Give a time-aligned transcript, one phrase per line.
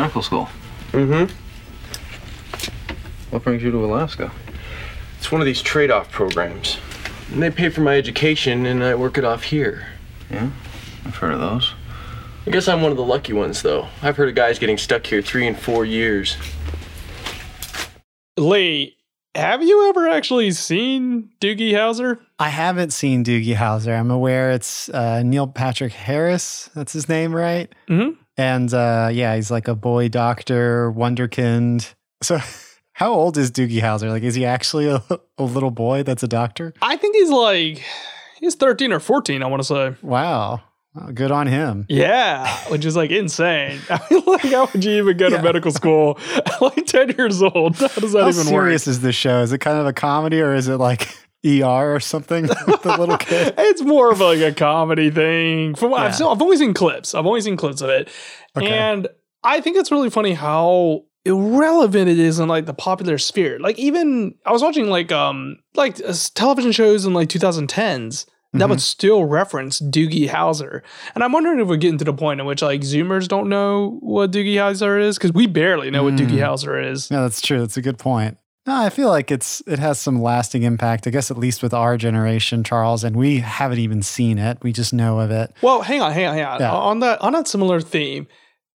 [0.00, 0.48] Harvard Medical School.
[0.92, 1.34] Mm-hmm.
[3.30, 4.32] What brings you to Alaska?
[5.18, 6.78] It's one of these trade-off programs.
[7.30, 9.86] And they pay for my education, and I work it off here.
[10.30, 10.50] Yeah,
[11.04, 11.74] I've heard of those.
[12.46, 13.88] I guess I'm one of the lucky ones, though.
[14.02, 16.36] I've heard of guys getting stuck here three and four years.
[18.36, 18.96] Lee,
[19.34, 22.18] have you ever actually seen Doogie Howser?
[22.38, 23.96] I haven't seen Doogie Howser.
[23.96, 26.70] I'm aware it's uh, Neil Patrick Harris.
[26.74, 27.72] That's his name, right?
[27.88, 28.16] Mhm.
[28.36, 31.94] And uh, yeah, he's like a boy doctor, wonderkind.
[32.22, 32.38] So,
[32.92, 34.08] how old is Doogie Howser?
[34.10, 35.02] Like, is he actually a,
[35.38, 36.72] a little boy that's a doctor?
[36.82, 37.82] I think he's like
[38.38, 39.94] he's 13 or 14, I want to say.
[40.02, 40.62] Wow.
[40.94, 41.86] Well, good on him.
[41.88, 43.78] Yeah, which is like insane.
[43.90, 45.36] I mean, like, how would you even go Yeah.
[45.36, 47.76] to medical school at like 10 years old?
[47.76, 48.90] How does that How even serious work?
[48.90, 49.40] is this show?
[49.42, 51.08] Is it kind of a comedy or is it like
[51.46, 53.54] ER or something with the little kid?
[53.58, 55.74] It's more of like a comedy thing.
[55.74, 56.16] From what I've Yeah.
[56.16, 57.14] seen, I've only seen clips.
[57.14, 58.08] I've always seen clips of it,
[58.56, 58.68] Okay.
[58.68, 59.08] and
[59.42, 63.58] I think it's really funny how irrelevant it is in like the popular sphere.
[63.60, 68.58] Like even I was watching like um like uh, television shows in like 2010s that
[68.58, 68.70] Mm-hmm.
[68.70, 70.82] would still reference Doogie Howser,
[71.14, 73.98] and I'm wondering if we're getting to the point in which like Zoomers don't know
[74.00, 76.48] what Doogie Howser is because we barely know what Doogie Mm.
[76.48, 77.12] Howser is.
[77.12, 77.60] No, that's true.
[77.60, 78.38] That's a good point.
[78.70, 81.08] No, I feel like it's it has some lasting impact.
[81.08, 84.58] I guess at least with our generation, Charles, and we haven't even seen it.
[84.62, 85.52] We just know of it.
[85.60, 86.60] Well, hang on, hang on, hang on.
[86.60, 86.72] Yeah.
[86.72, 88.28] On that on that similar theme,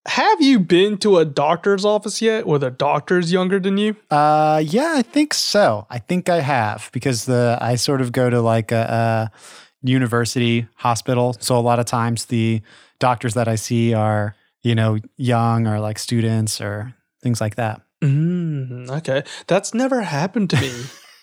[0.05, 3.95] have you been to a doctor's office yet where the doctor's younger than you?
[4.11, 5.87] Uh, yeah, I think so.
[5.89, 9.37] I think I have because the I sort of go to like a, a
[9.81, 12.61] university hospital, so a lot of times the
[12.99, 17.81] doctors that I see are you know young or like students or things like that.
[18.05, 20.71] Mm, okay, that's never happened to me.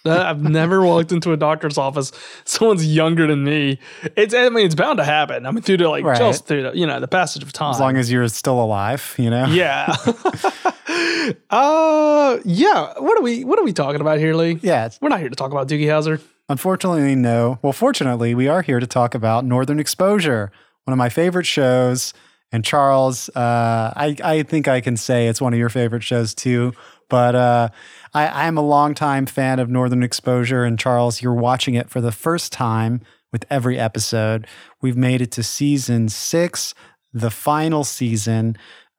[0.05, 2.11] I've never walked into a doctor's office.
[2.45, 3.79] Someone's younger than me.
[4.17, 5.47] It's I mean it's bound to happen.
[5.47, 6.19] I mean through the like Right.
[6.19, 7.71] just through the you know the passage of time.
[7.71, 9.47] As long as you're still alive, you know.
[9.47, 9.95] yeah.
[11.51, 12.95] uh yeah.
[12.99, 14.59] What are we what are we talking about here, Lee?
[14.63, 16.21] Yeah, We're not here to talk about Doogie Howser.
[16.49, 17.59] Unfortunately, no.
[17.63, 20.51] Well, fortunately, we are here to talk about Northern Exposure,
[20.85, 22.13] one of my favorite shows.
[22.53, 26.35] And Charles, uh, I, I think I can say it's one of your favorite shows
[26.35, 26.75] too.
[27.09, 27.69] But uh,
[28.15, 30.65] I, I'm a longtime fan of Northern Exposure.
[30.65, 33.01] And Charles, you're watching it for the first time
[33.33, 34.47] with every episode.
[34.81, 36.75] We've made it to season six,
[37.13, 38.57] the final season.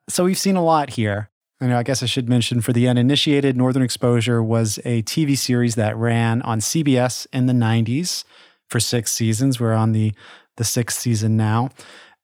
[0.09, 1.29] So we've seen a lot here.
[1.61, 5.75] Know, I guess I should mention for the uninitiated, Northern Exposure was a TV series
[5.75, 8.25] that ran on CBS in the 90s
[8.69, 9.61] for six seasons.
[9.61, 10.13] We're on the,
[10.57, 11.69] the sixth season now.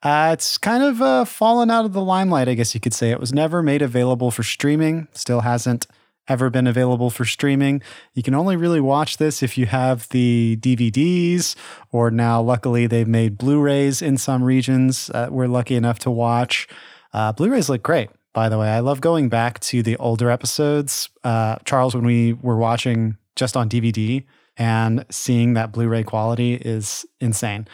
[0.01, 3.11] Uh, it's kind of uh, fallen out of the limelight, I guess you could say.
[3.11, 5.87] It was never made available for streaming, still hasn't
[6.29, 7.81] ever been available for streaming.
[8.13, 11.55] You can only really watch this if you have the DVDs,
[11.91, 16.11] or now, luckily, they've made Blu rays in some regions uh, we're lucky enough to
[16.11, 16.67] watch.
[17.11, 18.69] Uh, Blu rays look great, by the way.
[18.69, 21.09] I love going back to the older episodes.
[21.23, 24.23] Uh, Charles, when we were watching just on DVD
[24.55, 27.67] and seeing that Blu ray quality is insane.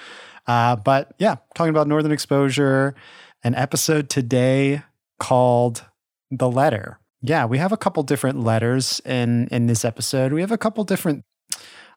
[0.48, 2.96] Uh, but yeah, talking about Northern Exposure,
[3.44, 4.84] an episode today
[5.20, 5.86] called
[6.32, 7.00] The Letter.
[7.22, 10.34] Yeah, we have a couple different letters in in this episode.
[10.34, 11.24] We have a couple different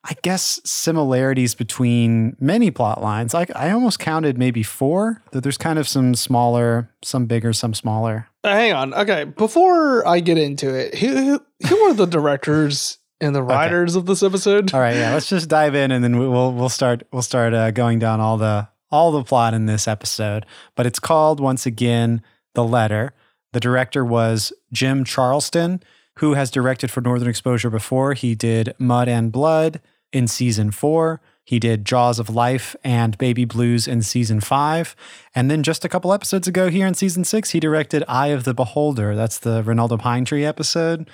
[0.04, 3.34] I guess similarities between many plot lines.
[3.34, 7.74] I, I almost counted maybe four, that there's kind of some smaller, some bigger, some
[7.74, 8.28] smaller.
[8.44, 8.94] Uh, hang on.
[8.94, 13.96] Okay, before I get into it, who who, who are the directors and the writers
[13.96, 14.72] of this episode?
[14.74, 17.54] All right, yeah, let's just dive in and then we- we'll we'll start we'll start
[17.54, 20.46] uh, going down all the all the plot in this episode.
[20.74, 22.22] But it's called once again
[22.54, 23.12] The Letter.
[23.52, 25.82] The director was Jim Charleston,
[26.16, 28.14] who has directed for Northern Exposure before.
[28.14, 29.80] He did Mud and Blood
[30.12, 31.20] in season 4.
[31.44, 34.94] He did Jaws of Life and Baby Blues in season 5.
[35.34, 38.44] And then just a couple episodes ago here in season 6, he directed Eye of
[38.44, 39.14] the Beholder.
[39.16, 41.08] That's the Ronaldo Pine Tree episode.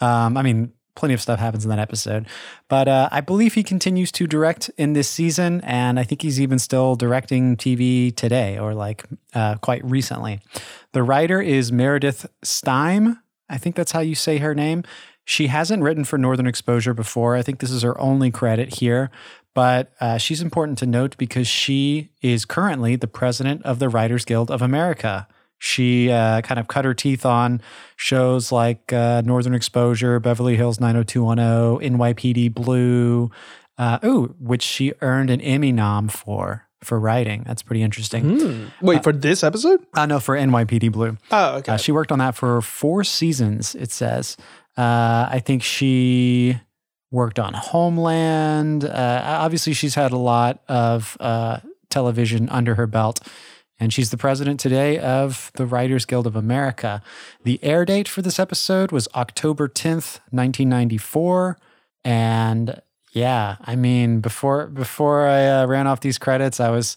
[0.00, 2.26] Um, I mean, plenty of stuff happens in that episode.
[2.68, 6.40] But uh, I believe he continues to direct in this season, and I think he's
[6.40, 9.04] even still directing TV today or like
[9.34, 10.40] uh, quite recently.
[10.92, 13.18] The writer is Meredith Stiehm.
[13.48, 14.82] I think that's how you say her name.
[15.24, 17.36] She hasn't written for Northern Exposure before.
[17.36, 19.10] I think this is her only credit here,
[19.54, 24.24] but uh, she's important to note because she is currently the president of the Writers
[24.24, 25.28] Guild of America.
[25.58, 27.60] She uh, kind of cut her teeth on
[27.96, 33.30] shows like uh, Northern Exposure, Beverly Hills 90210, NYPD Blue,
[33.78, 37.42] uh, ooh, which she earned an Emmy nom for for writing.
[37.46, 38.38] That's pretty interesting.
[38.38, 38.66] Hmm.
[38.80, 39.84] Wait, for this episode?
[39.94, 41.16] Uh, no, for NYPD Blue.
[41.30, 41.72] Oh, okay.
[41.72, 44.36] Uh, she worked on that for four seasons, it says.
[44.76, 46.60] Uh, I think she
[47.10, 48.84] worked on Homeland.
[48.84, 53.20] Uh, obviously, she's had a lot of uh, television under her belt.
[53.78, 57.02] And she's the president today of the Writers Guild of America.
[57.44, 61.58] The air date for this episode was October 10th, 1994.
[62.04, 62.80] And
[63.12, 66.96] yeah, I mean, before before I uh, ran off these credits, I was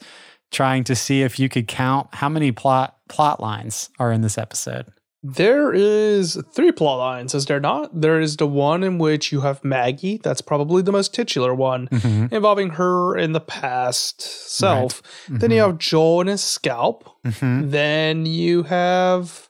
[0.52, 4.38] trying to see if you could count how many plot plot lines are in this
[4.38, 4.86] episode.
[5.22, 8.00] There is three plot lines, is there not?
[8.00, 10.18] There is the one in which you have Maggie.
[10.24, 12.32] That's probably the most titular one, Mhm.
[12.32, 15.02] involving her in the past self.
[15.28, 15.56] Then Mhm.
[15.56, 17.10] you have Joel and his scalp.
[17.26, 17.70] Mhm.
[17.72, 19.50] Then you have.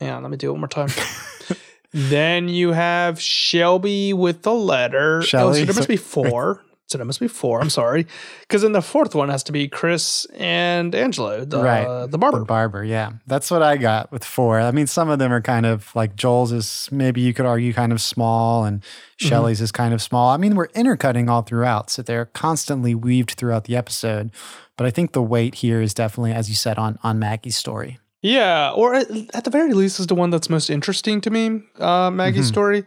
[0.00, 0.88] Hang on, let me do it one more time.
[1.92, 5.18] then you have Shelby with the letter.
[5.18, 6.62] Oh, so there must so- be four.
[6.86, 7.60] So there must be four.
[7.62, 8.06] I'm sorry,
[8.42, 12.06] because then the fourth one has to be Chris and Angelo, the Right.
[12.10, 12.40] the barber.
[12.40, 13.12] The barber, yeah.
[13.26, 14.60] That's what I got with four.
[14.60, 17.72] I mean, some of them are kind of like Joel's is maybe you could argue
[17.72, 19.28] kind of small and Mm-hmm.
[19.28, 20.30] Shelley's is kind of small.
[20.30, 24.32] I mean, we're intercutting all throughout, so they're constantly weaved throughout the episode.
[24.76, 27.98] But I think the weight here is definitely, as you said, on on Maggie's story.
[28.22, 31.62] Yeah, or at, the very least, is the one that's most interesting to me.
[31.78, 32.52] Uh, Maggie's Mhm.
[32.52, 32.84] story.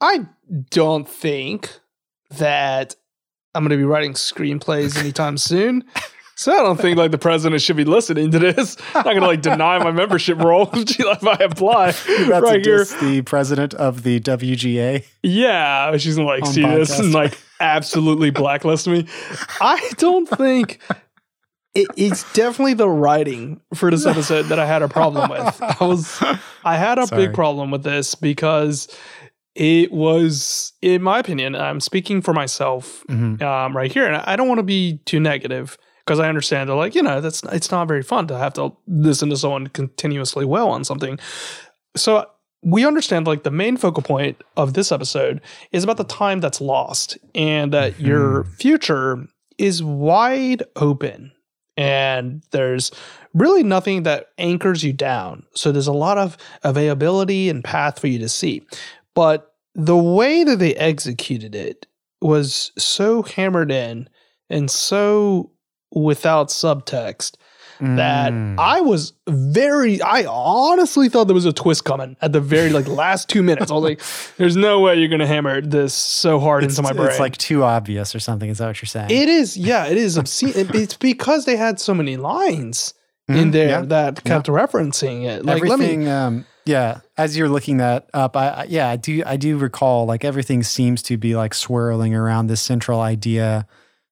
[0.00, 0.26] I
[0.70, 1.80] don't think
[2.30, 2.94] that
[3.56, 5.84] I'm going to be writing screenplays anytime soon.
[6.38, 8.76] So I don't think like the president should be listening to this.
[8.94, 12.84] I'm not gonna like deny my membership role if I apply That's right here.
[12.84, 15.02] the president of the WGA.
[15.22, 19.06] Yeah, she's gonna like On see this and like absolutely blacklist me.
[19.62, 20.78] I don't think
[21.74, 25.62] it, it's definitely the writing for this episode that I had a problem with.
[25.80, 26.22] I was
[26.66, 27.28] I had a Sorry.
[27.28, 28.88] big problem with this because
[29.56, 33.40] it was, in my opinion, I'm speaking for myself Mhm.
[33.42, 36.74] um, right here, and I don't want to be too negative because I understand that,
[36.74, 40.44] like, you know, that's it's not very fun to have to listen to someone continuously
[40.44, 41.18] well on something.
[41.96, 42.26] So
[42.62, 45.40] we understand, like, the main focal point of this episode
[45.72, 49.26] is about the time that's lost, and that your future
[49.58, 51.32] is wide open,
[51.78, 52.90] and there's
[53.34, 55.42] really nothing that anchors you down.
[55.54, 58.62] So there's a lot of availability and path for you to see.
[59.16, 61.86] But the way that they executed it
[62.22, 64.08] was so hammered in
[64.48, 65.50] and so
[65.92, 67.34] without subtext
[67.78, 68.54] that Mm.
[68.58, 72.88] I was very I honestly thought there was a twist coming at the very like
[72.88, 73.70] last two minutes.
[73.70, 74.00] I was like,
[74.38, 77.10] there's no way you're gonna hammer this so hard it's, into my brain.
[77.10, 78.48] it's like too obvious or something.
[78.48, 79.10] Is that what you're saying?
[79.10, 80.52] it is, yeah, it is obscene.
[80.54, 82.94] It's because they had so many lines
[83.28, 83.82] in Mhm, there yeah.
[83.82, 85.44] that kept referencing it.
[85.44, 88.96] Like everything let me um yeah as you're looking that up I, I yeah i
[88.96, 93.66] do i do recall like everything seems to be like swirling around this central idea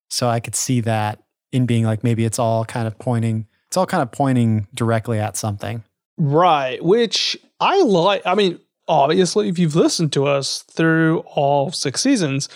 [0.08, 1.22] so i could see that
[1.52, 5.18] in being like maybe it's all kind of pointing it's all kind of pointing directly
[5.18, 5.82] at something
[6.16, 8.22] Right, which I like.
[8.24, 12.48] I mean, obviously, if you've listened to us through all six seasons,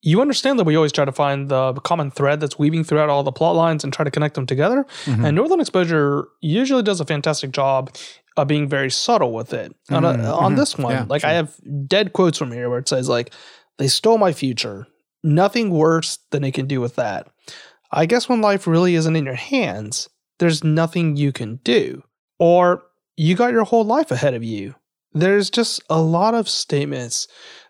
[0.00, 3.24] you understand that we always try to find the common thread that's weaving throughout all
[3.24, 4.86] the plot lines and try to connect them together.
[5.06, 5.26] Mhm.
[5.26, 7.90] And Northern Exposure usually does a fantastic job
[8.42, 9.74] of being very subtle with it.
[9.90, 10.56] On, a- Mhm, on mhm.
[10.56, 11.54] this one, Yeah, like I have
[11.86, 13.32] dead quotes from here where it says like,
[13.78, 14.86] "They stole my future.
[15.22, 17.26] Nothing worse than they can do with that."
[17.92, 22.02] I guess when life really isn't in your hands, there's nothing you can do.
[22.38, 22.82] Or
[23.16, 24.74] you got your whole life ahead of you.
[25.12, 27.26] There's just a lot of statements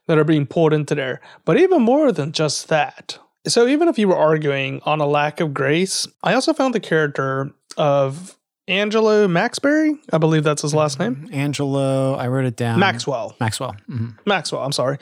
[0.06, 1.20] that are being pulled into there.
[1.44, 3.18] But even more than just that.
[3.48, 6.80] So even if you were arguing on a lack of grace, I also found the
[6.80, 8.36] character of
[8.70, 9.98] Angelo Maxbury.
[10.12, 11.28] I believe that's his last name.
[11.32, 13.34] angelo i wrote it down Maxwell.
[13.40, 14.16] maxwell Mhm.
[14.26, 14.98] Maxwell, I'm sorry.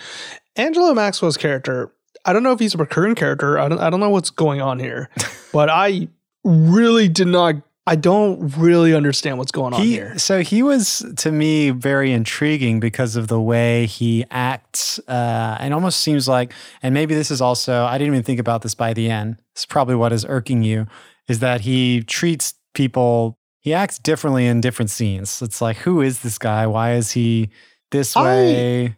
[0.56, 1.92] Angelo Maxwell's character,
[2.24, 3.58] I don't know if he's a recurring character.
[3.58, 5.08] I don't, I don't know what's going on here,
[5.52, 6.08] but I
[6.44, 7.54] really did not,
[7.86, 10.18] I don't really understand what's going on he here.
[10.18, 15.72] so he was to me very intriguing because of the way he acts uh and
[15.72, 18.92] almost seems like and maybe this is also i didn't even think about this by
[18.92, 20.86] the end it's probably what is irking you
[21.28, 26.20] is that he treats people he acts differently in different scenes it's like who is
[26.22, 27.50] this guy why is he
[27.90, 28.96] this I- way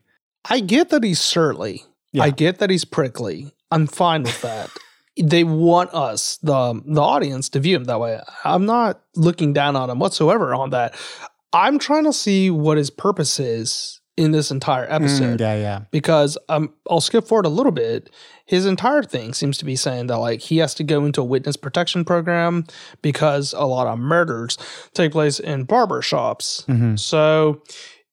[0.49, 1.85] I get that he's surly.
[2.13, 2.23] Yeah.
[2.25, 3.53] I get that he's prickly.
[3.71, 4.71] I'm fine with that.
[5.23, 8.19] they want us, the the audience, to view him that way.
[8.43, 10.95] I'm not looking down on him whatsoever on that.
[11.53, 15.41] I'm trying to see what his purpose is in this entire Mm, episode.
[15.41, 18.11] yeah yeah because um, I'll skip forward a little bit.
[18.47, 21.25] His entire thing seems to be saying that like he has to go into a
[21.25, 22.65] witness protection program
[23.03, 24.59] because a lot of murders
[24.95, 26.65] take place in barber shops.
[26.69, 26.99] Mhm.
[26.99, 27.63] So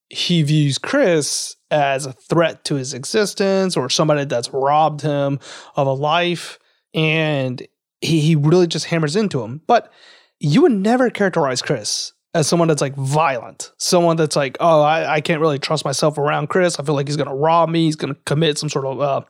[0.09, 5.39] he views Chris as a threat to his existence or somebody that's robbed him
[5.75, 6.57] of a life,
[6.93, 7.61] and
[7.99, 9.61] he, he really just hammers into him.
[9.67, 9.91] But
[10.39, 15.15] you would never characterize Chris as someone that's like violent, someone that's like, oh, I,
[15.15, 16.79] I can't really trust myself around Chris.
[16.79, 17.85] I feel like he's gonna rob me.
[17.85, 19.21] He's gonna commit some sort of uh,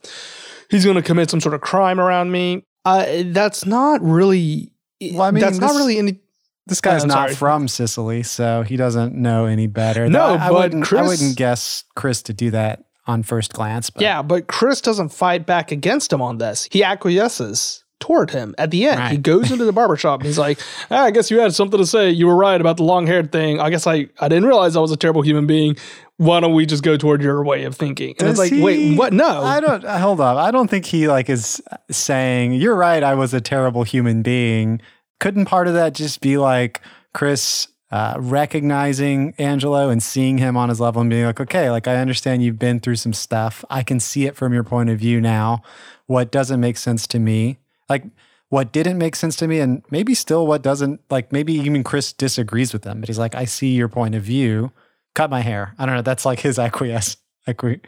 [0.69, 2.63] he's gonna commit some sort of crime around me.
[2.85, 4.71] Uh, that's not really.
[5.01, 6.19] Well, I mean, that's not really any.
[6.65, 7.35] this guy's not sorry.
[7.35, 10.09] from Cicely, so he doesn't know any better.
[10.09, 13.89] No, I, I but wouldn't, I wouldn't guess Chris to do that on first glance.
[13.89, 16.67] But Yeah, but Chris doesn't fight back against him on this.
[16.71, 19.01] He acquiesces toward him at the end.
[19.11, 20.59] He goes into the barbershop and he's like,
[20.91, 22.09] "Ah, I guess you had something to say.
[22.09, 23.59] You were right about the long haired thing.
[23.59, 25.75] I guess I, I didn't realize I was a terrible human being.
[26.17, 28.15] Why don't we just go toward your way of thinking?
[28.19, 29.13] And it's Does like, wait, what?
[29.13, 29.43] No.
[29.43, 29.83] I don't.
[29.85, 30.37] uh, Hold up.
[30.37, 31.61] I don't think he like is
[31.91, 33.03] saying you're right.
[33.03, 34.81] I was a terrible human being.
[35.19, 36.81] Couldn't part of that just be like
[37.13, 41.87] Chris uh, recognizing Angelo and seeing him on his level and being like, okay, like
[41.87, 43.63] I understand you've been through some stuff.
[43.69, 45.61] I can see it from your point of view now.
[46.07, 47.57] What doesn't make sense to me,
[47.89, 48.03] like
[48.49, 52.13] what didn't make sense to me, and maybe still what doesn't, like maybe even Chris
[52.13, 54.71] disagrees with them, but he's like, I see your point of view.
[55.15, 55.73] Cut my hair.
[55.79, 56.01] I don't know.
[56.01, 57.17] That's like his acquiesce.
[57.47, 57.79] Acqui-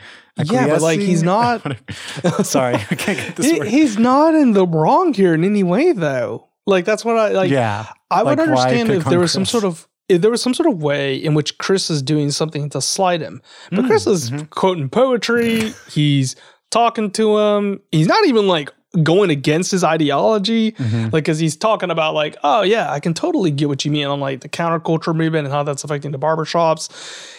[0.46, 1.62] Yeah, but, like, he's not-
[2.44, 3.68] Sorry, I can't get this He- word.
[3.68, 6.48] he's not in the wrong here in any way, though.
[6.65, 7.50] Like that's what I like.
[7.51, 10.41] yeah, I would Like, why understand if there was some sort of if there was
[10.41, 13.41] some sort of way in which Chris is doing something to slight him.
[13.72, 14.50] But Mm, Chris is mhm.
[14.50, 15.74] quoting poetry.
[15.91, 16.36] He's
[16.72, 17.79] talking to him.
[17.91, 18.72] He's not even like
[19.03, 20.72] going against his ideology.
[20.74, 21.13] Mhm.
[21.13, 24.08] Like, cause he's talking about like, oh yeah, I can totally get what you mean
[24.08, 26.89] on like the counterculture movement and how that's affecting the barbershops.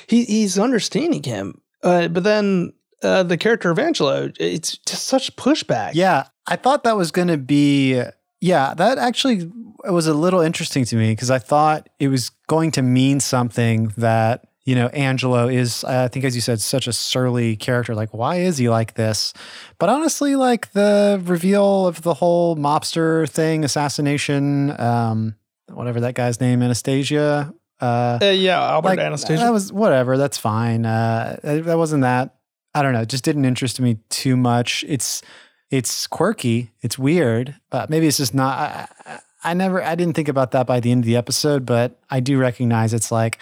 [0.06, 1.60] He he's understanding him.
[1.82, 5.92] Uh, but then uh, the character of Angelo, it's just such pushback.
[5.94, 8.00] Yeah, I thought that was going to be.
[8.42, 9.50] Yeah, that actually
[9.88, 13.92] was a little interesting to me because I thought it was going to mean something
[13.96, 15.84] that you know Angelo is.
[15.84, 17.94] I think, as you said, such a surly character.
[17.94, 19.32] Like, why is he like this?
[19.78, 25.34] But honestly, like the reveal of the whole mobster thing, assassination, um,
[25.72, 27.52] whatever that guy's name, Anastasia.
[27.80, 29.42] Uh, Uh, yeah, Albert like, Anastasia.
[29.42, 30.18] That was whatever.
[30.18, 30.84] That's fine.
[30.84, 32.34] Uh, that wasn't that.
[32.74, 33.00] I don't know.
[33.00, 34.84] It just didn't interest me too much.
[34.86, 35.22] It's
[35.70, 36.70] it's quirky.
[36.82, 37.54] It's weird.
[37.88, 38.58] Maybe it's just not.
[38.58, 39.82] I, I, I never.
[39.82, 42.92] I didn't think about that by the end of the episode, but I do recognize
[42.92, 43.38] it's like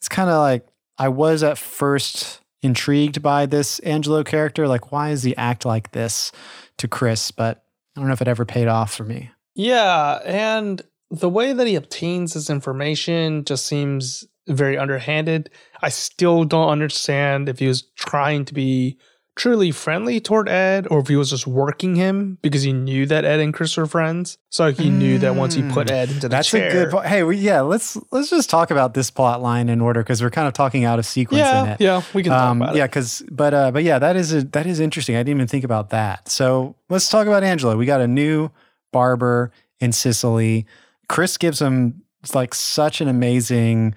[0.00, 0.66] it's kind of like
[0.98, 4.66] I was at first intrigued by this Angelo character.
[4.66, 6.32] Like, why does he act like this
[6.78, 7.30] to Chris?
[7.30, 7.62] But
[7.94, 9.30] I don't know if it ever paid off for me.
[9.54, 10.80] Yeah, and
[11.10, 15.50] the way that he obtains this information just seems very underhanded.
[15.82, 18.96] I still don't understand if he was trying to be
[19.36, 23.24] truly friendly toward Ed or if he was just working him because he knew that
[23.24, 24.36] Ed and Chris were friends.
[24.50, 26.68] So he knew that once he put Mm, Ed into the That's chair.
[26.68, 26.90] a good.
[26.90, 27.06] point.
[27.06, 27.60] Hey, we, yeah.
[27.60, 30.84] Let's let's just talk about this plot line in order because we're kind of talking
[30.84, 31.80] out of sequence in yeah, it.
[31.80, 34.42] yeah, we can talk Um, about yeah, because but uh, but yeah, that is a,
[34.44, 35.16] that is interesting.
[35.16, 36.28] I didn't even think about that.
[36.28, 37.76] So let's talk about Angela.
[37.76, 38.50] We got a new
[38.92, 40.66] barber in Cicely.
[41.08, 42.02] Chris gives him
[42.34, 43.94] like such an amazing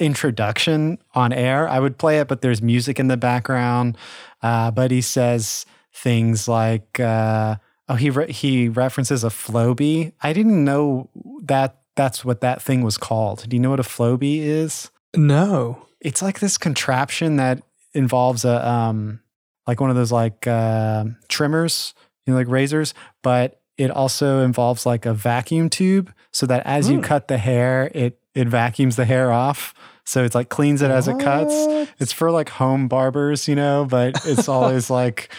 [0.00, 1.68] introduction on air.
[1.68, 3.96] I would play it, but there's music in the background.
[4.42, 7.56] Uh, but he says things like, uh,
[7.88, 11.08] "Oh, he re- he references a Flowbee." I didn't know
[11.44, 13.48] that that's what that thing was called.
[13.48, 14.90] Do you know what a Flowbee is?
[15.16, 15.86] No.
[16.00, 17.60] it's like this contraption that
[17.92, 19.20] involves a um
[19.66, 21.92] like one of those like uh, trimmers,
[22.26, 26.88] you know, like razors, but it also involves like a vacuum tube so that as
[26.88, 27.02] you Hmm.
[27.04, 29.74] cut the hair, it it vacuums the hair off.
[30.04, 31.54] So it's like cleans it as it cuts.
[31.98, 35.32] It's for like home barbers, you know, but it's always like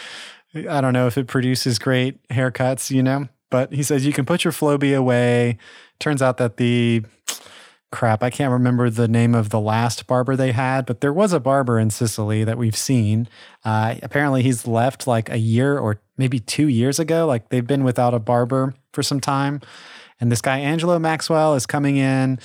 [0.54, 3.28] I don't know if it produces great haircuts, you know.
[3.50, 5.58] But he says you can put your Flowbee away.
[5.98, 7.02] Turns out that the
[7.90, 11.32] crap, I can't remember the name of the last barber they had, but there was
[11.32, 13.28] a barber in Cicely that we've seen.
[13.64, 17.26] Uh, apparently, he's left like a year or maybe two years ago.
[17.26, 19.60] Like they've been without a barber for some time.
[20.18, 22.38] And this guy, Angelo Maxwell, is coming in.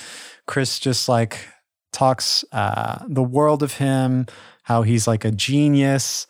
[0.46, 1.46] Chris just like
[1.92, 4.26] talks uh, the world of him,
[4.62, 6.26] how he's like a genius.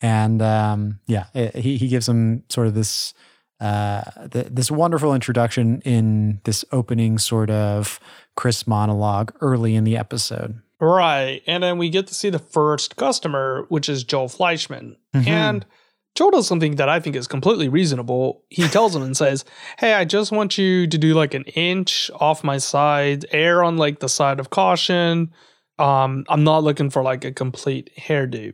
[0.00, 3.14] And um, yeah, it, he, he gives him sort of this
[3.60, 8.00] uh, th- this wonderful introduction in this opening sort of
[8.36, 10.60] Chris monologue early in the episode.
[10.80, 11.42] Right.
[11.46, 14.96] And then we get to see the first customer, which is Joel Fleischman.
[15.14, 15.26] Mhm.
[15.28, 15.66] And
[16.14, 18.44] Joel does something that I think is completely reasonable.
[18.50, 19.44] He tells him and says,
[19.78, 23.78] Hey, I just want you to do like an inch off my side, err on
[23.78, 25.32] like the side of caution.
[25.78, 28.52] Um, I'm not looking for like a complete hairdo.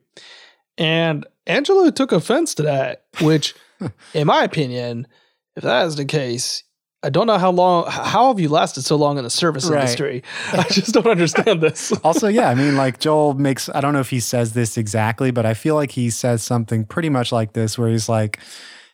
[0.77, 3.55] And Angelo took offense to that, which,
[4.15, 5.09] in my opinion,
[5.57, 6.63] if that is the case,
[7.05, 9.81] I don't know how long, how have you lasted so long in the service Right.
[9.83, 10.23] industry?
[10.53, 11.93] I just don't understand this.
[12.05, 15.31] also, yeah, I mean, like Joel makes, I don't know if he says this exactly,
[15.31, 18.41] but I feel like he says something pretty much like this, where he's like,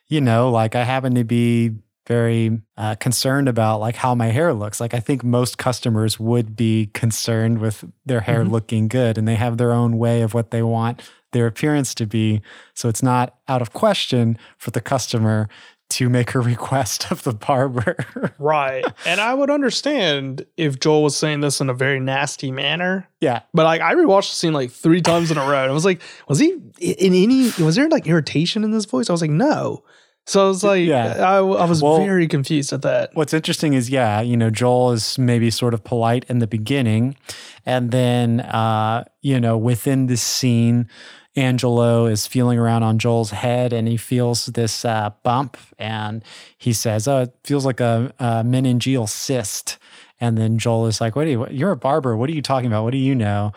[0.07, 1.71] you know, like I happen to be
[2.07, 4.79] very uh, concerned about like how my hair looks.
[4.79, 8.51] Like I think most customers would be concerned with their hair Mhm.
[8.51, 12.05] looking good and they have their own way of what they want their appearance to
[12.05, 12.41] be.
[12.75, 15.49] So it's not out of question for the customer
[15.91, 17.95] to make a request of the barber.
[18.39, 18.83] Right.
[19.05, 23.07] and I would understand if Joel was saying this in a very nasty manner.
[23.21, 23.41] yeah.
[23.53, 25.61] But like I rewatched the scene like three times in a row.
[25.63, 29.09] And I was like, was he in any was there like irritation in his voice?
[29.09, 29.83] I was like, no.
[30.27, 31.17] So I was like, Yeah.
[31.19, 33.11] I, I was Well- very confused at that.
[33.13, 37.15] What's interesting is, yeah, you know, Joel is maybe sort of polite in the beginning.
[37.63, 40.87] And then, uh, you know, within this scene,
[41.35, 46.23] Angelo is feeling around on Joel's head and he feels this uh, bump and
[46.57, 49.77] he says, Oh, it feels like a, a meningeal cyst.
[50.21, 52.15] And then Joel is like, What are you, you're a barber.
[52.15, 52.83] What are you talking about?
[52.83, 53.51] What do you know?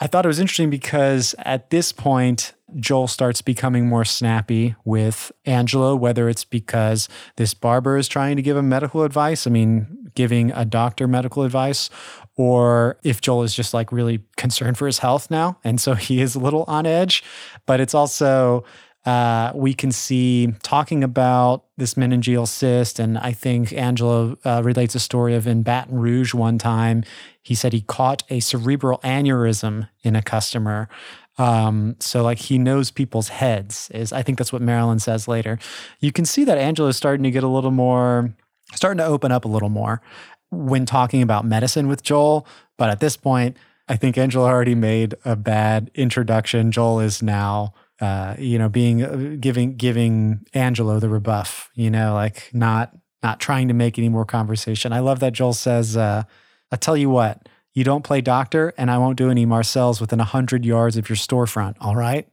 [0.00, 5.32] I thought it was interesting because at this point, Joel starts becoming more snappy with
[5.46, 10.10] Angelo, whether it's because this barber is trying to give him medical advice, I mean,
[10.14, 11.90] giving a doctor medical advice,
[12.36, 15.58] or if Joel is just like really concerned for his health now.
[15.62, 17.22] And so he is a little on edge.
[17.66, 18.64] But it's also,
[19.06, 22.98] uh, we can see talking about this meningeal cyst.
[22.98, 27.04] And I think Angelo uh, relates a story of in Baton Rouge one time,
[27.42, 30.88] he said he caught a cerebral aneurysm in a customer.
[31.40, 35.58] Um, so like he knows people's heads is I think that's what Marilyn says later.
[36.00, 38.34] You can see that Angelo is starting to get a little more
[38.74, 40.02] starting to open up a little more
[40.50, 42.46] when talking about medicine with Joel.
[42.76, 43.56] But at this point,
[43.88, 46.72] I think Angelo already made a bad introduction.
[46.72, 52.14] Joel is now uh, you know, being uh, giving giving Angelo the rebuff, you know,
[52.14, 54.92] like not not trying to make any more conversation.
[54.92, 56.22] I love that Joel says, uh,
[56.72, 60.18] "I tell you what, you don't play doctor, and I won't do any Marcel's within
[60.18, 61.76] hundred yards of your storefront.
[61.80, 62.28] All right?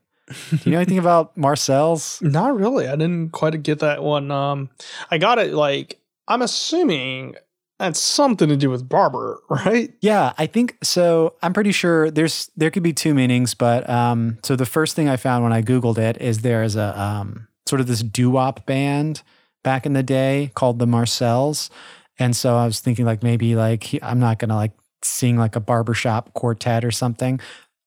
[0.49, 2.21] Do you know anything about Marcel's?
[2.21, 2.87] Not really.
[2.87, 4.31] I didn't quite get that one.
[4.31, 4.69] Um
[5.11, 7.35] I got it like I'm assuming
[7.79, 9.93] that's something to do with barber, right?
[10.01, 11.35] Yeah, I think so.
[11.43, 15.07] I'm pretty sure there's there could be two meanings, but um, so the first thing
[15.07, 18.31] I found when I googled it is there is a um, sort of this doo
[18.31, 19.21] wop band
[19.63, 21.69] back in the day called the Marcels,
[22.17, 24.71] and so I was thinking like maybe like he- I'm not gonna like
[25.03, 27.39] sing like a barbershop quartet or something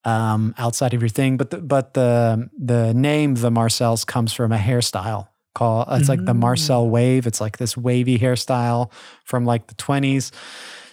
[0.05, 4.53] um, outside of your thing, but the, but the the name the Marcels comes from
[4.53, 6.39] a hairstyle called it's like the Mm.
[6.41, 7.27] Marcel wave.
[7.27, 8.91] It's like this wavy hairstyle
[9.25, 10.31] from like the 20s.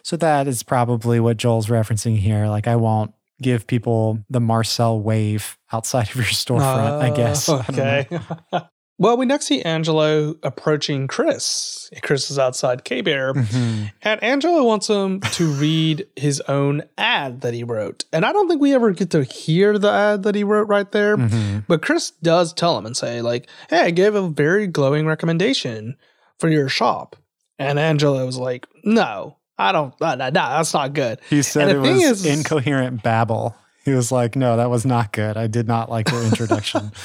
[0.03, 2.47] So that is probably what Joel's referencing here.
[2.47, 7.47] Like I won't give people the Marcel wave outside of your storefront, I guess.
[7.47, 7.60] I.
[7.69, 8.08] Okay.
[8.99, 11.89] well, we next see Angelo approaching Chris.
[12.01, 13.91] Chris is outside K Bear, Mhm.
[14.01, 18.05] and Angelo wants him to read his own ad that he wrote.
[18.12, 20.91] And I don't think we ever get to hear the ad that he wrote right
[20.91, 21.15] there.
[21.17, 21.65] Mhm.
[21.67, 25.95] But Chris does tell him and say, like, hey, I gave a very glowing recommendation
[26.39, 27.15] for your shop.
[27.60, 31.19] And Angelo was like, no, I don't, no, no, no, that's not good.
[31.29, 33.55] He said And it was is- incoherent babble.
[33.86, 35.38] He was like, no, that was not good.
[35.38, 36.91] I did not like your introduction.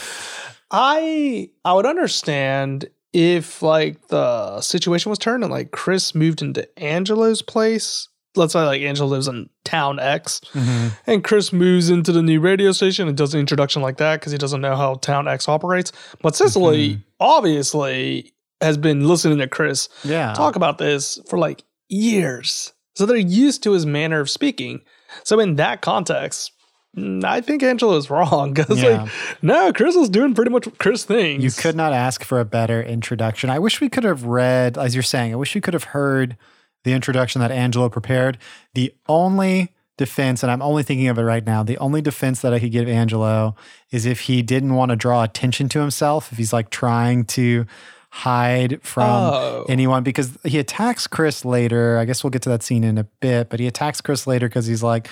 [0.73, 6.67] I I would understand if like the situation was turned and like Chris moved into
[6.79, 8.09] Angelo's place.
[8.35, 10.93] Let's say like Angelo lives in town X Mhm.
[11.07, 14.33] and Chris moves into the new radio station and does an introduction like that because
[14.33, 15.93] he doesn't know how town X operates.
[16.23, 18.33] But Cicely obviously
[18.63, 20.33] has been listening to Chris Yeah.
[20.33, 22.73] talk about this for like years.
[22.95, 24.81] So they're used to his manner of speaking.
[25.25, 26.53] So in that context,
[26.97, 29.03] Mm, I think Angelo's wrong because Yeah.
[29.05, 29.11] like
[29.43, 31.43] no, Chris is doing pretty much Chris things.
[31.43, 33.49] You could not ask for a better introduction.
[33.51, 36.37] I wish we could have read, as you're saying, I wish we could have heard
[36.85, 38.37] the introduction that Angelo prepared.
[38.75, 42.53] The only defense, and I'm only thinking of it right now, the only defense that
[42.53, 43.55] I could give Angelo
[43.91, 47.65] is if he didn't want to draw attention to himself, if he's like trying to
[48.11, 49.65] hide from Oh.
[49.69, 51.97] anyone because he attacks Chris later.
[51.97, 54.49] I guess we'll get to that scene in a bit, but he attacks Chris later
[54.49, 55.09] because he's like,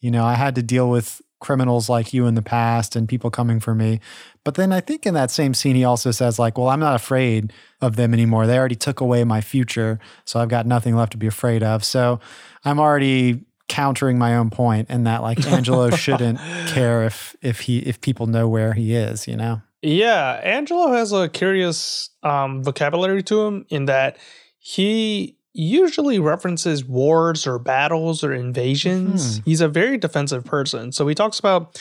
[0.00, 3.30] you know, I had to deal with criminals like you in the past and people
[3.30, 4.00] coming for me.
[4.44, 6.96] But then I think in that same scene, he also says, like, well, I'm not
[6.96, 7.52] afraid
[7.82, 8.46] of them anymore.
[8.46, 10.00] They already took away my future.
[10.24, 11.84] So I've got nothing left to be afraid of.
[11.84, 12.18] So
[12.64, 17.78] I'm already countering my own point and that like Angelo shouldn't care if if he
[17.78, 19.60] if people know where he is, you know?
[19.82, 24.16] Yeah, Angelo has a curious um, vocabulary to him in that
[24.58, 29.40] he usually references wars or battles or invasions.
[29.44, 30.90] He's a very defensive person.
[30.92, 31.80] So he talks about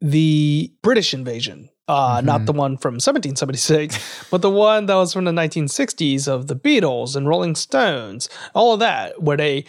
[0.00, 2.46] the British invasion, uh, not Mhm.
[2.46, 3.98] the one from 1776,
[4.30, 8.72] but the one that was from the 1960s of the Beatles and Rolling Stones, all
[8.74, 9.64] of that, where they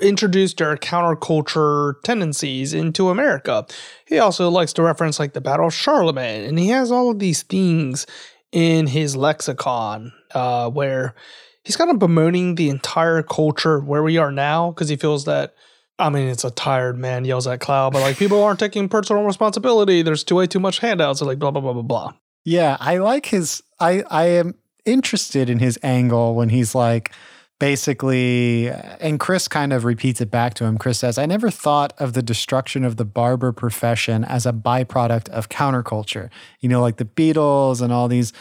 [0.00, 3.66] introduced their counterculture tendencies into America.
[4.06, 7.18] He also likes to reference like the Battle of Charlemagne, and he has all of
[7.18, 8.06] these things
[8.52, 11.14] in his lexicon uh, where
[11.68, 15.54] he's kind of bemoaning the entire culture where we are now because he feels that.
[16.00, 19.22] I mean, it's a tired man yells at cloud, but like people aren't taking personal
[19.24, 20.00] responsibility.
[20.00, 22.12] There's too way too much handouts, and like blah blah blah blah blah.
[22.44, 24.54] Yeah, I like his I I am
[24.86, 27.12] interested in his angle when he's like,
[27.58, 30.78] basically, uh, and Chris kind of repeats it back to him.
[30.78, 35.28] Chris says, I never thought of the destruction of the barber profession as a byproduct
[35.28, 36.30] of counterculture.
[36.60, 38.32] You know, like the Beatles and all these,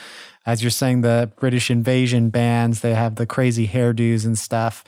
[0.47, 4.83] as you're saying, the British invasion bands, they have the crazy hairdos and stuff.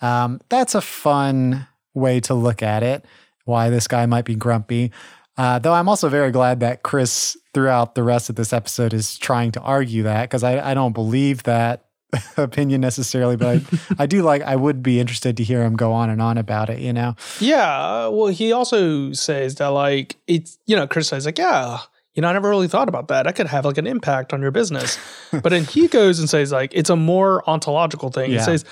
[0.00, 3.04] Um, that's a fun way to look at it,
[3.44, 4.92] why this guy might be grumpy.
[5.36, 9.18] Uh, though I'm also very glad that Chris, throughout the rest of this episode, is
[9.18, 11.86] trying to argue that because I, I don't believe that
[12.36, 15.92] opinion necessarily, but I, I do like, I would be interested to hear him go
[15.92, 17.16] on and on about it, you know?
[17.40, 18.06] Yeah.
[18.08, 21.78] Well, he also says that, like, it's, you know, Chris says, like, yeah,
[22.14, 23.24] you know, I never really thought about that.
[23.24, 24.98] That could have like an impact on your business.
[25.30, 28.30] but then he goes and says, like, it's a more ontological thing.
[28.32, 28.38] Yeah.
[28.38, 28.64] He says,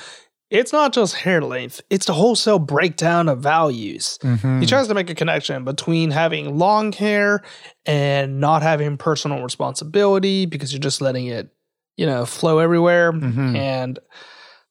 [0.51, 4.19] it's not just hair length, it's the wholesale breakdown of values.
[4.23, 4.61] Mhm.
[4.61, 7.43] He tries to make a connection between having long hair
[7.85, 11.51] and not having personal responsibility because you're just letting it,
[11.99, 13.13] you know, flow everywhere.
[13.13, 13.57] Mhm.
[13.57, 13.99] And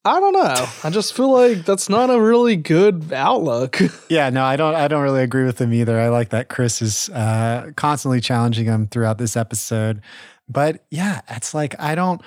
[0.07, 0.67] I don't know.
[0.85, 3.79] I just feel like that's not a really good outlook.
[4.09, 4.73] Yeah, no, I don't.
[4.73, 5.99] I don't really agree with him either.
[5.99, 10.01] I like that Chris is uh, constantly challenging him throughout this episode.
[10.47, 12.21] But yeah, it's like I don't.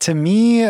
[0.00, 0.64] To me,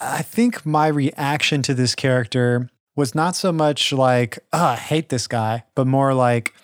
[0.00, 5.10] I think my reaction to this character was not so much like, "Oh, I hate
[5.10, 6.54] this guy," but more like,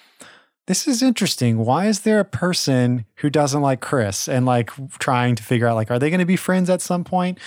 [0.67, 1.59] "This is interesting.
[1.59, 5.77] Why is there a person who doesn't like Chris?" And like trying to figure out,
[5.77, 7.39] like, are they going to be friends at some point?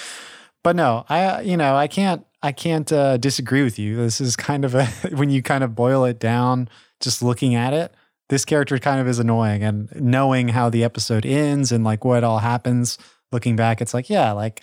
[0.67, 3.95] But no, I you know I can't I can't uh, disagree with you.
[3.95, 6.67] This is kind of a when you kind of boil it down,
[6.99, 7.93] just looking at it.
[8.27, 12.25] This character kind of is annoying, and knowing how the episode ends and like what
[12.25, 12.97] all happens,
[13.31, 14.61] looking back, it's like yeah, like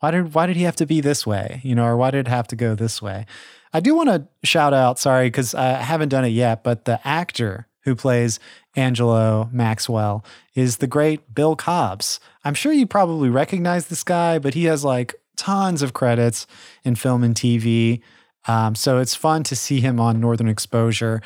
[0.00, 2.26] why did why did he have to be this way, you know, or why did
[2.26, 3.24] it have to go this way?
[3.72, 7.00] I do want to shout out, sorry, because I haven't done it yet, but the
[7.08, 8.38] actor who plays
[8.76, 12.20] Angelo Maxwell is the great Bill Cobbs.
[12.44, 16.46] I'm sure you probably recognize this guy, but he has like tons of credits
[16.84, 18.02] in film and TV.
[18.46, 21.22] Um, so it's fun to see him on Northern Exposure.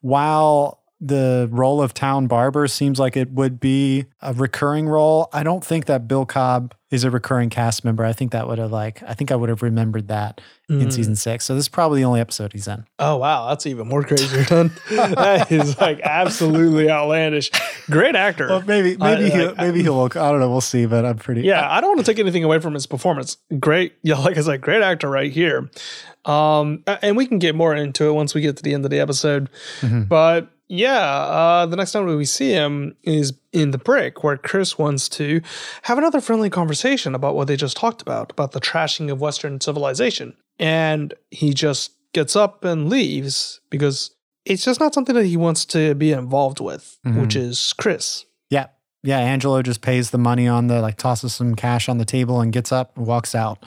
[0.00, 5.42] While the role of town barber seems like it would be a recurring role, I
[5.42, 8.04] don't think that Bill Cobb is a recurring cast member.
[8.04, 10.92] I think that would have like I think I would have remembered that in Mm.
[10.92, 11.44] season six.
[11.44, 12.84] So this is probably the only episode he's in.
[12.98, 14.26] Oh wow, that's even more crazy.
[14.90, 17.50] That is like absolutely outlandish.
[17.90, 18.46] Great actor.
[18.48, 20.16] Well, maybe I- maybe he'll like- maybe he'll look.
[20.16, 20.50] I don't know.
[20.50, 20.86] We'll see.
[20.86, 21.40] But I'm pretty.
[21.42, 23.38] yeah, I don't want to take anything away from his performance.
[23.58, 25.68] Great, yeah, like I said, great actor right here.
[26.24, 28.90] Um, and we can get more into it once we get to the end of
[28.92, 29.48] the episode.
[29.80, 30.08] Mhm.
[30.08, 34.78] But yeah, uh, the next time we see him is in the brick, where Chris
[34.78, 35.42] wants to
[35.82, 39.60] have another friendly conversation about what they just talked about, about the trashing of Western
[39.60, 40.34] civilization.
[40.58, 45.66] And he just gets up and leaves because it's just not something that he wants
[45.66, 48.24] to be involved with, which is Chris.
[48.48, 48.68] Yeah.
[49.02, 49.18] Yeah.
[49.18, 52.50] Angelo just pays the money on the, like, tosses some cash on the table and
[52.50, 53.62] gets up and walks out.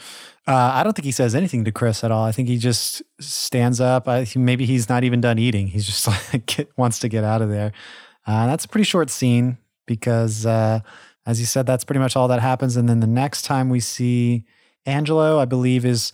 [0.48, 2.24] Uh, I don't think he says anything to Chris at all.
[2.24, 4.08] I think he just stands up.
[4.08, 5.68] I, maybe he's not even done eating.
[5.68, 7.72] He's just like, get, wants to get out of there.
[8.28, 10.80] Uh, that's a pretty short scene because, uh,
[11.26, 12.78] as you said, that's pretty much all that happens.
[12.78, 14.46] And then the next time we see
[14.86, 16.12] Angelo, I believe, is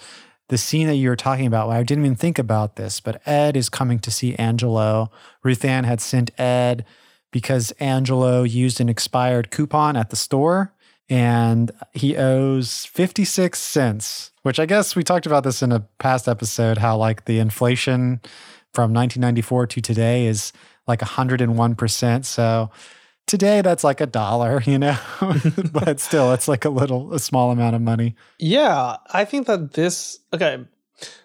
[0.48, 1.70] the scene that you were talking about.
[1.70, 5.12] I didn't even think about this, but Ed is coming to see Angelo.
[5.44, 6.86] Ruth-Anne had sent Ed
[7.32, 10.74] because Angelo used an expired coupon at the store
[11.12, 16.30] and he owes 56 cents, which I guess we talked about this in a past
[16.30, 18.21] episode how like the inflation
[18.74, 20.54] from 1994 to today is
[20.88, 22.26] like 101%.
[22.26, 22.71] So
[23.28, 24.97] today that's like a dollar, you know,
[25.74, 28.15] but still it's like a little, a small amount of money.
[28.39, 30.63] Yeah, I think that this okay.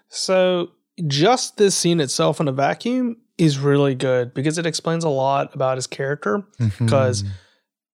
[0.09, 0.73] So
[1.07, 5.55] just this scene itself in a vacuum is really good because it explains a lot
[5.55, 6.45] about his character.
[6.59, 6.87] Mm-hmm.
[6.87, 7.23] Because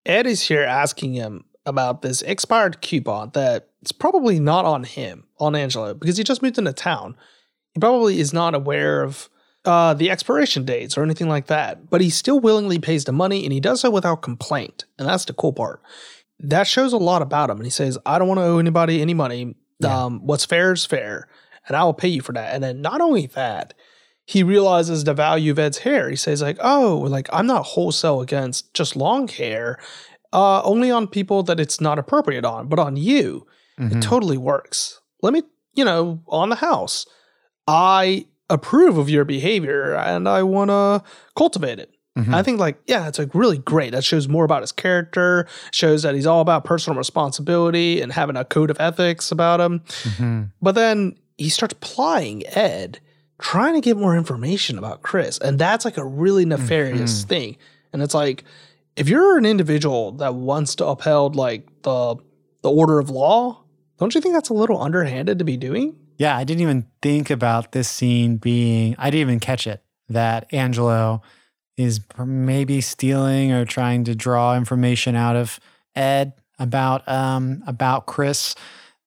[0.06, 5.24] Ed is here asking him about this expired coupon that it's probably not on him,
[5.38, 7.16] on Angelo, because he just moved into town.
[7.72, 9.28] He probably is not aware of
[9.64, 13.44] uh, the expiration dates or anything like that, but he still willingly pays the money
[13.44, 14.84] and he does so without complaint.
[14.98, 15.80] And that's the cool part.
[16.40, 17.58] That shows a lot about him.
[17.58, 19.54] And he says, I don't want to owe anybody any money.
[19.78, 20.04] Yeah.
[20.04, 21.28] Um, what's fair is fair,
[21.66, 22.54] and I will pay you for that.
[22.54, 23.74] And then not only that,
[24.24, 26.08] he realizes the value of Ed's hair.
[26.08, 29.78] He says, like, oh, like I'm not wholesale against just long hair,
[30.32, 33.46] uh, only on people that it's not appropriate on, but on you,
[33.78, 33.96] Mhm.
[33.96, 35.00] it totally works.
[35.22, 35.42] Let me,
[35.74, 37.06] you know, on the house,
[37.66, 41.02] I approve of your behavior and I want to
[41.36, 41.90] cultivate it.
[42.18, 42.34] Mhm.
[42.34, 43.92] I think like, yeah, it's like really great.
[43.92, 48.36] That shows more about his character, shows that he's all about personal responsibility and having
[48.36, 49.80] a code of ethics about him.
[50.02, 50.50] Mhm.
[50.60, 53.00] But then he starts plying Ed,
[53.40, 55.38] trying to get more information about Chris.
[55.38, 57.56] And that's like a really nefarious thing.
[57.94, 58.44] And it's like,
[58.96, 62.16] if you're an individual that wants to uphold like the
[62.62, 63.62] the order of law.
[63.98, 65.96] Don't you think that's a little underhanded to be doing?
[66.16, 70.52] Yeah, I didn't even think about this scene being, I didn't even catch it that
[70.52, 71.22] Angelo
[71.76, 75.58] is maybe stealing or trying to draw information out of
[75.94, 78.54] Ed about um about Chris,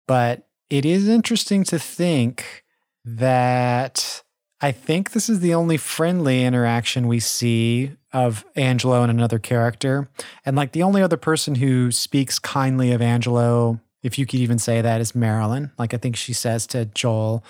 [0.07, 2.63] but it is interesting to think
[3.05, 4.23] that
[4.61, 10.09] I think this is the only friendly interaction we see of Angelo and another character.
[10.45, 14.57] And like the only other person who speaks kindly of Angelo, if you could even
[14.57, 15.71] say that, is Marilyn.
[15.77, 17.43] Like I think she says to Joel,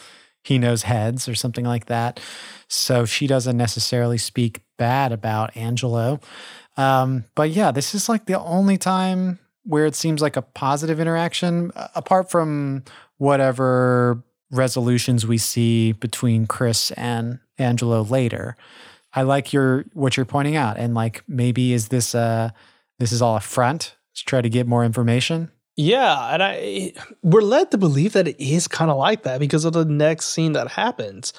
[0.44, 2.20] he knows heads or something like that.
[2.68, 6.20] So she doesn't necessarily speak bad about Angelo.
[6.78, 11.00] Um, but yeah, this is like the only time where it seems like a positive
[11.00, 12.84] interaction, apart from
[13.18, 14.24] whatever
[14.58, 18.58] resolutions we see between Chris and Angelo later.
[19.13, 22.50] I like your what you're pointing out, and like maybe is this uh
[23.00, 25.52] this is all a front to try to get more information?
[25.78, 29.65] Yeah, and I we're led to believe that it is kind of like that because
[29.65, 31.34] of the next scene that happens,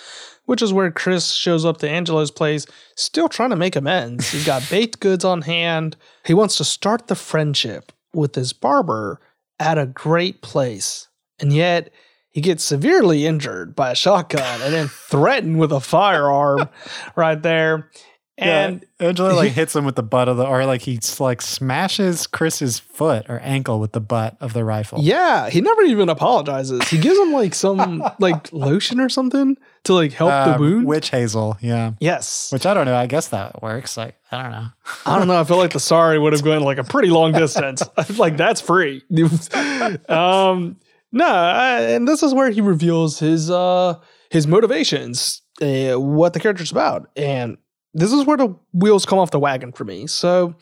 [0.44, 4.30] which is where Chris shows up to Angelo's place, still trying to make amends.
[4.30, 5.96] He's got baked goods on hand.
[6.24, 9.20] He wants to start the friendship with his barber
[9.58, 11.90] at a great place, and yet
[12.36, 16.68] he gets severely injured by a shotgun and then threatened with a firearm
[17.16, 17.90] right there.
[18.36, 21.40] And yeah, Angelo like hits him with the butt of the, or like he like
[21.40, 24.98] smashes Chris's foot or ankle with the butt of the rifle.
[25.00, 26.86] Yeah, he never even apologizes.
[26.90, 30.86] He gives him like some like lotion or something to like help uh, the wound.
[30.86, 31.92] Witch hazel, yeah.
[32.00, 32.52] Yes.
[32.52, 32.96] Which I don't know.
[32.96, 33.96] I guess that works.
[33.96, 34.66] Like I don't know.
[35.06, 35.40] I don't know.
[35.40, 37.82] I feel like the sorry would have gone like a pretty long distance.
[38.18, 39.02] like that's free.
[40.10, 40.76] um,
[41.12, 43.94] no, I, and this is where he reveals his uh
[44.30, 47.56] his motivations, uh, what the character's about, and
[47.94, 50.06] this is where the wheels come off the wagon for me.
[50.06, 50.54] So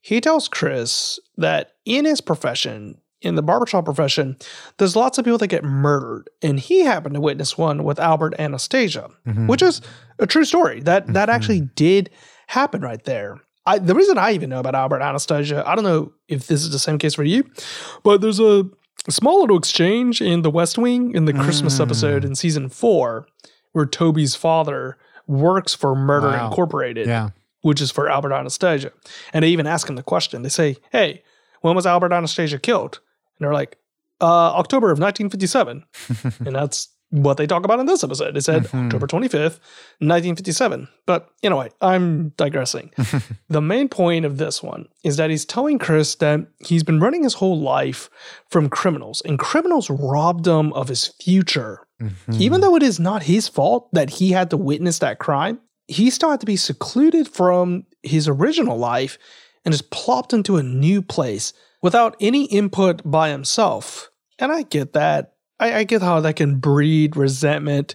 [0.00, 4.36] he tells Chris that in his profession, in the barbershop profession,
[4.78, 8.34] there's lots of people that get murdered, and he happened to witness one with Albert
[8.38, 9.46] Anastasia, mm-hmm.
[9.46, 9.80] which is
[10.18, 10.80] a true story.
[10.80, 11.30] That that mm-hmm.
[11.30, 12.10] actually did
[12.48, 13.40] happen right there.
[13.64, 16.72] I, the reason I even know about Albert Anastasia, I don't know if this is
[16.72, 17.44] the same case for you,
[18.02, 18.64] but there's a
[19.06, 21.82] a small little exchange in the West Wing in the Christmas mm.
[21.82, 23.26] episode in season four,
[23.72, 26.48] where Toby's father works for Murder wow.
[26.48, 27.30] Incorporated, yeah.
[27.62, 28.92] which is for Albert Anastasia.
[29.32, 30.42] And they even ask him the question.
[30.42, 31.22] They say, Hey,
[31.62, 33.00] when was Albert Anastasia killed?
[33.38, 33.76] And they're like,
[34.20, 35.84] uh, October of 1957.
[36.46, 38.36] and that's what they talk about in this episode.
[38.36, 38.86] It said mm-hmm.
[38.86, 39.60] October 25th,
[40.00, 40.88] 1957.
[41.04, 42.90] But anyway, I'm digressing.
[43.48, 47.22] the main point of this one is that he's telling Chris that he's been running
[47.22, 48.08] his whole life
[48.48, 51.86] from criminals, and criminals robbed him of his future.
[52.00, 52.32] Mm-hmm.
[52.40, 56.08] Even though it is not his fault that he had to witness that crime, he
[56.08, 59.18] still had to be secluded from his original life
[59.66, 64.10] and is plopped into a new place without any input by himself.
[64.38, 65.31] And I get that
[65.62, 67.94] I, I get how that can breed resentment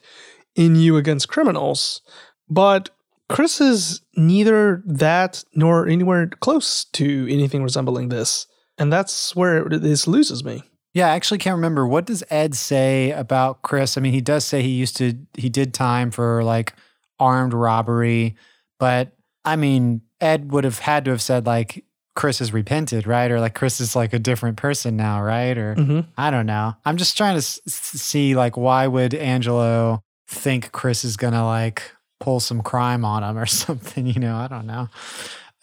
[0.55, 2.01] in you against criminals,
[2.49, 2.89] but
[3.29, 8.47] Chris is neither that nor anywhere close to anything resembling this.
[8.77, 10.63] And that's where this loses me.
[10.93, 11.85] Yeah, I actually can't remember.
[11.85, 13.97] What does Ed say about Chris?
[13.97, 16.73] I mean, he does say he used to, he did time for like
[17.19, 18.35] armed robbery,
[18.79, 19.11] but
[19.43, 21.83] I mean, Ed would have had to have said like
[22.17, 23.29] Chris has repented, right?
[23.29, 25.55] Or like Chris is like a different person now, right?
[25.55, 25.99] Or mm-hmm.
[26.17, 26.73] I don't know.
[26.83, 31.83] I'm just trying to s- see like why would Angelo think Chris is gonna like
[32.19, 34.07] pull some crime on him or something?
[34.07, 34.89] You know, I don't know.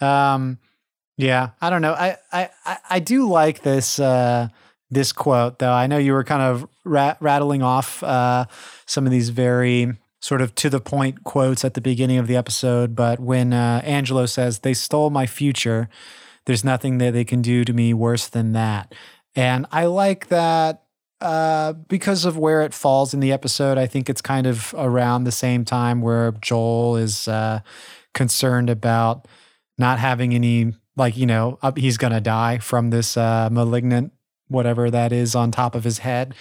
[0.00, 0.58] Um,
[1.16, 1.92] yeah, I don't know.
[1.92, 2.48] I I
[2.88, 4.46] I do like this uh,
[4.92, 5.72] this quote though.
[5.72, 8.44] I know you were kind of rat- rattling off uh,
[8.86, 12.36] some of these very sort of to the point quotes at the beginning of the
[12.36, 15.88] episode, but when uh, Angelo says they stole my future
[16.46, 18.94] there's nothing that they can do to me worse than that.
[19.34, 20.82] And I like that
[21.20, 23.78] uh, because of where it falls in the episode.
[23.78, 27.60] I think it's kind of around the same time where Joel is uh,
[28.12, 29.26] concerned about
[29.78, 34.12] not having any, like, you know, he's going to die from this uh, malignant,
[34.48, 36.34] whatever that is, on top of his head.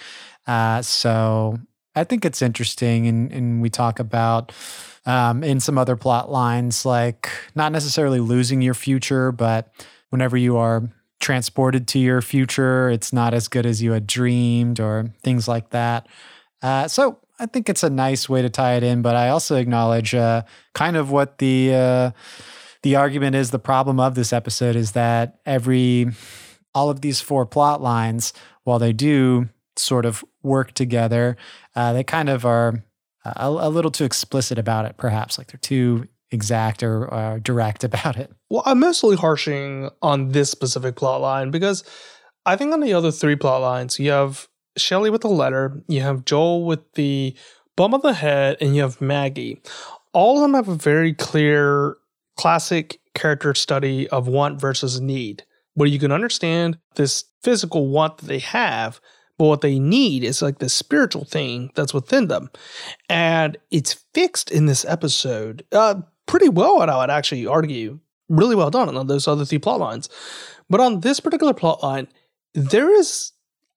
[0.46, 1.58] Uh, so
[1.96, 3.06] I think it's interesting.
[3.06, 4.52] And, and we talk about
[5.06, 9.72] um, in some other plot lines, like not necessarily losing your future, but
[10.14, 14.78] whenever you are transported to your future, it's not as good as you had dreamed,
[14.78, 16.06] or things like that.
[16.62, 19.56] Uh, so I think it's a nice way to tie it in, but I also
[19.56, 22.10] acknowledge uh, kind of what the uh,
[22.84, 23.50] the argument is.
[23.50, 26.12] The problem of this episode is that every
[26.76, 31.36] all of these four plot lines, while they do sort of work together,
[31.74, 32.84] uh, they kind of are
[33.24, 34.96] a, a, little too explicit about it.
[34.96, 38.32] Perhaps like they're too exact or uh, direct about it.
[38.50, 41.84] Well, I'm mostly harshing on this specific plot line because
[42.46, 46.00] I think on the other three plot lines, you have Shelly with the letter, you
[46.00, 47.36] have Joel with the
[47.76, 49.60] bum of the head, and you have Maggie.
[50.12, 51.96] All of them have a very clear,
[52.36, 58.26] classic character study of want versus need, where you can understand this physical want that
[58.26, 59.00] they have,
[59.38, 62.50] but what they need is like the spiritual thing that's within them.
[63.08, 68.00] And it's fixed in this episode uh, pretty well, I would actually argue.
[68.28, 70.08] Really well done on those other three plot lines.
[70.70, 72.08] But on this particular plot line,
[72.54, 73.32] there is,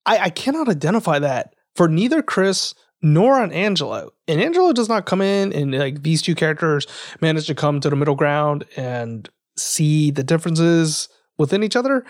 [0.05, 4.11] I, I cannot identify that for neither Chris nor on Angelo.
[4.27, 6.87] And Angelo does not come in and like these two characters
[7.21, 12.05] manage to come to the middle ground and see the differences within each other.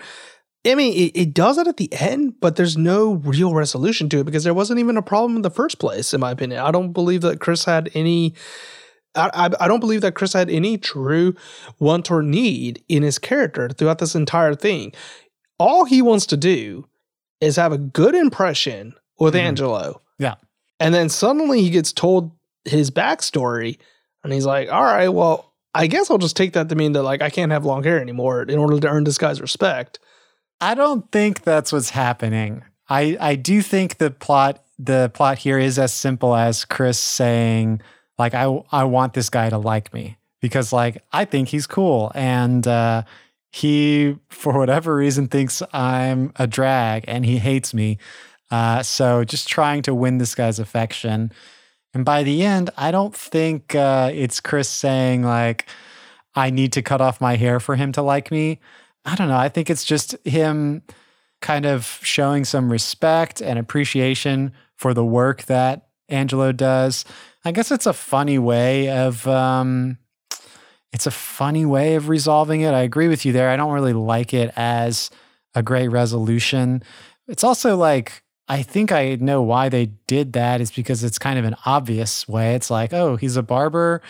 [0.66, 4.20] I mean, it, it does it at the end, but there's no real resolution to
[4.20, 6.60] it because there wasn't even a problem in the first place, in my opinion.
[6.60, 8.34] I don't believe that Chris had any.
[9.18, 11.34] I, I, don't believe that Chris had any true
[11.78, 14.92] want or need in his character throughout this entire thing.
[15.58, 16.86] All he wants to do
[17.40, 19.40] is have a good impression with Mhm.
[19.40, 20.00] Angelo.
[20.18, 20.34] Yeah.
[20.80, 22.32] And then suddenly he gets told
[22.64, 23.78] his backstory,
[24.22, 27.02] and he's like, all right, well, I guess I'll just take that to mean that
[27.02, 29.98] like I can't have long hair anymore in order to earn this guy's respect.
[30.60, 32.62] I don't think that's what's happening.
[32.88, 37.80] I I do think the plot the plot here is as simple as Chris saying
[38.18, 42.12] like I I want this guy to like me because like I think he's cool
[42.14, 43.02] and uh
[43.50, 47.98] he for whatever reason thinks I'm a drag and he hates me.
[48.50, 51.32] Uh so just trying to win this guy's affection.
[51.94, 55.66] And by the end, I don't think uh it's Chris saying like
[56.34, 58.60] I need to cut off my hair for him to like me.
[59.04, 59.38] I don't know.
[59.38, 60.82] I think it's just him
[61.40, 67.04] kind of showing some respect and appreciation for the work that Angelo does.
[67.44, 69.98] I guess it's a funny way of um
[70.92, 72.72] it's a funny way of resolving it.
[72.72, 73.50] I agree with you there.
[73.50, 75.10] I don't really like it as
[75.54, 76.82] a great resolution.
[77.26, 81.38] It's also like I think I know why they did that is because it's kind
[81.38, 82.54] of an obvious way.
[82.54, 84.02] It's like, oh, he's a barber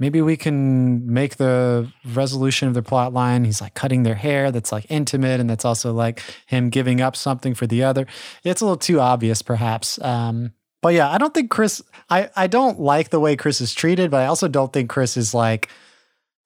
[0.00, 4.50] maybe we can make the resolution of the plot line he's like cutting their hair
[4.50, 8.06] that's like intimate and that's also like him giving up something for the other
[8.42, 12.46] it's a little too obvious perhaps um but yeah i don't think chris i i
[12.46, 15.68] don't like the way chris is treated but i also don't think chris is like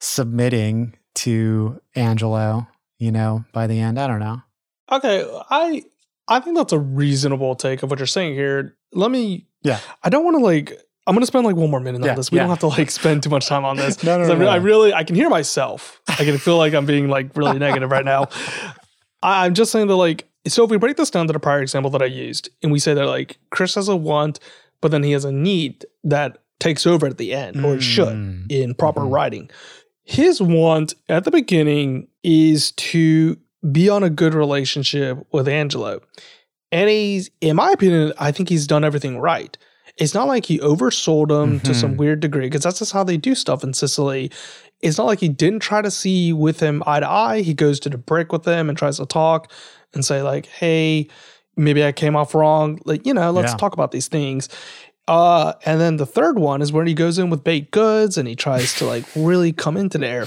[0.01, 2.67] submitting to angelo
[2.99, 4.41] you know by the end i don't know
[4.93, 5.83] Okay, I
[6.29, 8.77] I think that's a reasonable take of what you're saying here.
[8.93, 9.81] Let me Yeah.
[10.03, 12.31] I don't want to like I'm gonna spend like one more minute Yeah, on this.
[12.31, 12.43] We yeah.
[12.43, 14.05] don't have to like spend too much time on this.
[14.05, 14.51] No, no, I, no, re- no.
[14.51, 16.03] I really I can hear myself.
[16.07, 18.27] I can feel like I'm being like really negative right now.
[19.23, 21.61] I, I'm just saying that like so if we break this down to the prior
[21.63, 24.41] example that I used and we say that like Chris has a want,
[24.81, 28.09] but then he has a need that takes over at the end, or it should
[28.09, 28.51] Mm.
[28.51, 29.13] in proper Mhm.
[29.13, 29.51] writing.
[30.05, 33.37] His want at the beginning is to
[33.73, 36.01] be on a good relationship with Angelo.
[36.71, 39.57] And he's, in my opinion, I think he's done everything right.
[39.97, 41.99] It's not like he oversold him to some Mhm.
[41.99, 44.31] weird degree, because that's just how they do stuff in Cicely.
[44.83, 47.41] It's not like he didn't try to see with him eye to eye.
[47.43, 49.51] He goes to the brick with him and tries to talk
[49.95, 51.09] and say, like, hey,
[51.57, 52.81] maybe I came off wrong.
[52.85, 53.57] Like, you know, let's Yeah.
[53.57, 54.49] talk about these things.
[55.07, 58.27] Uh, and then the third one is when he goes in with baked goods and
[58.27, 60.27] he tries to like really come into there.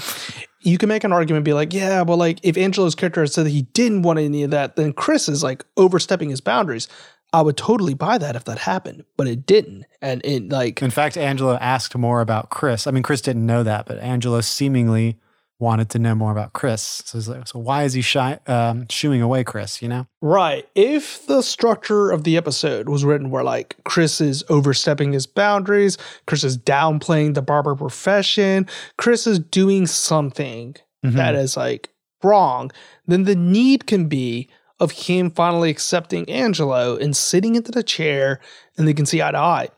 [0.60, 3.46] You can make an argument and be like, yeah, but like if Angelo's character said
[3.46, 6.86] that he didn't want any of that, then Chris is like overstepping his boundaries.
[7.32, 9.84] I would totally buy that if that happened, but it didn't.
[10.00, 13.62] And it like in fact angelo asked more about chris i mean chris didn't know
[13.64, 15.18] that but angelo seemingly
[15.60, 18.86] wanted to know more about chris so, he's like, so why is he shy, um,
[18.88, 20.68] shooing away chris you know Right.
[20.74, 25.96] If the structure of the episode was written where like Chris is overstepping his boundaries,
[26.26, 28.66] Chris is downplaying the barber profession,
[28.96, 30.74] Chris is doing something
[31.06, 31.12] Mhm.
[31.14, 31.90] that is like
[32.24, 32.72] wrong,
[33.06, 34.48] then the need can be
[34.80, 38.40] of him finally accepting Angelo and sitting into the chair
[38.76, 39.68] and they can see eye to eye.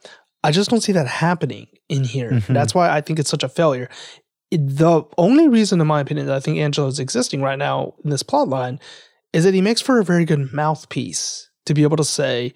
[0.43, 2.31] I just don't see that happening in here.
[2.31, 2.55] Mhm.
[2.55, 3.91] That's why I think it's such a failure.
[4.51, 8.11] The only reason, in my opinion, that I think Angelo is existing right now in
[8.11, 8.81] this plot line
[9.33, 12.53] is that he makes for a very good mouthpiece to be able to say,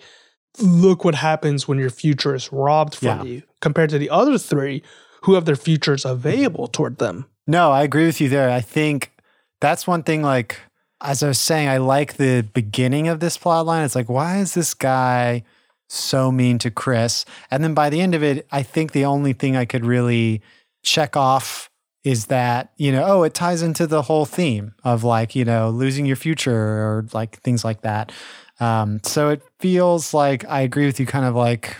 [0.61, 3.23] look what happens when your future is robbed from Yeah.
[3.25, 4.83] you, compared to the other three
[5.23, 7.27] who have their futures available toward them.
[7.47, 8.51] No, I agree with you there.
[8.51, 9.13] I think
[9.61, 10.23] that's one thing.
[10.23, 10.61] Like
[11.01, 13.85] as I was saying, I like the beginning of this plot line.
[13.85, 15.45] It's like, why is this guy
[15.89, 17.25] so mean to Chris?
[17.51, 20.41] And then by the end of it, I think the only thing I could really
[20.83, 21.71] check off
[22.05, 25.71] is that you know, oh, it ties into the whole theme of like you know
[25.71, 28.13] losing your future or like things like that.
[28.61, 31.79] Um, so it feels like I agree with you, kind of like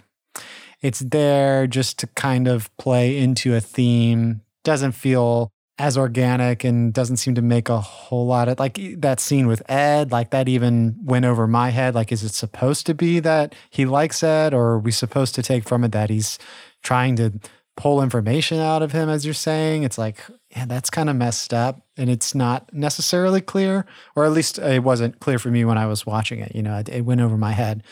[0.81, 4.41] it's there just to kind of play into a theme.
[4.64, 9.18] Doesn't feel as organic and doesn't seem to make a whole lot of like that
[9.18, 11.95] scene with Ed, like that even went over my head.
[11.95, 15.43] Like, is it supposed to be that he likes Ed, or are we supposed to
[15.43, 16.39] take from it that he's
[16.83, 17.33] trying to
[17.77, 19.83] pull information out of him, as you're saying?
[19.83, 20.18] It's like,
[20.51, 24.83] yeah, that's kind of messed up and it's not necessarily clear, or at least it
[24.83, 26.55] wasn't clear for me when I was watching it.
[26.55, 27.83] You know, it, it went over my head.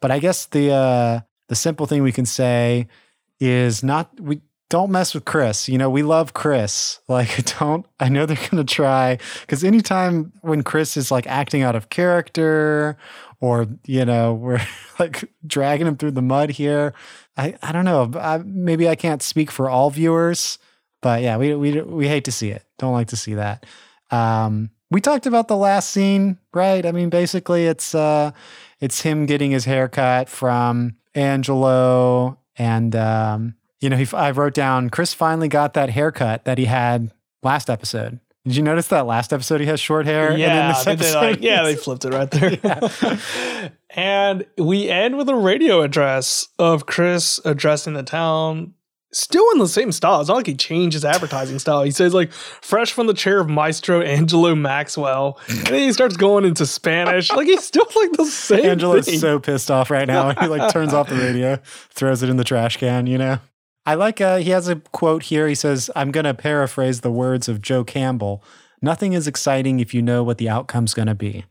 [0.00, 2.88] But I guess the uh, the simple thing we can say
[3.40, 5.68] is not we don't mess with Chris.
[5.68, 7.00] You know, we love Chris.
[7.08, 11.76] Like, don't, I know they're to try because anytime when Chris is like acting out
[11.76, 12.96] of character
[13.40, 14.66] or, you know, we're
[14.98, 16.94] like dragging him through the mud here,
[17.36, 18.10] I, I don't know.
[18.18, 20.58] I, maybe I can't speak for all viewers,
[21.02, 22.64] but yeah, we, we, we hate to see it.
[22.78, 23.66] Don't like to see that.
[24.10, 26.86] Um, we talked about the last scene, right?
[26.86, 28.30] I mean, basically it's, uh,
[28.80, 34.88] it's him getting his haircut from Angelo and, um, you know, he, I wrote down
[34.88, 37.12] Chris finally got that haircut that he had
[37.42, 38.20] last episode.
[38.46, 40.36] Did you notice that last episode he has short hair?
[40.36, 42.58] Yeah, they like, yeah, they flipped it right there.
[42.62, 43.70] Yeah.
[43.96, 48.74] and we end with a radio address of Chris addressing the town,
[49.12, 50.20] still in the same style.
[50.20, 51.84] It's not like he changed his advertising style.
[51.84, 56.18] He says like fresh from the chair of Maestro Angelo Maxwell, and then he starts
[56.18, 57.32] going into Spanish.
[57.32, 58.66] like he's still like the same.
[58.66, 59.20] Angelo's thing.
[59.20, 60.34] so pissed off right now.
[60.38, 61.56] he like turns off the radio,
[61.90, 63.06] throws it in the trash can.
[63.06, 63.38] You know.
[63.86, 65.46] I like, uh, he has a quote here.
[65.46, 68.42] He says, I'm going to paraphrase the words of Joe Campbell.
[68.80, 71.44] Nothing is exciting if you know what the outcome's going to be.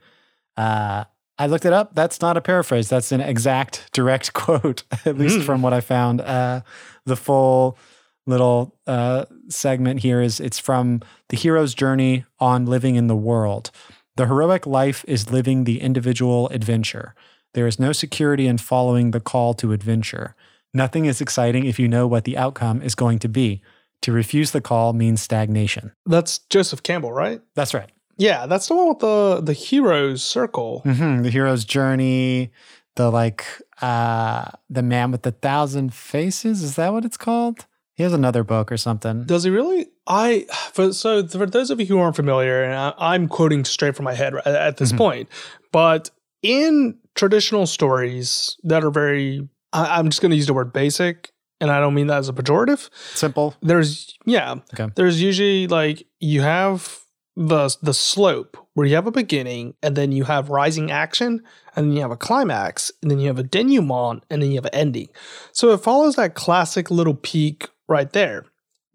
[0.57, 1.05] Uh,
[1.37, 1.95] I looked it up.
[1.95, 2.89] That's not a paraphrase.
[2.89, 5.43] That's an exact, direct quote, at least mm.
[5.43, 6.21] from what I found.
[6.21, 6.61] Uh,
[7.05, 7.77] the full
[8.25, 13.71] little uh, segment here is it's from The Hero's Journey on Living in the World.
[14.15, 17.15] The heroic life is living the individual adventure.
[17.53, 20.35] There is no security in following the call to adventure.
[20.73, 23.61] Nothing is exciting if you know what the outcome is going to be.
[24.01, 25.93] To refuse the call means stagnation.
[26.05, 27.41] That's Joseph Campbell, right?
[27.55, 27.89] That's right.
[28.17, 30.81] Yeah, that's the one with the the hero's circle.
[30.85, 31.23] Mm-hmm.
[31.23, 32.51] The hero's journey.
[32.95, 33.45] The like
[33.81, 36.61] uh the man with the thousand faces.
[36.61, 37.65] Is that what it's called?
[37.95, 39.23] He has another book or something.
[39.23, 39.87] Does he really?
[40.07, 43.95] I for so for those of you who aren't familiar, and I, am quoting straight
[43.95, 44.97] from my head at, at this mm-hmm.
[44.97, 45.29] point,
[45.71, 46.09] but
[46.41, 51.31] in traditional stories that are very I, am just going to use the word basic,
[51.59, 52.89] and I don't mean that as a pejorative.
[53.15, 53.55] Simple.
[53.61, 54.55] There's yeah.
[54.73, 54.91] Okay.
[54.95, 56.99] There's usually like you have
[57.35, 61.41] the the slope where you have a beginning, and then you have rising action,
[61.75, 64.55] and then you have a climax, and then you have a denouement, and then you
[64.55, 65.09] have an ending.
[65.51, 68.45] So it follows that classic little peak right there.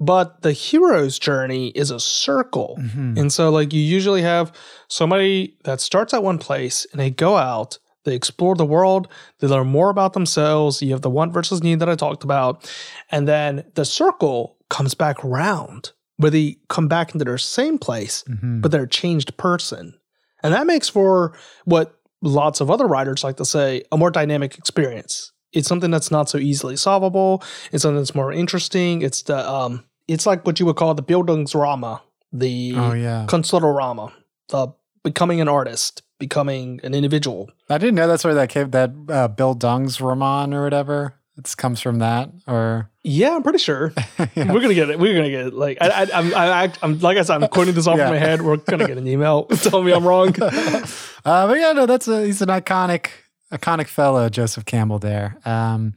[0.01, 2.77] But the hero's journey is a circle.
[2.81, 3.19] Mm-hmm.
[3.19, 4.53] And so, like, you usually have
[4.87, 9.47] somebody that starts at one place and they go out they explore the world, they
[9.47, 10.83] learn more about themselves.
[10.83, 12.71] You have the want versus need that I talked about.
[13.11, 18.25] And then the circle comes back round where they come back into their same place,
[18.29, 18.61] mm-hmm.
[18.61, 19.95] but they're a changed person.
[20.43, 24.59] And that makes for what lots of other writers like to say a more dynamic
[24.59, 25.33] experience.
[25.53, 27.43] It's something that's not so easily solvable.
[27.73, 29.03] It's something that's more interesting.
[29.03, 32.01] It's the um it's like what you would call the Bildungsrama,
[32.33, 33.27] the oh, yeah.
[33.29, 34.13] Künstlerrama,
[34.49, 34.69] the
[35.05, 37.51] becoming an artist, becoming an individual.
[37.71, 41.15] I didn't know that's where that came, that uh, Bildungsroman or whatever.
[41.37, 43.93] It comes from that, or yeah, I'm pretty sure
[44.35, 44.53] yeah.
[44.53, 44.99] we're gonna get it.
[44.99, 45.55] We're gonna get it.
[45.55, 48.11] Like I, I, I'm, I, I'm like I said, I'm quoting this off yeah.
[48.11, 48.43] my head.
[48.43, 50.35] We're gonna get an email telling me I'm wrong.
[50.43, 50.83] uh,
[51.25, 53.11] but yeah, no, that's a he's an iconic,
[53.53, 54.99] iconic fellow, Joseph Campbell.
[54.99, 55.39] There.
[55.45, 55.95] Um,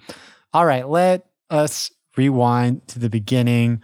[0.54, 3.82] all right, let us rewind to the beginning.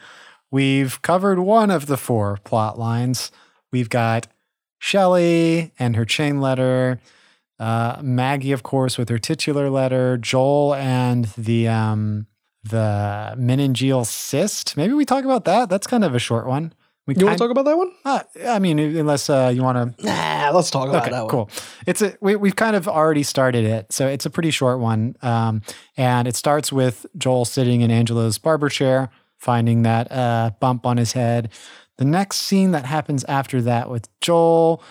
[0.51, 3.31] We've covered one of the four plot lines.
[3.71, 4.27] We've got
[4.79, 6.99] Shelly and her chain letter,
[7.59, 12.27] uh, Maggie, of course, with her titular letter, Joel and the um,
[12.63, 14.77] the meningeal cyst.
[14.77, 15.69] Maybe we talk about that.
[15.69, 16.73] That's kind of a short one.
[17.07, 17.91] We you want to talk about that one?
[18.03, 20.05] Uh, I mean, unless uh, you want to.
[20.05, 21.29] Nah, let's talk about okay, that one.
[21.29, 21.49] Cool.
[21.85, 25.15] It's a we we've kind of already started it, so it's a pretty short one,
[25.21, 25.61] um,
[25.95, 30.97] and it starts with Joel sitting in Angelo's barber chair, finding that uh, bump on
[30.97, 31.49] his head.
[31.97, 34.83] The next scene that happens after that with Joel.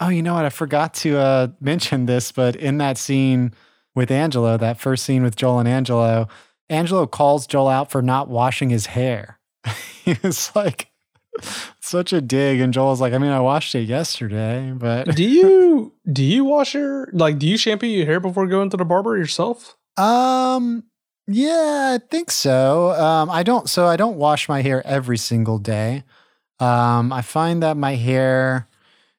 [0.00, 0.44] Oh, you know what?
[0.44, 3.54] I forgot to uh, mention this, but in that scene
[3.94, 6.28] with Angelo, that first scene with Joel and Angelo,
[6.68, 9.38] Angelo calls Joel out for not washing his hair.
[10.04, 10.90] he was like,
[11.80, 15.94] such a dig, and Joel's like, I mean, I washed it yesterday, but do you
[16.10, 19.16] do you wash your like do you shampoo your hair before going to the barber
[19.16, 19.76] yourself?
[19.96, 20.84] Um,
[21.26, 22.92] yeah, I think so.
[22.92, 23.68] Um, I don't.
[23.68, 26.04] So I don't wash my hair every single day.
[26.60, 28.68] Um, I find that my hair,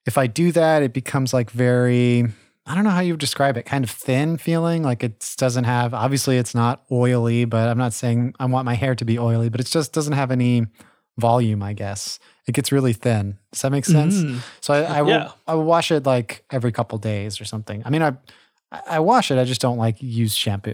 [0.05, 2.25] if I do that, it becomes like very,
[2.65, 4.83] I don't know how you would describe it, kind of thin feeling.
[4.83, 8.75] Like it doesn't have, obviously, it's not oily, but I'm not saying I want my
[8.75, 10.65] hair to be oily, but it just doesn't have any
[11.17, 12.19] volume, I guess.
[12.45, 13.37] It gets really thin.
[13.51, 14.15] Does that make sense?
[14.15, 14.39] Mm.
[14.61, 15.31] So I, I will Yeah.
[15.47, 17.83] I will wash it like every couple days or something.
[17.85, 18.13] I mean, I
[18.87, 19.37] I wash it.
[19.37, 20.73] I just don't like use shampoo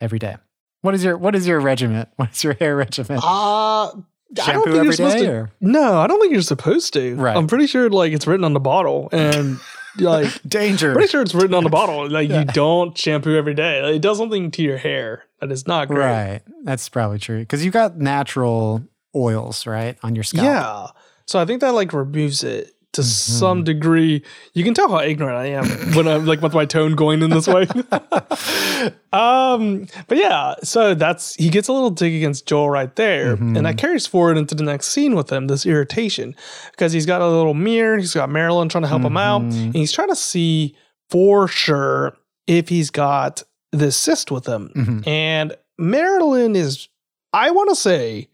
[0.00, 0.36] every day.
[0.82, 2.08] What is your What is your regiment?
[2.16, 3.18] What is your hair regimen?
[3.22, 4.04] Uh, I don't
[4.36, 5.48] shampoo think you're supposed to.
[5.60, 7.14] No, I don't think you're supposed to.
[7.16, 7.36] Right.
[7.36, 9.58] I'm pretty sure like it's written on the bottle and
[9.98, 10.92] like danger?
[10.92, 12.40] pretty sure it's written on the bottle like Yeah.
[12.40, 13.82] you don't shampoo every day.
[13.82, 15.98] Like, it does something to your hair that is not great.
[15.98, 16.40] Right.
[16.64, 18.82] That's probably true because you got natural
[19.14, 20.44] oils right on your scalp.
[20.44, 20.86] Yeah.
[21.26, 23.38] So I think that like removes it to Mm-hmm.
[23.38, 24.22] some degree.
[24.52, 27.30] You can tell how ignorant I am when I'm like with my tone going in
[27.30, 27.66] this way.
[29.12, 33.38] um, but yeah, so that's he gets a little dig against Joel right there, and
[33.56, 33.62] Mm-hmm.
[33.64, 35.46] that carries forward into the next scene with him.
[35.46, 36.34] This irritation
[36.72, 37.98] because he's got a little mirror.
[37.98, 39.64] He's got Marilyn trying to help him out, Mm-hmm.
[39.66, 40.76] and he's trying to see
[41.10, 42.16] for sure
[42.46, 43.42] if he's got
[43.72, 44.70] this cyst with him.
[44.74, 45.06] Mhm.
[45.06, 46.88] And Marilyn is,
[47.32, 48.28] I want to say,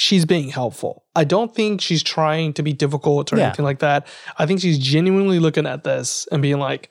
[0.00, 1.02] she's being helpful.
[1.16, 3.46] I don't think she's trying to be difficult or Yeah.
[3.46, 4.06] anything like that.
[4.38, 6.88] I think she's genuinely looking at this and being like,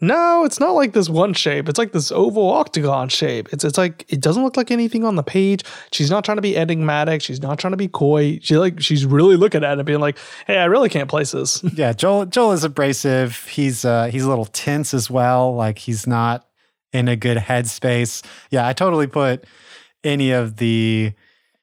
[0.00, 1.68] no, it's not like this one shape.
[1.68, 3.48] It's like this oval octagon shape.
[3.52, 5.62] It's it's like it doesn't look like anything on the page.
[5.92, 7.22] She's not trying to be enigmatic.
[7.22, 8.40] She's not trying to be coy.
[8.42, 10.16] She like she's really looking at it, being like,
[10.48, 13.46] "Hey, I really can't place this." Yeah, Joel Joel is abrasive.
[13.46, 15.54] He's uh he's a little tense as well.
[15.54, 16.46] Like he's not
[16.94, 18.24] in a good headspace.
[18.50, 19.44] Yeah, I totally put
[20.02, 21.12] any of the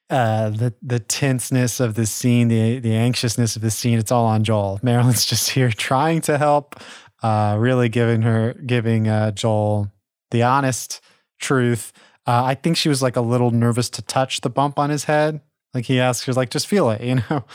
[0.10, 4.26] uh the the tenseness of the scene, the the anxiousness of the scene, it's all
[4.26, 4.80] on Joel.
[4.84, 6.76] Marilyn's just here trying to help,
[7.24, 9.92] uh really giving her giving uh Joel
[10.32, 11.02] the honest
[11.40, 11.94] truth.
[12.26, 15.06] Uh, I think she was like a little nervous to touch the bump on his
[15.06, 15.40] head.
[15.74, 17.46] Like he asked her, like, just feel it, you know?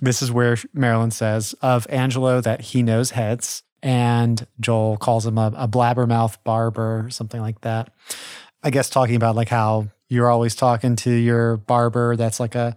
[0.00, 5.36] This is where Marilyn says of Angelo that he knows heads, and Joel calls him
[5.36, 7.92] a, a blabbermouth barber something like that.
[8.62, 12.16] I guess talking about like how you're always talking to your barber.
[12.16, 12.76] That's like a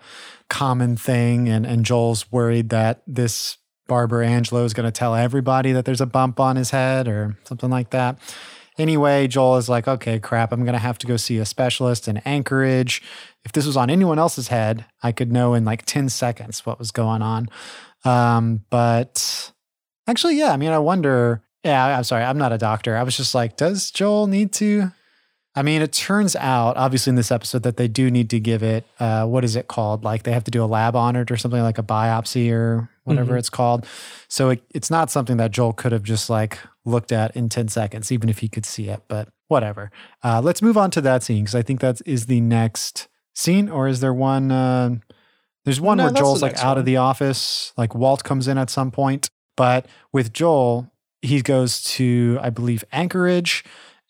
[0.49, 1.49] common thing.
[1.49, 3.57] And, and Joel's worried that this
[3.87, 7.35] barber Angelo is going to tell everybody that there's a bump on his head or
[7.43, 8.19] something like that.
[8.77, 12.07] Anyway, Joel is like, okay, crap, I'm going to have to go see a specialist
[12.07, 13.01] in Anchorage.
[13.43, 16.79] If this was on anyone else's head, I could know in like 10 seconds what
[16.79, 17.49] was going on.
[18.05, 19.51] Um, but
[20.07, 21.43] actually, yeah, I mean, I wonder.
[21.63, 22.95] Yeah, I'm sorry, I'm not a doctor.
[22.97, 24.91] I was just like, does Joel need to?
[25.55, 28.63] I mean, it turns out, obviously, in this episode, that they do need to give
[28.63, 30.03] it, uh, what is it called?
[30.03, 32.89] Like they have to do a lab on it or something like a biopsy or
[33.03, 33.39] whatever Mhm.
[33.39, 33.85] it's called.
[34.27, 37.67] So it, it's not something that Joel could have just like looked at in 10
[37.67, 39.91] seconds, even if he could see it, but whatever.
[40.23, 43.69] Uh, let's move on to that scene because I think that is the next scene.
[43.69, 44.51] Or is there one?
[44.51, 44.95] Uh,
[45.65, 48.69] there's one No, where Joel's like out of the office, like Walt comes in at
[48.71, 49.29] some point.
[49.55, 50.91] But with Joel,
[51.21, 53.63] he goes to, I believe, Anchorage.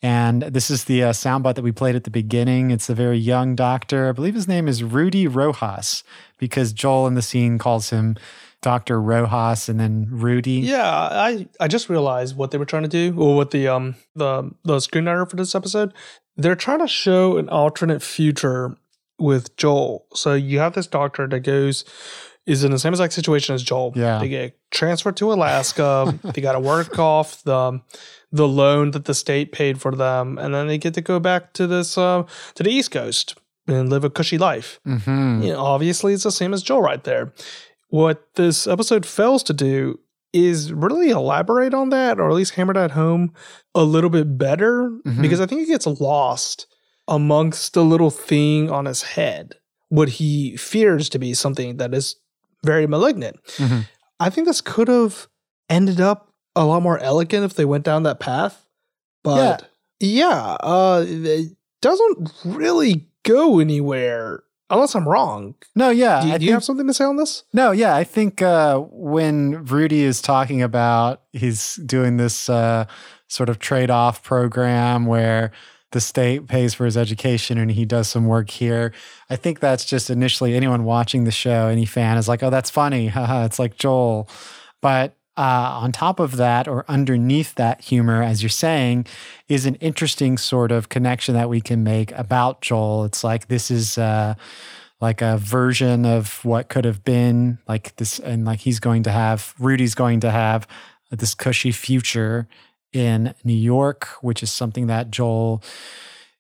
[0.04, 2.72] And this is the uh, soundbite that we played at the beginning.
[2.72, 4.10] It's a very young doctor.
[4.10, 6.04] I believe his name is Rudy Rojas
[6.38, 8.18] because Joel in the scene calls him
[8.62, 9.02] Dr.
[9.02, 10.60] Rojas and then Rudy.
[10.60, 13.96] Yeah, I I just realized what they were trying to do, or what the um
[14.14, 15.94] the the screenwriter for this episode.
[16.36, 18.76] They're trying to show an alternate future
[19.20, 20.06] with Joel.
[20.14, 21.86] So you have this doctor that goes
[22.46, 23.94] is in the same exact situation as Joel.
[23.96, 24.20] Yeah.
[24.20, 26.20] They get transferred to Alaska.
[26.24, 27.80] they got to work off the
[28.34, 31.54] the loan that the state paid for them, and then they get to go back
[31.54, 32.24] to this uh,
[32.56, 33.36] to the East Coast
[33.68, 34.80] and live a cushy life.
[34.84, 37.32] hmm You know, obviously, it's the same as Joel right there.
[37.90, 40.00] What this episode fails to do
[40.34, 43.32] is really elaborate on that, or at least hammer that home
[43.76, 45.22] a little bit better, Mhm.
[45.22, 46.66] because I think it gets lost
[47.08, 49.56] amongst the little thing on his head,
[49.90, 52.16] what he fears to be something that is
[52.66, 53.38] very malignant.
[53.58, 53.86] Mhm.
[54.20, 55.28] I think this could have
[55.70, 58.66] ended up a lot more elegant if they went down that path,
[59.24, 65.56] but yeah, uh, it doesn't really go anywhere unless I'm wrong.
[65.76, 66.22] No, yeah.
[66.22, 67.44] Do, do you have something to say on this?
[67.54, 72.86] No, yeah, I think uh, when Rudy is talking about he's doing this uh,
[73.28, 75.52] sort of trade off program where
[75.92, 78.92] the state pays for his education and he does some work here.
[79.30, 82.70] I think that's just initially anyone watching the show, any fan is like, oh, that's
[82.70, 83.08] funny.
[83.10, 84.28] Haha, it's like Joel.
[84.82, 89.08] But uh, on top of that, or underneath that humor, as you're saying,
[89.48, 93.06] is an interesting sort of connection that we can make about Joel.
[93.06, 93.98] It's like this is.
[93.98, 94.36] Uh,
[95.04, 99.12] like a version of what could have been like this and like he's going to
[99.12, 100.66] have rudy's going to have
[101.12, 102.48] this cushy future
[102.94, 105.62] in new york which is something that joel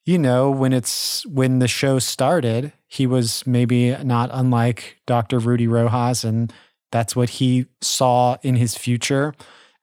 [0.05, 5.67] you know when it's when the show started he was maybe not unlike dr rudy
[5.67, 6.53] rojas and
[6.93, 9.33] that's what he saw in his future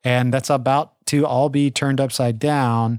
[0.03, 2.99] and that's about to all be turned upside down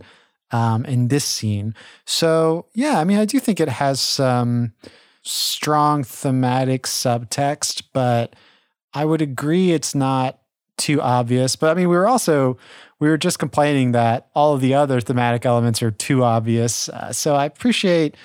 [0.51, 1.73] um, in this scene
[2.05, 4.73] so yeah i mean i do think it has some
[5.23, 8.35] strong thematic subtext, but
[8.93, 10.39] I would agree it's not
[10.77, 11.55] too obvious.
[11.55, 12.57] But I mean, we were also
[12.99, 16.89] we were just complaining that all of the other thematic elements are too obvious.
[16.89, 18.15] Uh, so I appreciate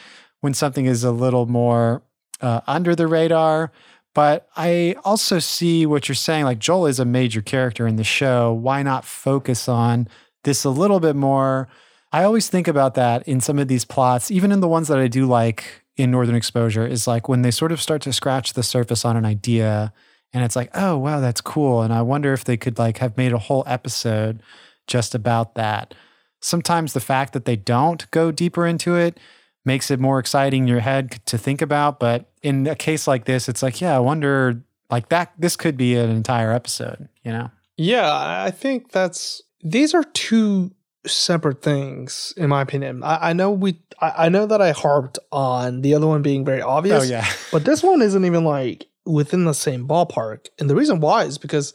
[0.40, 2.02] when something is a little more
[2.40, 3.72] uh, under the radar.
[4.16, 6.46] But I also see what you're saying.
[6.46, 8.50] Like Joel is a major character in the show.
[8.50, 10.08] Why not focus on
[10.42, 11.68] this a little bit more?
[12.12, 14.96] I always think about that in some of these plots, even in the ones that
[14.96, 18.54] I do like in Northern Exposure, is like when they sort of start to scratch
[18.54, 19.92] the surface on an idea
[20.32, 21.82] and it's like, oh wow, that's cool.
[21.82, 24.42] And I wonder if they could like have made a whole episode
[24.86, 25.94] just about that.
[26.40, 29.20] Sometimes the fact that they don't go deeper into it
[29.66, 31.98] makes it more exciting in your head to think about.
[31.98, 35.76] But in a case like this, it's like, yeah, I wonder like that this could
[35.76, 37.50] be an entire episode, you know?
[37.76, 40.72] Yeah, I think that's these are two
[41.06, 43.02] separate things in my opinion.
[43.02, 46.44] I, I know we I, I know that I harped on the other one being
[46.44, 47.04] very obvious.
[47.04, 47.26] Oh yeah.
[47.52, 50.46] but this one isn't even like within the same ballpark.
[50.58, 51.74] And the reason why is because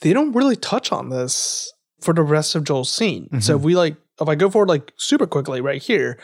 [0.00, 3.24] they don't really touch on this for the rest of Joel's scene.
[3.24, 3.40] Mm-hmm.
[3.40, 6.18] So if we like if I go forward like super quickly right here,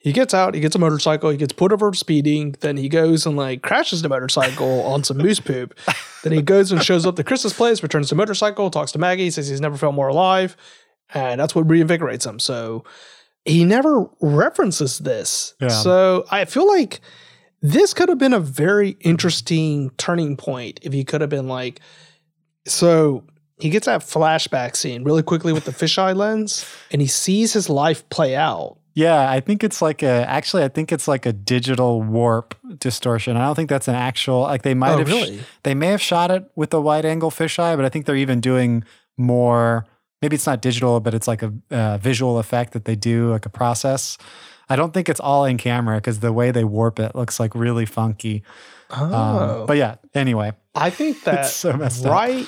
[0.00, 3.26] he gets out, he gets a motorcycle, he gets put over speeding, then he goes
[3.26, 5.78] and like crashes the motorcycle on some moose poop.
[6.24, 9.30] then he goes and shows up to Chris's place, returns the motorcycle, talks to Maggie,
[9.30, 10.56] says he's never felt more alive,
[11.12, 12.38] and that's what reinvigorates him.
[12.38, 12.84] So
[13.44, 15.54] he never references this.
[15.60, 15.68] Yeah.
[15.68, 17.00] So I feel like
[17.60, 21.80] this could have been a very interesting turning point if he could have been like,
[22.66, 23.24] so
[23.58, 27.68] he gets that flashback scene really quickly with the fisheye lens, and he sees his
[27.68, 31.32] life play out yeah, I think it's like a actually I think it's like a
[31.32, 33.36] digital warp distortion.
[33.36, 35.38] I don't think that's an actual like they might oh, have really?
[35.38, 38.16] sh- they may have shot it with a wide angle fisheye, but I think they're
[38.16, 38.84] even doing
[39.16, 39.86] more
[40.22, 43.46] maybe it's not digital, but it's like a uh, visual effect that they do like
[43.46, 44.18] a process.
[44.68, 47.54] I don't think it's all in camera because the way they warp it looks like
[47.54, 48.42] really funky.
[48.90, 49.60] Um, oh.
[49.60, 50.52] Um, but yeah, anyway.
[50.74, 51.72] I think that so
[52.04, 52.46] right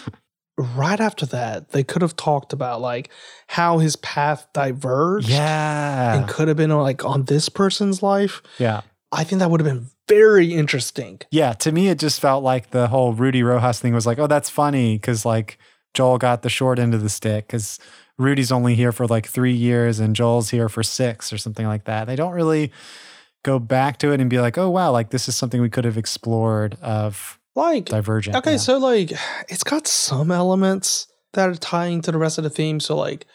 [0.58, 3.10] right after that, they could have talked about like
[3.48, 5.28] how his path diverged.
[5.28, 6.14] Yeah.
[6.14, 8.42] And could have been like on this person's life.
[8.58, 8.82] Yeah.
[9.10, 11.20] I think that would have been very interesting.
[11.30, 11.52] Yeah.
[11.54, 14.50] To me, it just felt like the whole Rudy Rojas thing was like, oh, that's
[14.50, 15.58] funny because like
[15.94, 17.78] Joel got the short end of the stick because
[18.18, 21.84] Rudy's only here for like three years and Joel's here for six or something like
[21.84, 22.06] that.
[22.06, 22.72] They don't really
[23.42, 25.84] go back to it and be like, oh, wow, like this is something we could
[25.84, 28.36] have explored of like divergent.
[28.36, 28.56] Okay, yeah.
[28.56, 29.12] so like
[29.48, 32.80] it's got some elements that are tying to the rest of the theme.
[32.80, 33.26] So like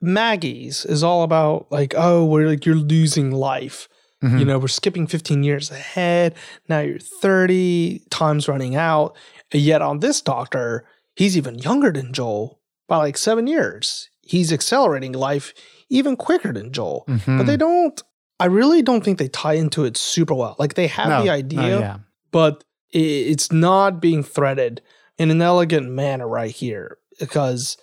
[0.00, 3.88] Maggie's is all about like, oh, we're like you're losing life.
[4.22, 4.38] Mm-hmm.
[4.38, 6.34] You know, we're skipping 15 years ahead.
[6.68, 9.16] Now you're 30, time's running out.
[9.50, 10.84] And yet on this doctor,
[11.16, 14.08] he's even younger than Joel by like seven years.
[14.22, 15.52] He's accelerating life
[15.88, 17.04] even quicker than Joel.
[17.08, 17.38] Mm-hmm.
[17.38, 18.00] But they don't,
[18.38, 20.56] I really don't think they tie into it super well.
[20.58, 21.98] Like they have no, the idea, no, yeah.
[22.30, 24.82] but it's not being threaded
[25.18, 27.76] in an elegant manner right here because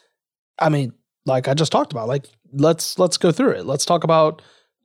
[0.60, 0.93] i mean
[1.26, 3.66] like i just talked about like let's let's go through it.
[3.66, 4.41] Let's talk about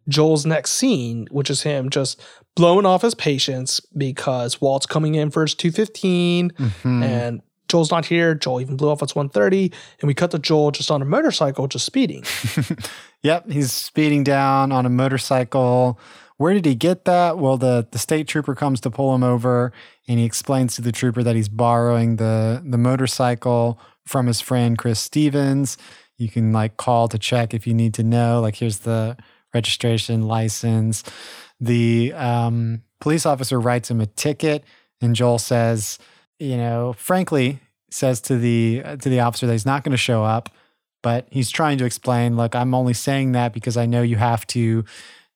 [0.08, 2.20] joel's next scene which is him just
[2.54, 7.02] blowing off his patients because walt's coming in for his 215 mm-hmm.
[7.02, 8.34] and joel's not here.
[8.34, 11.66] Joel even blew off his 130 and we cut to joel just on a motorcycle
[11.68, 12.24] just speeding.
[13.22, 15.98] Yep he's speeding down on a motorcycle.
[16.36, 17.38] Where did he get that?
[17.38, 19.72] Well, the, the state trooper comes to pull him over
[20.06, 24.76] and he explains to the trooper that he's borrowing the, the motorcycle from his friend
[24.76, 25.78] Chris Stevens.
[26.18, 28.40] You can like call to check if you need to know.
[28.40, 29.16] Like, here's the
[29.52, 31.02] registration license.
[31.60, 34.64] The um, police officer writes him a ticket,
[35.00, 35.98] and Joel says,
[36.38, 40.24] you know, frankly, says to the to the officer that he's not going to show
[40.24, 40.50] up,
[41.02, 44.46] but he's trying to explain, look, I'm only saying that because I know you have
[44.48, 44.84] to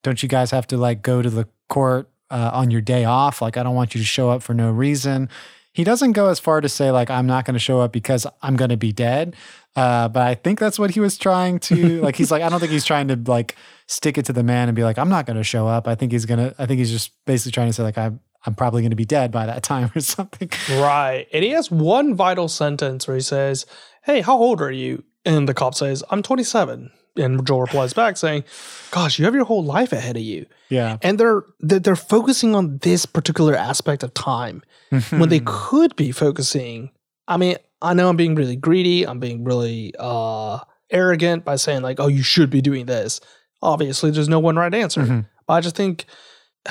[0.03, 3.41] don't you guys have to like go to the court uh, on your day off?
[3.43, 5.29] Like, I don't want you to show up for no reason.
[5.73, 8.27] He doesn't go as far to say like I'm not going to show up because
[8.43, 9.37] I'm going to be dead.
[9.77, 12.17] Uh, but I think that's what he was trying to like.
[12.17, 13.55] He's like I don't think he's trying to like
[13.87, 15.87] stick it to the man and be like I'm not going to show up.
[15.87, 16.53] I think he's gonna.
[16.59, 19.05] I think he's just basically trying to say like I'm I'm probably going to be
[19.05, 20.51] dead by that time or something.
[20.71, 21.27] Right.
[21.33, 23.65] And he has one vital sentence where he says,
[24.03, 28.17] "Hey, how old are you?" And the cop says, "I'm 27." And Joel replies back
[28.17, 28.45] saying,
[28.91, 32.79] "Gosh, you have your whole life ahead of you." Yeah, and they're they're focusing on
[32.79, 34.63] this particular aspect of time
[35.11, 36.91] when they could be focusing.
[37.27, 39.07] I mean, I know I'm being really greedy.
[39.07, 40.61] I'm being really uh,
[40.91, 43.21] arrogant by saying like, "Oh, you should be doing this."
[43.63, 45.03] Obviously, there's no one right answer.
[45.03, 45.21] Mm-hmm.
[45.47, 46.07] But I just think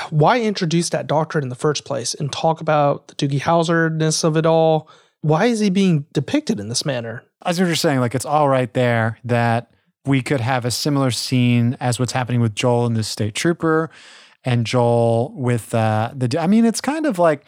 [0.10, 4.38] why introduce that doctrine in the first place and talk about the Doogie Howserness of
[4.38, 4.90] it all?
[5.22, 7.24] Why is he being depicted in this manner?
[7.46, 9.72] As you're just saying, like it's all right there that
[10.08, 13.90] we could have a similar scene as what's happening with Joel and the state trooper.
[14.44, 16.40] and Joel with uh, the.
[16.40, 17.44] I mean, it's kind of like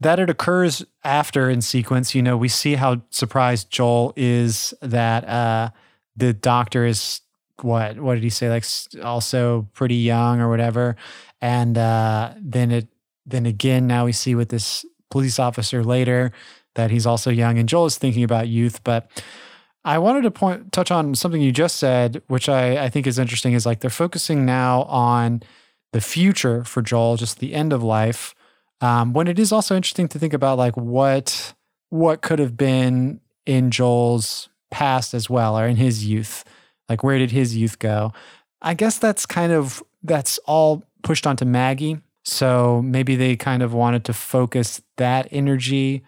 [0.00, 0.18] that.
[0.18, 2.14] It occurs after in sequence.
[2.14, 5.70] You know, we see how surprised Joel is that uh,
[6.16, 7.20] the doctor is
[7.60, 7.98] what?
[8.00, 8.48] What did he say?
[8.48, 8.64] Like
[9.02, 10.96] also pretty young or whatever.
[11.40, 12.88] And uh, then it
[13.26, 16.32] then again now we see with this police officer later
[16.74, 19.10] that he's also young and Joel is thinking about youth, but
[19.84, 23.18] I wanted to point touch on something you just said, which I, I think is
[23.18, 25.42] interesting, is like they're focusing now on
[25.92, 28.34] the future for Joel, just the end of life.
[28.80, 31.54] Um, when it is also interesting to think about like what
[31.90, 36.44] what could have been in Joel's past as well, or in his youth.
[36.88, 38.12] Like where did his youth go?
[38.62, 41.98] I guess that's kind of that's all pushed onto Maggie.
[42.24, 46.02] So maybe they kind of wanted to focus that energy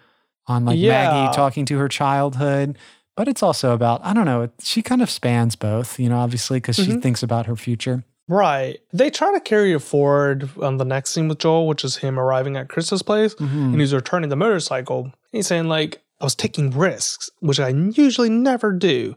[0.47, 1.11] on like Yeah.
[1.11, 2.79] Maggie talking to her childhood
[3.17, 6.59] but it's also about i don't know she kind of spans both you know obviously
[6.59, 7.03] because she Mhm.
[7.03, 8.81] thinks about her future Right.
[8.93, 12.19] They try to carry it forward on the next scene with Joel, which is him
[12.19, 15.13] arriving at Chris's place and he's returning the motorcycle.
[15.31, 19.15] He's saying, like, I was taking risks, which I usually never do.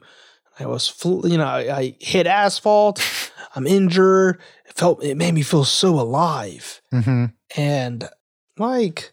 [0.60, 3.02] I was, fl- you know, I, I hit asphalt.
[3.56, 4.40] I'm injured.
[4.68, 6.80] It felt, it made me feel so alive.
[6.92, 7.26] hmm
[7.58, 8.08] And
[8.60, 9.12] like,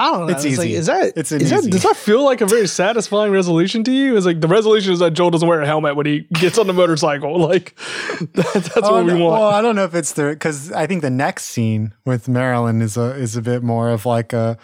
[0.00, 0.32] I don't know.
[0.32, 0.76] It's It's, like, easy.
[0.76, 1.70] is that, It's is that, easy.
[1.70, 4.16] does that feel like a very satisfying resolution to you?
[4.16, 6.66] Is like the resolution is that Joel doesn't wear a helmet when he gets on
[6.66, 7.38] the motorcycle.
[7.50, 7.74] Like,
[8.34, 9.40] that, that's oh, what we no, want.
[9.40, 12.28] Oh, well i don't know if it's the because i think the next scene with
[12.28, 14.56] marilyn is a is a bit more of like a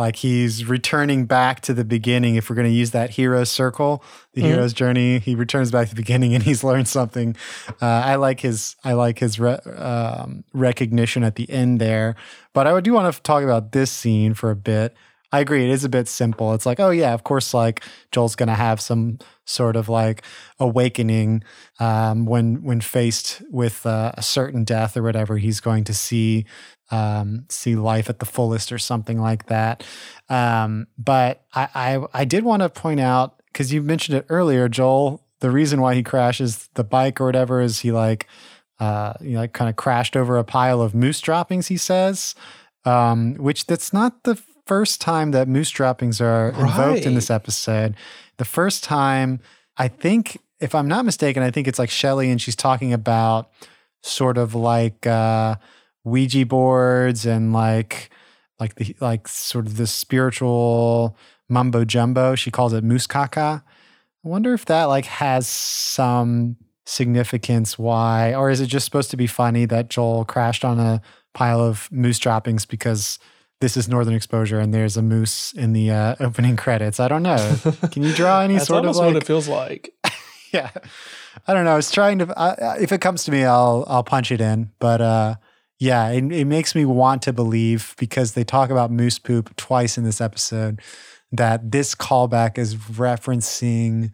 [0.00, 4.02] like he's returning back to the beginning if we're going to use that hero circle
[4.34, 4.46] the Mhm.
[4.46, 7.36] hero's journey he returns back to the beginning and he's learned something.
[7.80, 12.16] Uh, i like his i like his re- um, recognition at the end there.
[12.52, 14.94] But i do want to talk about this scene for a bit
[15.32, 18.36] i agree it is a bit simple it's like oh yeah of course like joel's
[18.36, 20.22] going to have some sort of like
[20.58, 21.42] awakening
[21.80, 26.46] um, when when faced with uh, a certain death or whatever he's going to see
[26.90, 29.84] um, see life at the fullest or something like that.
[30.28, 34.68] Um, but I, I, I did want to point out because you mentioned it earlier,
[34.68, 35.24] Joel.
[35.40, 38.26] The reason why he crashes the bike or whatever is he like,
[38.78, 41.68] uh, you know, like kind of crashed over a pile of moose droppings.
[41.68, 42.34] He says,
[42.84, 44.40] um, which that's not the
[44.70, 47.96] first time that moose droppings are invoked in this episode.
[48.36, 49.40] The first time,
[49.76, 53.50] I think, if I'm not mistaken, I think it's like Shelly and she's talking about
[54.04, 55.56] sort of like uh,
[56.04, 58.10] Ouija boards and like
[58.60, 61.16] like the like sort of the spiritual
[61.48, 62.36] mumbo jumbo.
[62.36, 63.64] She calls it moose caca.
[64.24, 69.16] I wonder if that like has some significance why or is it just supposed to
[69.16, 71.02] be funny that Joel crashed on a
[71.34, 73.18] pile of moose droppings because
[73.60, 76.98] this is northern exposure and there's a moose in the uh, opening credits.
[77.00, 77.56] I don't know.
[77.92, 79.94] Can you draw any sort of almost like what it feels like.
[80.52, 80.70] yeah
[81.46, 84.02] i don't know i was trying to I- if it comes to me i'll i'll
[84.02, 85.36] punch it in but uh
[85.78, 89.96] yeah it, it makes me want to believe because they talk about moose poop twice
[89.96, 90.80] in this episode
[91.30, 94.10] that this callback is referencing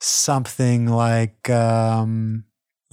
[0.00, 2.44] something like um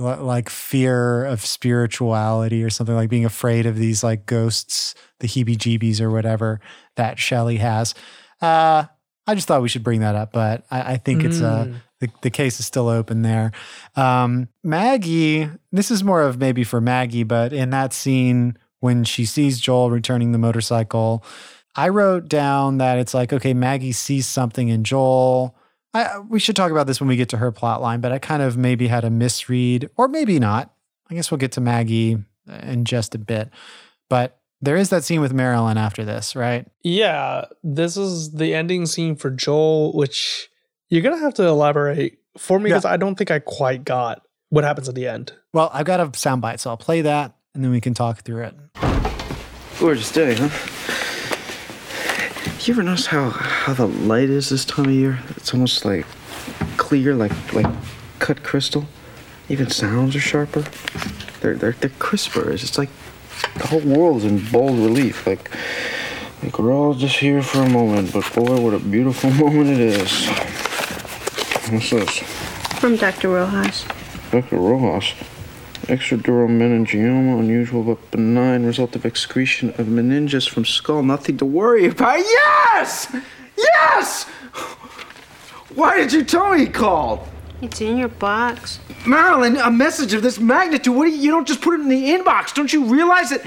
[0.01, 5.57] like fear of spirituality or something like being afraid of these like ghosts the heebie
[5.57, 6.59] jeebies or whatever
[6.95, 7.93] that shelly has
[8.41, 8.83] uh
[9.27, 11.75] i just thought we should bring that up but i, I think it's a Mm.
[11.99, 13.51] the, the case is still open there.
[13.95, 19.23] Um, Maggie, this is more of maybe for Maggie, but in that scene when she
[19.25, 21.23] sees Joel returning the motorcycle,
[21.75, 25.55] I wrote down that it's like, okay, Maggie sees something in Joel.
[25.93, 28.19] I, we should talk about this when we get to her plot line, but I
[28.19, 30.73] kind of maybe had a misread, or maybe not.
[31.09, 32.17] I guess we'll get to Maggie
[32.63, 33.49] in just a bit.
[34.09, 36.65] But there is that scene with Marilyn after this, right?
[36.83, 40.49] Yeah, this is the ending scene for Joel, which
[40.89, 42.75] you're gonna have to elaborate for me Yeah.
[42.75, 45.33] because I don't think I quite got what happens at the end.
[45.53, 48.43] Well, I've got a soundbite, so I'll play that and then we can talk through
[48.43, 48.55] it.
[49.79, 50.49] Gorgeous day, huh?
[52.63, 55.19] You ever notice how how the light is this time of year?
[55.35, 56.05] It's almost like
[56.77, 57.65] clear, like like
[58.19, 58.85] cut crystal.
[59.49, 60.63] Even sounds are sharper.
[61.39, 62.51] They're they're they're crisper.
[62.51, 62.89] It's just like
[63.55, 65.25] the whole world's in bold relief.
[65.25, 65.49] Like
[66.43, 69.79] like we're all just here for a moment, but boy, what a beautiful moment it
[69.79, 70.27] is.
[71.71, 72.19] What's this?
[72.79, 73.29] From Dr.
[73.29, 73.85] Rojas.
[74.29, 74.57] Dr.
[74.57, 75.13] Rojas.
[75.91, 81.03] Extradural meningioma, unusual but benign result of excretion of meninges from skull.
[81.03, 82.19] Nothing to worry about.
[82.19, 83.13] Yes!
[83.57, 84.23] Yes!
[85.75, 87.27] Why did you tell me he called?
[87.61, 88.79] It's in your box.
[89.05, 90.95] Marilyn, a message of this magnitude.
[90.95, 92.53] What do you, you don't just put it in the inbox.
[92.53, 93.41] Don't you realize that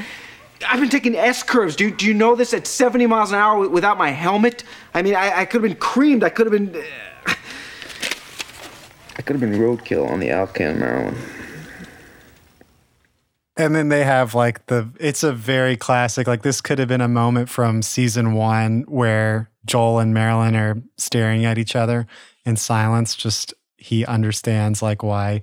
[0.68, 1.74] I've been taking S curves.
[1.76, 4.64] Do, you- do you know this at 70 miles an hour without my helmet?
[4.92, 6.22] I mean, I, I could have been creamed.
[6.22, 6.76] I could have been.
[9.16, 11.16] I could have been roadkill on the Alcan, Marilyn.
[13.56, 17.00] And then they have like the it's a very classic like this could have been
[17.00, 22.06] a moment from season 1 where Joel and Marilyn are staring at each other
[22.44, 23.14] in silence.
[23.14, 25.42] Just he understands like why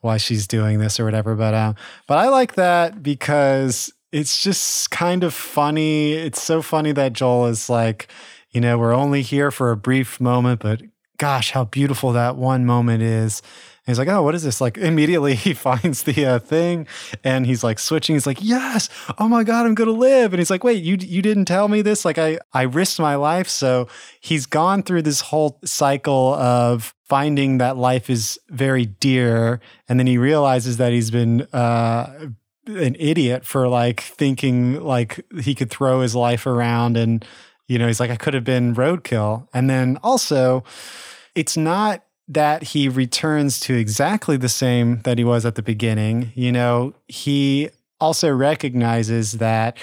[0.00, 1.34] why she's doing this or whatever.
[1.34, 1.74] But um
[2.06, 6.12] but I like that because it's just kind of funny.
[6.12, 8.08] It's so funny that Joel is like
[8.52, 10.82] you know we're only here for a brief moment but
[11.18, 13.42] gosh how beautiful that one moment is
[13.86, 14.60] he's like, oh, what is this?
[14.60, 16.86] Like immediately he finds the uh, thing
[17.24, 18.14] and he's like switching.
[18.14, 20.32] He's like, yes, oh my God, I'm going to live.
[20.32, 22.04] And he's like, wait, you, you didn't tell me this?
[22.04, 23.48] Like I, I risked my life.
[23.48, 23.88] So
[24.20, 29.60] he's gone through this whole cycle of finding that life is very dear.
[29.88, 32.28] And then he realizes that he's been, uh,
[32.66, 37.24] an idiot for like thinking like he could throw his life around and
[37.66, 40.62] you know he's like I could have been roadkill and then also
[41.34, 46.32] it's not that he returns to exactly the same that he was at the beginning.
[46.34, 47.70] You know, he
[48.00, 49.78] also recognizes that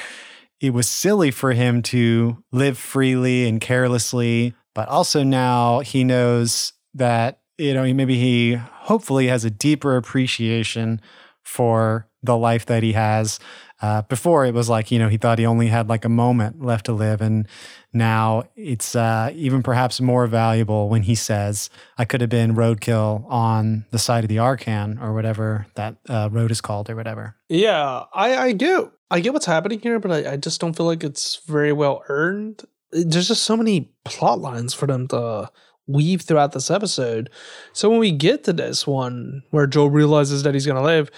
[0.60, 6.74] it was silly for him to live freely and carelessly, but also now he knows
[6.94, 11.00] that, you know, maybe he hopefully has a deeper appreciation
[11.44, 13.40] for the life that he has.
[13.82, 16.62] Uh, before it was like, you know, he thought he only had like a moment
[16.62, 17.22] left to live.
[17.22, 17.48] And
[17.94, 23.26] now it's uh, even perhaps more valuable when he says, I could have been roadkill
[23.30, 27.38] on the side of the Arcan or whatever that uh, road is called or whatever.
[27.48, 30.86] Yeah, I, I get I get what's happening here, but I, I just don't feel
[30.86, 32.64] like it's very well earned.
[32.92, 35.50] There's just so many plot lines for them to
[35.88, 37.30] weave throughout this episode.
[37.74, 41.10] So when we get to this one where Joel realizes that he's gonna live,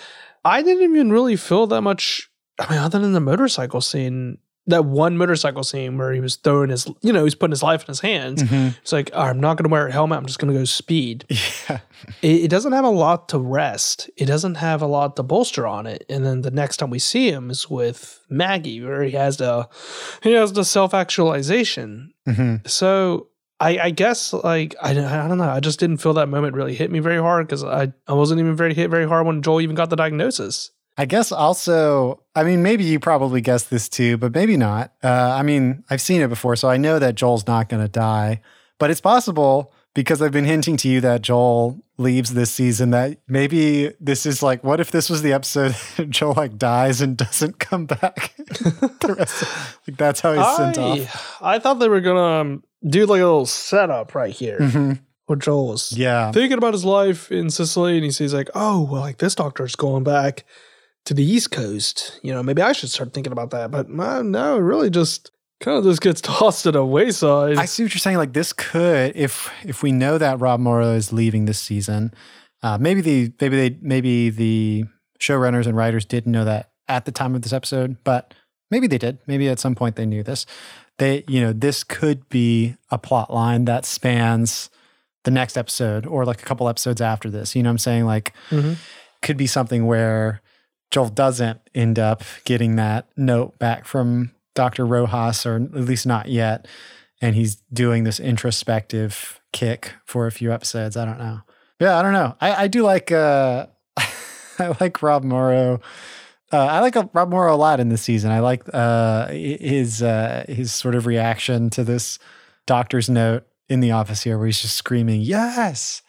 [0.44, 2.30] I didn't even really feel that much
[2.60, 4.38] I mean, other than the motorcycle scene,
[4.68, 7.82] that one motorcycle scene where he was throwing his, you know, he's putting his life
[7.82, 8.44] in his hands.
[8.44, 8.78] Mm-hmm.
[8.82, 10.20] It's like, "Oh, I'm not going to wear a helmet.
[10.20, 11.26] I'm just going to go speed.
[11.70, 11.80] Yeah.
[12.24, 14.10] It, it doesn't have a lot to rest.
[14.18, 16.04] It doesn't have a lot to bolster on it.
[16.10, 19.70] And then the next time we see him is with Maggie, where he has the,
[20.24, 22.14] he has the self actualization.
[22.26, 23.28] hmm So
[23.62, 25.49] I, I guess like I, don't- I don't know.
[25.49, 28.39] I just didn't feel that moment really hit me very hard because I, I wasn't
[28.39, 30.72] even very hit very hard when Joel even got the diagnosis.
[30.97, 34.93] I guess also, I mean, maybe you probably guessed this too, but maybe not.
[35.03, 37.88] Uh, I mean, I've seen it before, so I know that Joel's not going to
[37.88, 38.41] die,
[38.78, 43.20] but it's possible because I've been hinting to you that Joel leaves this season that
[43.28, 45.76] maybe this is like, what if this was the episode
[46.09, 48.34] Joel like dies and doesn't come back?
[48.47, 51.38] the rest of, like that's how he's sent I, off.
[51.41, 54.99] I thought they were gonna um, do like a little setup right here Mhm.
[55.27, 56.32] where Joel was Yeah.
[56.32, 59.75] thinking about his life in Cicely, and he sees like, oh, well, like this doctor's
[59.75, 60.45] going back
[61.05, 62.19] to the East Coast.
[62.23, 63.71] You know, maybe I should start thinking about that.
[63.71, 67.57] But no, it really just kind of just gets tossed to the wayside.
[67.57, 68.17] I see what you're saying.
[68.17, 72.13] Like this could, if if we know that Rob Morrow is leaving this season,
[72.63, 74.86] uh, maybe the maybe they maybe the
[75.19, 78.34] showrunners and writers didn't know that at the time of this episode, but
[78.71, 79.19] maybe they did.
[79.27, 80.45] Maybe at some point they knew this.
[80.98, 84.70] They, you know, this could be a plot line that spans
[85.24, 87.56] the next episode or like a couple episodes after this.
[87.56, 88.06] You know what I'm saying?
[88.06, 88.76] Like Mhm.
[89.22, 90.42] could be something where
[90.92, 94.86] Joel doesn't end up getting that note back from Dr.
[94.86, 96.68] Rojas, or at least not yet.
[97.22, 100.98] And he's doing this introspective kick for a few episodes.
[100.98, 101.42] I don't know.
[101.80, 102.36] Yeah, I don't know.
[102.42, 103.68] I, I do like uh
[103.98, 105.80] I like Rob Morrow.
[106.52, 108.32] Uh, I like Rob Morrow a lot in this season.
[108.32, 112.20] I like uh, his uh, his sort of reaction to this
[112.66, 116.02] doctor's note in the office here, where he's just screaming "Yes!"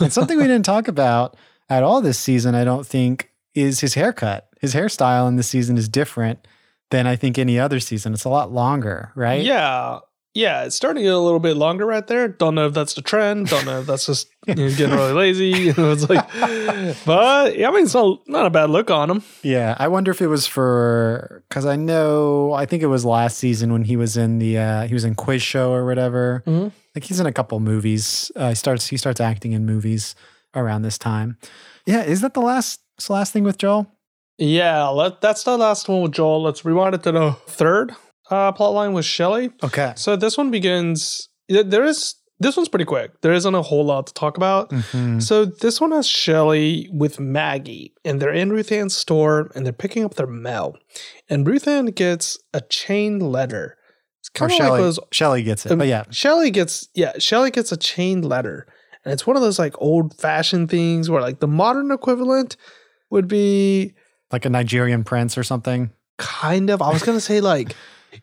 [0.00, 1.36] And something we didn't talk about
[1.68, 4.48] at all this season, I don't think, is his haircut.
[4.60, 6.46] His hairstyle in this season is different
[6.90, 8.14] than I think any other season.
[8.14, 9.42] It's a lot longer, right?
[9.42, 9.98] Yeah.
[10.38, 12.28] Yeah, it's starting to get a little bit longer right there.
[12.28, 13.48] Don't know if that's the trend.
[13.48, 15.70] Don't know if that's just you know, getting really lazy.
[15.76, 16.24] It's like,
[17.04, 19.24] but yeah, I mean, it's not, not a bad look on him.
[19.42, 23.38] Yeah, I wonder if it was for because I know I think it was last
[23.38, 26.44] season when he was in the uh, he was in Quiz Show or whatever.
[26.46, 26.70] Mhm.
[26.94, 28.30] Like he's in a couple movies.
[28.36, 30.14] Uh, he starts he starts acting in movies
[30.54, 31.36] around this time.
[31.84, 33.90] Yeah, is that the last the last thing with Joel?
[34.38, 36.44] Yeah, let, that's the last one with Joel.
[36.44, 37.96] Let's rewind it to the third
[38.30, 39.50] uh, plot line with Shelly.
[39.62, 39.92] Okay.
[39.96, 41.28] So this one begins.
[41.48, 43.20] There is this one's pretty quick.
[43.22, 44.70] There isn't a whole lot to talk about.
[44.70, 45.20] Mhm.
[45.20, 50.04] So this one has Shelly with Maggie, and they're in Ruth-Anne's store, and they're picking
[50.04, 50.76] up their mail.
[51.28, 53.76] And Ruth-Anne gets a chain letter.
[54.20, 54.98] It's Or kind of like Shelly those.
[55.10, 57.12] Shelly gets it, um, but yeah, Shelly gets yeah.
[57.18, 58.66] Shelly gets a chained letter,
[59.04, 62.56] and it's one of those like old fashioned things where like the modern equivalent
[63.10, 63.94] would be
[64.30, 65.90] like a Nigerian prince or something.
[66.18, 66.82] kind of.
[66.82, 67.74] I was gonna say like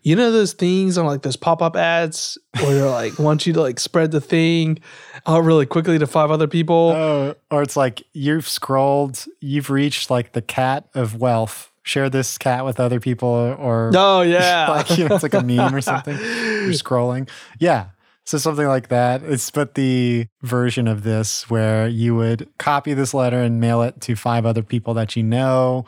[0.01, 3.53] You know those things on like those pop up ads where they're like want you
[3.53, 4.79] to like spread the thing
[5.25, 6.93] out really quickly to five other people.
[6.95, 11.71] Oh, or it's like you've scrolled, you've reached like the cat of wealth.
[11.83, 15.43] Share this cat with other people, or oh yeah, like you know, it's like a
[15.43, 16.17] meme or something.
[16.17, 17.29] You're scrolling,
[17.59, 17.89] yeah.
[18.25, 19.21] So something like that.
[19.21, 24.01] It's but the version of this where you would copy this letter and mail it
[24.01, 25.85] to five other people that you know.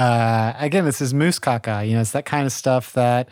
[0.00, 1.86] Uh, again, this is moose caca.
[1.86, 3.28] You know, it's that kind of stuff that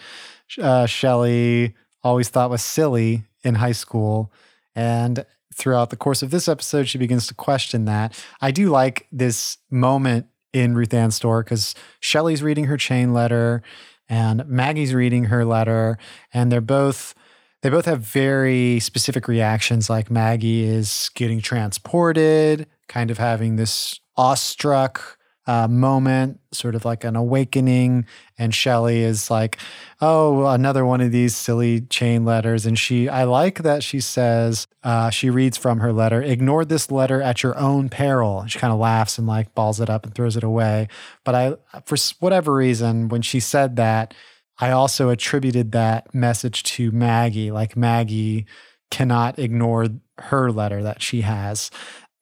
[0.61, 4.31] uh, Shelly always thought was silly in high school,
[4.75, 8.23] and throughout the course of this episode, she begins to question that.
[8.43, 13.63] I do like this moment in Ruth-Anne's store because Shelly's reading her chain letter
[14.07, 15.97] and Maggie's reading her letter,
[16.35, 17.15] and they're both
[17.63, 19.89] they both have very specific reactions.
[19.89, 25.18] Like Maggie is getting transported, kind of having this awestruck
[25.49, 28.05] uh, moment, sort of like an awakening.
[28.37, 29.57] And Shelly is like,
[30.03, 32.67] oh, another one of these silly chain letters.
[32.67, 36.91] And she, I like that she says, uh, she reads from her letter, ignore this
[36.91, 38.45] letter at your own peril.
[38.47, 40.89] She kind of laughs and like balls it up and throws it away.
[41.25, 44.13] But I, for whatever reason, when she said that,
[44.59, 47.51] I also attributed that message to Maggie.
[47.51, 48.45] Like Maggie
[48.91, 49.87] cannot ignore
[50.19, 51.71] her letter that she has.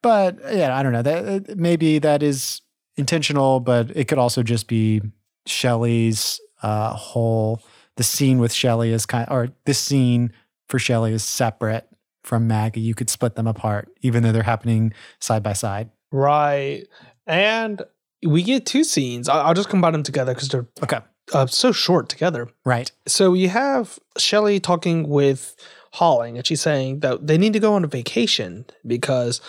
[0.01, 1.01] But yeah, I don't know.
[1.01, 2.61] That maybe that is
[2.97, 5.01] intentional, but it could also just be
[5.45, 7.61] Shelly's uh, whole.
[7.95, 10.31] The scene with Shelly is kind, of, or this scene
[10.69, 11.87] for Shelly is separate
[12.23, 12.81] from Maggie.
[12.81, 15.89] You could split them apart, even though they're happening side by side.
[16.11, 16.83] Right,
[17.25, 17.81] and
[18.25, 19.27] we get two scenes.
[19.29, 20.99] I'll, I'll just combine them together because they're Okay.
[21.33, 22.49] uh, so short together.
[22.65, 22.91] Right.
[23.07, 25.55] So you have Shelly talking with
[25.93, 29.41] Holling, and she's saying that they need to go on a vacation because,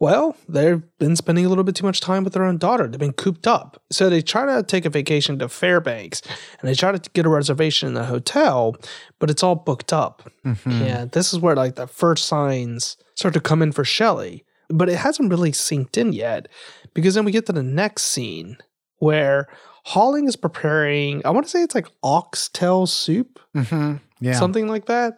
[0.00, 2.86] well, they've been spending a little bit too much time with their own daughter.
[2.86, 3.82] They've been cooped up.
[3.90, 6.22] So they try to take a vacation to Fairbanks,
[6.60, 8.76] and they try to get a reservation in the hotel,
[9.18, 10.30] but it's all booked up.
[10.44, 10.80] Mhm.
[10.82, 14.88] And this is where like the first signs start to come in for Shelly, but
[14.88, 16.46] it hasn't really synced in yet
[16.94, 18.56] because then we get to the next scene
[18.98, 19.48] where
[19.84, 24.00] Holling is preparing, I want to say it's like oxtail soup, Mhm.
[24.20, 24.34] Yeah.
[24.38, 25.16] something like that.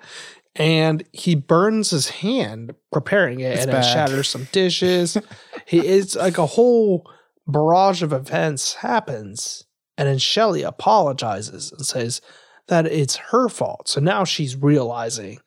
[0.57, 3.85] And he burns his hand preparing it It's and bad.
[3.85, 5.17] it shatters some dishes.
[5.67, 7.09] he it's like a whole
[7.47, 9.65] barrage of events happens.
[9.97, 12.21] And then Shelly apologizes and says
[12.69, 13.89] that it's her fault.
[13.89, 15.39] So now she's realizing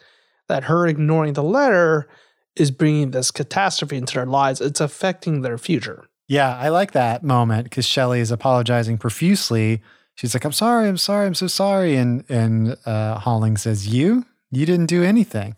[0.47, 2.07] that her ignoring the letter
[2.55, 4.61] is bringing this catastrophe into their lives.
[4.61, 6.05] It's affecting their future.
[6.27, 9.81] Yeah, I like that moment because Shelly is apologizing profusely.
[10.15, 14.25] She's like, "I'm sorry, I'm sorry, I'm so sorry," and and uh, Holling says, "You,
[14.55, 15.55] you didn't do anything,"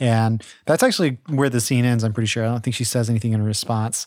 [0.00, 2.04] and that's actually where the scene ends.
[2.04, 2.44] I'm pretty sure.
[2.44, 4.06] I don't think she says anything in response.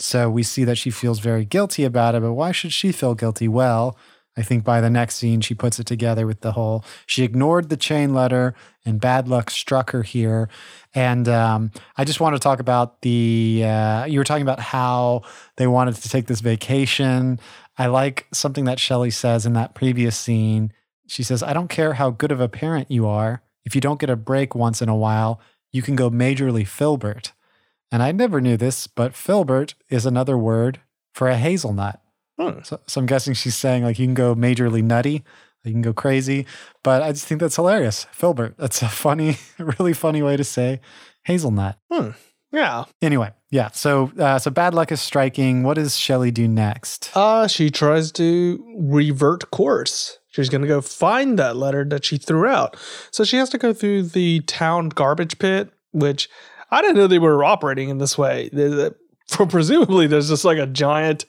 [0.00, 2.22] So we see that she feels very guilty about it.
[2.22, 3.48] But why should she feel guilty?
[3.48, 3.96] Well,
[4.38, 7.70] I think by the next scene, she puts it together with the whole she ignored
[7.70, 8.54] the chain letter
[8.84, 10.48] and bad luck struck her here.
[10.94, 15.22] And um, I just want to talk about the, uh, you were talking about how
[15.56, 17.40] they wanted to take this vacation.
[17.76, 20.72] I like something that Shelly says in that previous scene.
[21.08, 23.42] She says, I don't care how good of a parent you are.
[23.68, 25.42] If you don't get a break once in a while,
[25.72, 27.32] you can go majorly filbert.
[27.92, 30.80] And I never knew this, but filbert is another word
[31.12, 32.00] for a hazelnut.
[32.40, 32.60] Hmm.
[32.62, 35.22] So, so I'm guessing she's saying like you can go majorly nutty,
[35.64, 36.46] you can go crazy.
[36.82, 38.06] But I just think that's hilarious.
[38.10, 38.54] Filbert.
[38.56, 40.80] That's a funny, really funny way to say
[41.24, 41.76] hazelnut.
[42.50, 42.84] Yeah.
[43.02, 43.68] Anyway, yeah.
[43.72, 45.62] So uh, so bad luck is striking.
[45.62, 47.10] What does Shelly do next?
[47.14, 50.18] Uh, she tries to revert course.
[50.42, 52.76] She's going to go find that letter that she threw out.
[53.10, 56.28] So she has to go through the town garbage pit, which
[56.70, 58.50] I didn't know they were operating in this way.
[59.28, 61.24] For presumably, there's just like a giant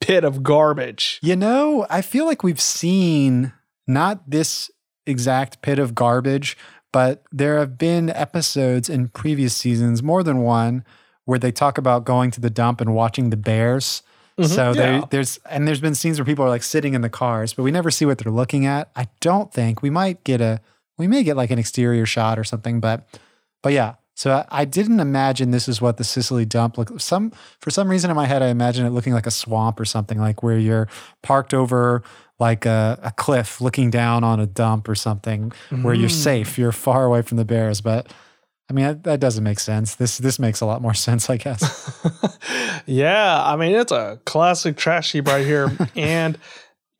[0.00, 1.18] pit of garbage.
[1.22, 3.52] You know, I feel like we've seen
[3.86, 4.70] not this
[5.06, 6.56] exact pit of garbage,
[6.92, 10.84] but there have been episodes in previous seasons, more than one,
[11.24, 14.02] where they talk about going to the dump and watching the bears.
[14.42, 14.72] So yeah.
[14.72, 17.62] there, there's and there's been scenes where people are like sitting in the cars, but
[17.62, 18.90] we never see what they're looking at.
[18.96, 20.60] I don't think we might get a
[20.98, 23.06] we may get like an exterior shot or something, but
[23.62, 23.94] but yeah.
[24.16, 27.00] So I, I didn't imagine this is what the Cicely dump looked.
[27.00, 29.84] Some for some reason in my head, I imagine it looking like a swamp or
[29.84, 30.88] something, like where you're
[31.22, 32.02] parked over
[32.40, 36.22] like a, a cliff, looking down on a dump or something, where you're Mm.
[36.22, 37.80] safe, you're far away from the bears.
[37.80, 38.12] But
[38.70, 39.94] I mean, that, that doesn't make sense.
[39.94, 42.08] This this makes a lot more sense, I guess.
[42.86, 45.76] yeah, I mean, it's a classic trash heap right here.
[45.96, 46.38] and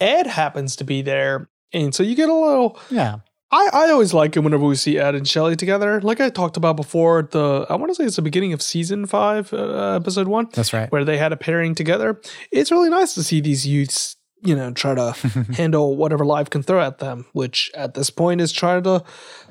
[0.00, 1.48] Ed happens to be there.
[1.72, 3.18] And so you get a little yeah.
[3.50, 6.00] I, I always like it whenever we see Ed and Shelly together.
[6.00, 9.06] Like I talked about before, the I want to say it's the beginning of season
[9.06, 10.90] five, uh, episode one, That's right.
[10.90, 12.20] where they had a pairing together.
[12.50, 15.12] It's really nice to see these youths you know, try to
[15.56, 19.02] handle whatever life can throw at them, which at this point is trying to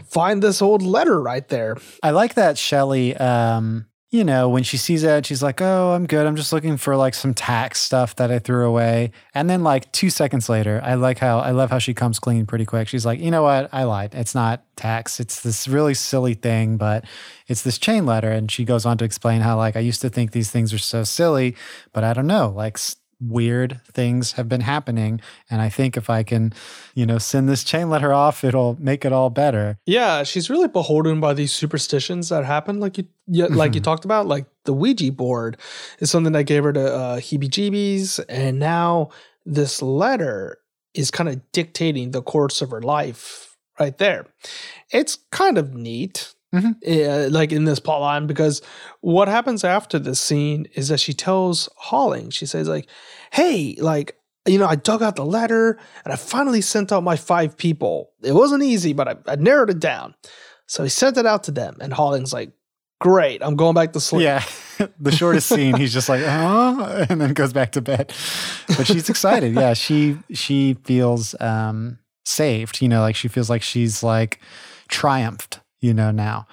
[0.06, 1.78] find this old letter right there.
[2.02, 6.06] I like that Shelly, um, you know, when she sees it, she's like, oh, I'm
[6.06, 6.28] good.
[6.28, 9.12] I'm just looking for like some tax stuff that I threw away.
[9.34, 12.46] And then like two seconds later, I like how, I love how she comes clean
[12.46, 12.88] pretty quick.
[12.88, 13.70] She's like, you know what?
[13.74, 14.14] I lied.
[14.14, 15.20] It's not tax.
[15.20, 17.06] It's this really silly thing, but
[17.48, 18.32] it's this chain letter.
[18.32, 20.78] And she goes on to explain how like, I used to think these things are
[20.78, 21.56] so silly,
[21.92, 22.78] but I don't know, like,
[23.28, 25.20] weird things have been happening
[25.50, 26.52] and i think if i can
[26.94, 30.68] you know send this chain letter off it'll make it all better Yeah, she's really
[30.68, 34.28] beholden by these superstitions that happen, like you, yeah, like you talked about.
[34.28, 35.58] Like the Ouija board
[36.00, 39.10] is something that gave her the uh, heebie-jeebies, and now
[39.46, 40.58] this letter
[40.94, 44.26] is kind of dictating the course of her life right there.
[44.92, 46.76] It's kind of neat, Mhm.
[47.28, 48.62] uh, like in this plot line, because
[49.02, 52.88] what happens after this scene is that she tells Holling, she says like,
[53.32, 57.16] "Hey, like." You know, I dug out the letter and I finally sent out my
[57.16, 58.10] five people.
[58.22, 60.16] It wasn't easy, but I, I narrowed it down.
[60.68, 62.52] So he sent it out to them, and Holling's like,
[63.00, 64.24] Great, I'm going back to sleep.
[64.24, 64.44] Yeah.
[65.00, 67.06] the shortest scene, he's just like, huh?
[67.10, 68.14] And then goes back to bed.
[68.78, 69.54] But she's excited.
[69.56, 69.74] Yeah.
[69.76, 74.42] She she feels um saved, you know, like she feels like she's like
[74.90, 76.48] triumphed, you know, now.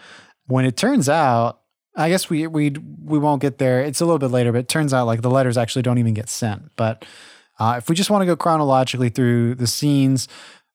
[0.46, 1.60] When it turns out,
[1.96, 2.70] I guess we we
[3.04, 3.80] we won't get there.
[3.80, 6.14] It's a little bit later, but it turns out like the letters actually don't even
[6.14, 6.70] get sent.
[6.76, 7.04] But
[7.58, 10.28] uh, if we just want to go chronologically through the scenes,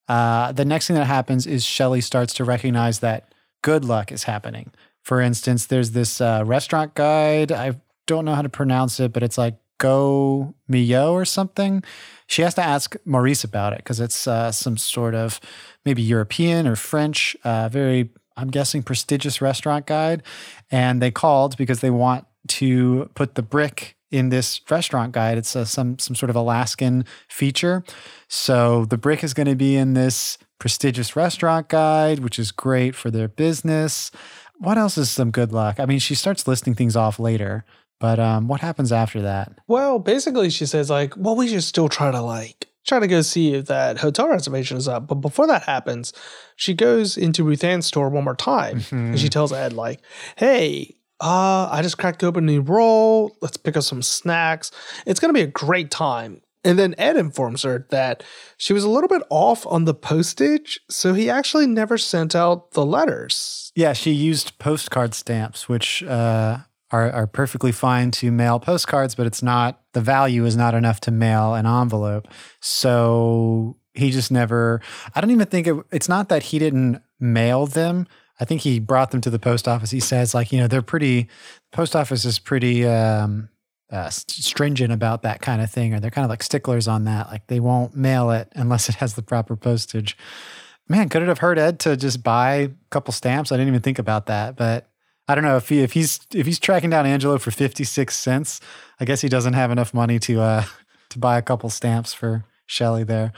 [0.07, 4.23] uh, the next thing that happens is Shelly starts to recognize that good luck is
[4.23, 4.71] happening.
[5.03, 7.51] For instance, there's this uh, restaurant guide.
[7.51, 11.83] I don't know how to pronounce it, but it's like Go Mio or something.
[12.27, 15.39] She has to ask Maurice about it because it's uh, some sort of
[15.85, 20.23] maybe European or French, uh, very, I'm guessing, prestigious restaurant guide.
[20.71, 25.37] And they called because they want to put the brick in this restaurant guide.
[25.37, 27.83] It's uh, some some sort of Alaskan feature.
[28.27, 32.95] So the brick is going to be in this prestigious restaurant guide, which is great
[32.95, 34.11] for their business.
[34.57, 35.79] What else is some good luck?
[35.79, 37.65] I mean, she starts listing things off later,
[37.99, 39.51] but um, what happens after that?
[39.67, 43.21] Well, basically, she says, like, well, we should still try to, like, try to go
[43.21, 45.07] see if that hotel reservation is up.
[45.07, 46.13] But before that happens,
[46.55, 50.01] she goes into Ruth-Anne's store one more time and she tells Ed, like,
[50.37, 53.35] hey, uh, I just cracked open a new roll.
[53.41, 54.71] Let's pick up some snacks.
[55.05, 56.41] It's going to be a great time.
[56.63, 58.23] And then Ed informs her that
[58.57, 62.71] she was a little bit off on the postage, so he actually never sent out
[62.71, 63.71] the letters.
[63.75, 66.57] Yeah, she used postcard stamps, which uh,
[66.95, 70.99] are are perfectly fine to mail postcards, but it's not the value is not enough
[71.01, 72.27] to mail an envelope.
[72.61, 74.81] So he just never.
[75.13, 78.07] I don't even think it, it's not that he didn't mail them.
[78.39, 79.91] I think he brought them to the post office.
[79.91, 81.27] He says like you know they're pretty.
[81.71, 82.85] Post office is pretty.
[82.85, 83.49] Um,
[83.91, 87.27] uh, stringent about that kind of thing, or they're kind of like sticklers on that.
[87.27, 90.17] Like they won't mail it unless it has the proper postage.
[90.89, 93.51] Man, could it have hurt Ed to just buy a couple stamps?
[93.51, 94.89] I didn't even think about that, but
[95.27, 98.15] I don't know if he if he's if he's tracking down Angelo for fifty six
[98.15, 98.61] cents.
[98.99, 100.63] I guess he doesn't have enough money to uh
[101.09, 103.31] to buy a couple stamps for Shelly there.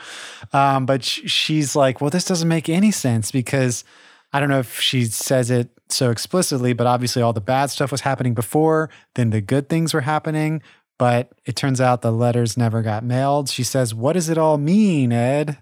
[0.53, 3.83] Um, but sh- she's like, well, this doesn't make any sense because
[4.33, 7.91] I don't know if she says it so explicitly, but obviously all the bad stuff
[7.91, 10.61] was happening before, then the good things were happening.
[10.97, 13.49] But it turns out the letters never got mailed.
[13.49, 15.57] She says, What does it all mean, Ed?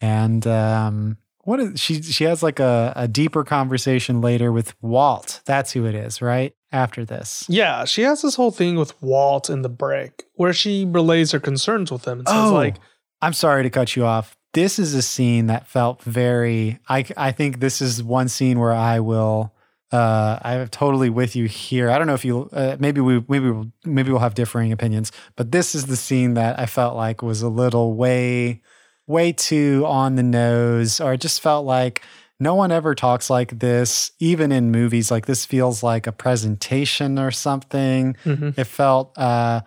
[0.00, 1.16] And um,
[1.46, 5.40] what is she she has like a, a deeper conversation later with Walt.
[5.46, 6.52] That's who it is, right?
[6.72, 7.46] After this.
[7.48, 11.38] Yeah, she has this whole thing with Walt in the break where she relays her
[11.38, 12.76] concerns with him and says, like,
[13.22, 14.36] I'm sorry to cut you off.
[14.54, 16.80] This is a scene that felt very.
[16.88, 19.52] I I think this is one scene where I will.
[19.92, 21.90] Uh, I'm totally with you here.
[21.90, 22.50] I don't know if you.
[22.52, 26.34] Uh, maybe we maybe we'll, maybe we'll have differing opinions, but this is the scene
[26.34, 28.62] that I felt like was a little way,
[29.06, 32.02] way too on the nose, or it just felt like
[32.38, 35.10] no one ever talks like this, even in movies.
[35.10, 38.16] Like this feels like a presentation or something.
[38.24, 38.58] Mhm.
[38.58, 39.16] It felt.
[39.16, 39.60] Uh,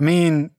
[0.00, 0.50] I mean,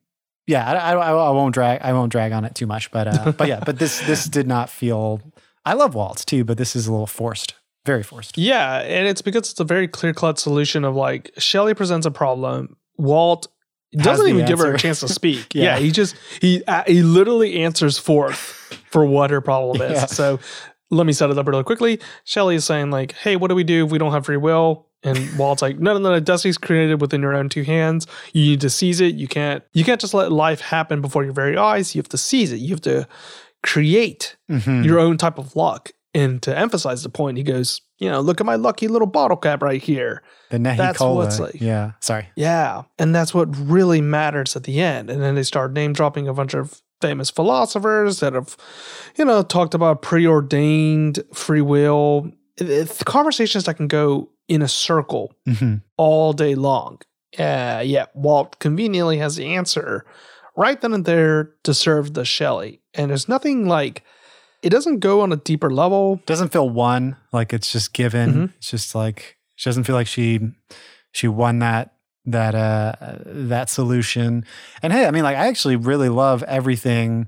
[0.47, 1.81] yeah, I, I, I won't drag.
[1.81, 4.47] I won't drag on it too much, but uh, but yeah, but this this did
[4.47, 5.21] not feel.
[5.65, 7.53] I love Waltz too, but this is a little forced,
[7.85, 8.37] very forced.
[8.37, 12.11] Yeah, and it's because it's a very clear cut solution of like Shelly presents a
[12.11, 13.47] problem, Walt
[13.93, 15.53] doesn't even give her a chance to speak.
[15.55, 15.63] Yeah.
[15.75, 15.79] yeah.
[15.79, 18.39] he just he uh, he literally answers forth
[18.91, 19.93] for what her problem is.
[19.99, 20.05] Yeah.
[20.05, 20.39] So
[20.91, 21.99] let me set it up really quickly.
[22.23, 24.87] Shelly is saying like, "Hey, what do we do if we don't have free will?"
[25.03, 26.19] And Walt's like, "No, no, no.
[26.19, 28.05] Destiny's created within your own two hands.
[28.33, 29.15] You need to seize it.
[29.15, 31.95] You can't you can't just let life happen before your very eyes.
[31.95, 32.57] You have to seize it.
[32.59, 33.07] You have to
[33.63, 34.85] create Mhm.
[34.85, 38.39] your own type of luck." And to emphasize the point, he goes, "You know, look
[38.41, 41.15] at my lucky little bottle cap right here." The Nehi That's Cola.
[41.15, 42.29] what's like- yeah, sorry.
[42.35, 42.83] Yeah.
[42.97, 45.09] And that's what really matters at the end.
[45.11, 48.57] And then they start name dropping a bunch of famous philosophers that have,
[49.17, 52.31] you know, talked about preordained free will.
[52.57, 56.99] It's conversations that can go in a circle hmm all day long.
[57.37, 60.03] Uh, yeah, Walt conveniently has the answer
[60.57, 62.81] right then and there to serve the Shelly.
[62.95, 64.03] And there's nothing like,
[64.61, 66.21] it doesn't go on a deeper level.
[66.25, 68.33] Doesn't feel won like it's just given.
[68.33, 68.53] Mhm.
[68.57, 70.39] It's just like she doesn't feel like she
[71.11, 71.93] she won that
[72.25, 72.93] that uh
[73.25, 74.45] that solution.
[74.83, 77.27] And hey, I mean, like I actually really love everything.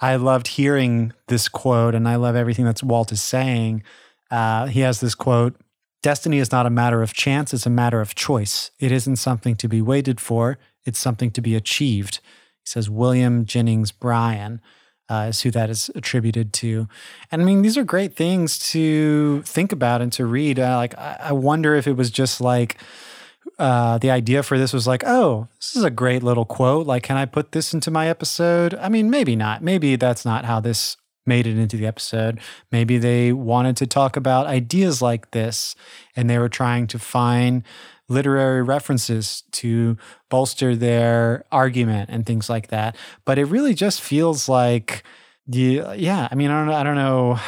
[0.00, 3.82] I loved hearing this quote, and I love everything that Walt is saying.
[4.30, 5.56] Uh, he has this quote
[6.02, 8.70] Destiny is not a matter of chance, it's a matter of choice.
[8.78, 12.16] It isn't something to be waited for, it's something to be achieved.
[12.60, 14.60] He says William Jennings Bryan
[15.08, 16.88] uh, is who that is attributed to.
[17.30, 20.58] And I mean, these are great things to think about and to read.
[20.58, 22.76] Uh, like, I, I wonder if it was just like,
[23.58, 26.86] uh, the idea for this was like, oh, this is a great little quote.
[26.86, 28.74] Like, can I put this into my episode?
[28.74, 29.62] I mean, maybe not.
[29.62, 32.40] Maybe that's not how this made it into the episode.
[32.70, 35.74] Maybe they wanted to talk about ideas like this
[36.16, 37.62] and they were trying to find
[38.08, 39.96] literary references to
[40.28, 42.96] bolster their argument and things like that.
[43.24, 45.02] But it really just feels like,
[45.46, 46.28] yeah, yeah.
[46.30, 46.74] I mean, I don't.
[46.74, 47.38] I don't know.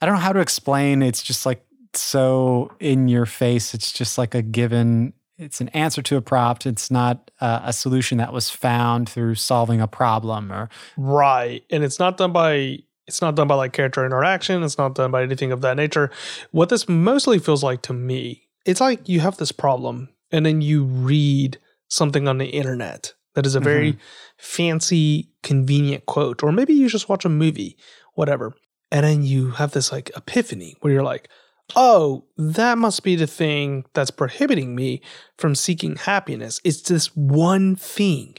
[0.00, 1.02] I don't know how to explain.
[1.02, 1.64] It's just like
[1.94, 3.74] so in your face.
[3.74, 5.12] It's just like a given.
[5.38, 6.66] It's an answer to a prompt.
[6.66, 11.62] It's not uh, a solution that was found through solving a problem or Right.
[11.70, 14.62] And it's not done by it's not done by like character interaction.
[14.62, 16.10] It's not done by anything of that nature.
[16.50, 20.60] What this mostly feels like to me, it's like you have this problem and then
[20.60, 24.00] you read something on the internet that is a very mm-hmm.
[24.38, 27.76] fancy, convenient quote, or maybe you just watch a movie,
[28.14, 28.54] whatever.
[28.90, 31.28] And then you have this like epiphany where you're like,
[31.74, 35.02] oh, that must be the thing that's prohibiting me
[35.36, 36.60] from seeking happiness.
[36.64, 38.36] It's this one thing.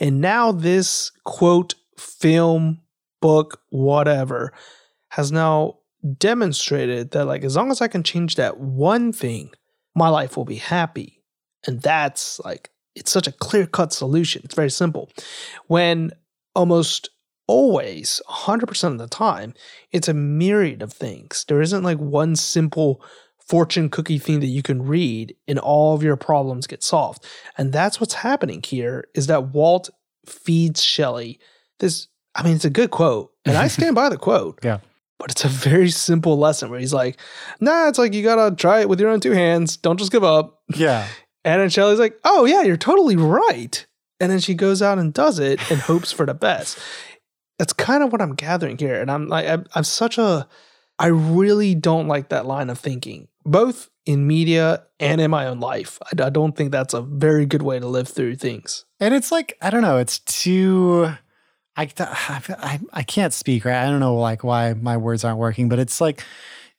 [0.00, 2.80] And now this quote, film,
[3.20, 4.52] book, whatever,
[5.10, 5.78] has now
[6.18, 9.50] demonstrated that, like, as long as I can change that one thing,
[9.94, 11.22] my life will be happy.
[11.66, 14.42] And that's like, it's such a clear cut solution.
[14.44, 15.10] It's very simple.
[15.66, 16.12] When
[16.54, 17.10] almost
[17.46, 19.54] always, 100% of the time,
[19.90, 21.44] it's a myriad of things.
[21.48, 23.02] There isn't like one simple
[23.46, 27.26] fortune cookie thing that you can read and all of your problems get solved.
[27.58, 29.90] And that's what's happening here is that Walt
[30.26, 31.40] feeds Shelly
[31.78, 34.60] this I mean it's a good quote and I stand by the quote.
[34.62, 34.78] Yeah.
[35.18, 37.18] But it's a very simple lesson where he's like,
[37.60, 39.76] "Nah, it's like you got to try it with your own two hands.
[39.76, 41.06] Don't just give up." yeah.
[41.44, 43.84] And then Shelly's like, "Oh yeah, you're totally right."
[44.20, 46.78] And then she goes out and does it and hopes for the best.
[47.58, 50.46] That's kind of what I'm gathering here, and I'm like, I'm, I'm such a,
[51.00, 55.58] I really don't like that line of thinking, both in media and in my own
[55.60, 55.98] life.
[56.04, 58.84] I, I don't think that's a very good way to live through things.
[59.00, 59.98] And it's like I don't know.
[59.98, 61.12] It's too.
[61.76, 63.82] I, I I can't speak right.
[63.82, 66.22] I don't know like why my words aren't working, but it's like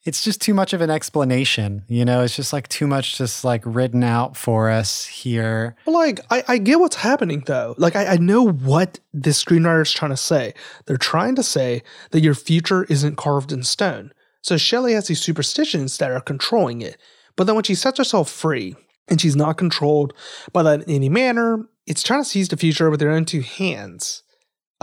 [0.04, 1.82] it's just too much of an explanation.
[1.88, 5.76] You know, it's just like too much just like written out for us here.
[5.86, 7.74] But like, I, I get what's happening though.
[7.78, 10.52] Like, I, I know what the screenwriter is trying to say.
[10.86, 14.12] They're trying to say that your future isn't carved in stone.
[14.42, 16.98] So Shelly has these superstitions that are controlling it.
[17.34, 18.76] But then when she sets herself free
[19.08, 20.12] and she's not controlled
[20.52, 23.40] by that in any manner, it's trying to seize the future with her own two
[23.40, 24.22] hands.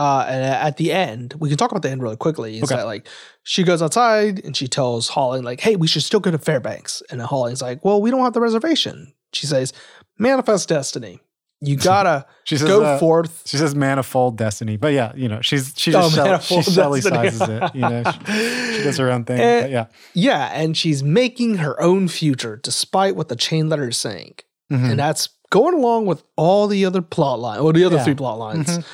[0.02, 2.56] Uh, and at the end, we can talk about the end really quickly.
[2.56, 2.76] Is Okay.
[2.76, 3.06] that like
[3.44, 7.02] she goes outside and she tells Holling like, "Hey, we should still go to Fairbanks."
[7.10, 9.72] And Holling's like, "Well, we don't have the reservation." She says,
[10.18, 11.20] "Manifest destiny.
[11.60, 15.40] You gotta She says go uh, forth." She says manifold destiny, but yeah, you know,
[15.40, 17.00] she's she Oh, just shell, she destiny.
[17.00, 17.62] sizes it.
[17.74, 19.38] You know, she, she does her own thing.
[19.38, 23.96] But yeah, Yeah, and she's making her own future despite what the chain letter is
[23.96, 24.34] saying,
[24.72, 24.90] Mhm.
[24.90, 28.04] and that's going along with all the other plot line or the other Yeah.
[28.04, 28.68] three plot lines.
[28.78, 28.84] Mhm.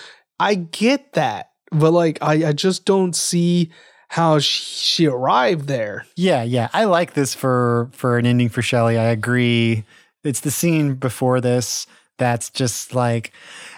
[0.40, 3.70] I get that, but like, I, I just don't see
[4.08, 6.06] how she, she arrived there.
[6.16, 6.68] Yeah, yeah.
[6.72, 8.98] I like this for for an ending for Shelly.
[8.98, 9.84] I agree.
[10.24, 11.86] It's the scene before this
[12.16, 13.32] that's just like,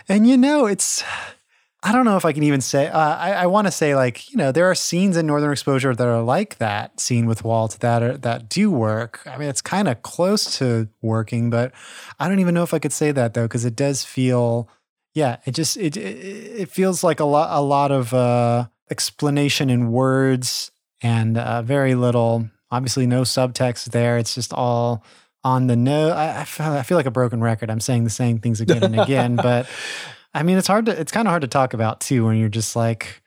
[0.08, 1.04] and you know, it's.
[1.82, 2.88] I don't know if I can even say.
[2.88, 5.94] Uh, I, I want to say like you know there are scenes in Northern Exposure
[5.94, 9.22] that are like that scene with Walt that are that do work.
[9.26, 11.72] I mean, it's kind of close to working, but
[12.18, 14.68] I don't even know if I could say that though because it does feel.
[15.14, 19.90] Yeah, it just it it, feels like a lot a lot of uh, explanation in
[19.90, 20.70] words
[21.02, 22.48] and uh, very little.
[22.70, 24.18] Obviously, no subtext there.
[24.18, 25.04] It's just all
[25.42, 26.10] on the no.
[26.10, 27.70] I, I, feel, I feel like a broken record.
[27.70, 29.66] I'm saying the same things again and again, but
[30.32, 30.98] I mean, it's hard to.
[30.98, 33.20] It's kind of hard to talk about too when you're just like,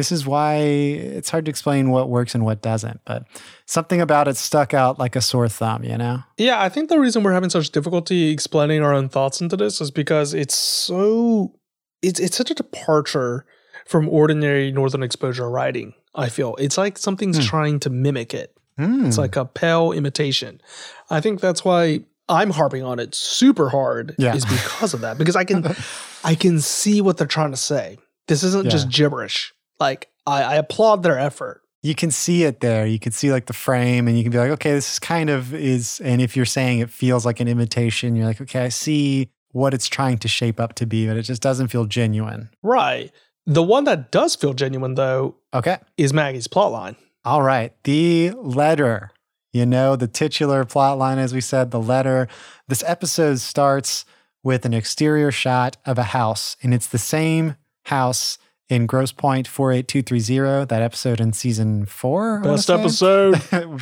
[0.00, 3.00] this is why it's hard to explain what works and what doesn't.
[3.04, 3.26] But
[3.66, 5.84] something about it stuck out like a sore thumb.
[5.84, 6.22] You know?
[6.38, 9.78] Yeah, I think the reason we're having such difficulty explaining our own thoughts into this
[9.82, 11.52] is because it's so
[12.00, 13.44] it's it's such a departure
[13.84, 15.92] from ordinary Northern Exposure writing.
[16.14, 17.44] I feel it's like something's Hmm.
[17.44, 18.56] trying to mimic it.
[18.78, 19.04] Hmm.
[19.04, 20.62] It's like a pale imitation.
[21.10, 24.14] I think that's why I'm harping on it super hard.
[24.18, 24.34] Yeah.
[24.34, 25.18] Is because of that.
[25.18, 25.76] Because I can
[26.24, 27.98] I can see what they're trying to say.
[28.28, 29.52] This isn't just gibberish.
[29.80, 31.62] Like I, I applaud their effort.
[31.82, 32.86] you can see it there.
[32.86, 35.30] You can see like the frame and you can be like, okay, this is kind
[35.30, 38.68] of is and if you're saying it feels like an imitation, you're like, okay, I
[38.68, 42.50] see what it's trying to shape up to be, but it just doesn't feel genuine.
[42.62, 43.10] Right.
[43.46, 45.78] The one that does feel genuine though Okay.
[45.96, 46.96] is Maggie's plotline.
[47.24, 47.72] All right.
[47.84, 49.10] The letter.
[49.52, 52.28] You know, the titular plot line, as we said, the letter.
[52.68, 54.04] This episode starts
[54.44, 58.38] with an exterior shot of a house, and it's the same house
[58.70, 62.40] in Grosse Pointe 48230, that episode in season four.
[62.40, 63.34] Best episode.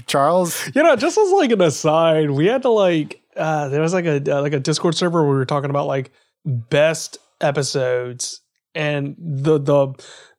[0.07, 0.71] Charles.
[0.75, 4.07] You know, just as like an aside, we had to like uh there was like
[4.07, 6.11] a uh, like a Discord server where we were talking about like
[6.45, 8.41] best episodes
[8.75, 9.89] and the the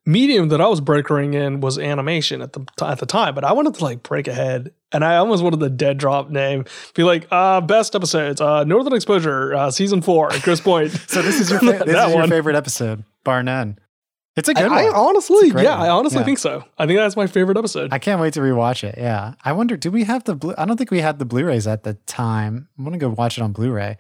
[0.05, 3.53] medium that I was brokering in was animation at the at the time, but I
[3.53, 6.65] wanted to like break ahead and I almost wanted the dead drop name
[6.95, 10.91] be like uh best episodes uh Northern Exposure uh season 4 at Chris Point.
[11.07, 12.29] So this is your fa- this That is your one.
[12.29, 13.77] favorite episode, bar none.
[14.39, 14.93] It's a good I one.
[14.95, 15.85] honestly, It's a great yeah, one.
[15.85, 16.25] I honestly Yeah.
[16.25, 16.63] think so.
[16.77, 17.93] I think that's my favorite episode.
[17.93, 18.95] I can't wait to rewatch it.
[18.97, 19.33] Yeah.
[19.43, 20.53] I wonder, do we have the blue?
[20.57, 22.67] I don't think we had the Blu-rays at the time.
[22.77, 23.97] I'm going to go watch it on Blu-ray.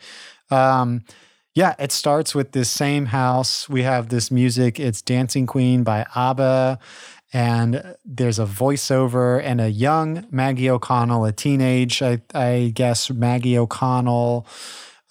[0.51, 1.03] Um,
[1.55, 3.67] yeah, it starts with this same house.
[3.69, 4.79] We have this music.
[4.79, 6.79] It's Dancing Queen by ABBA.
[7.31, 13.57] And there's a voiceover and a young Maggie O'Connell, a teenage, I, I guess, Maggie
[13.57, 14.47] O'Connell.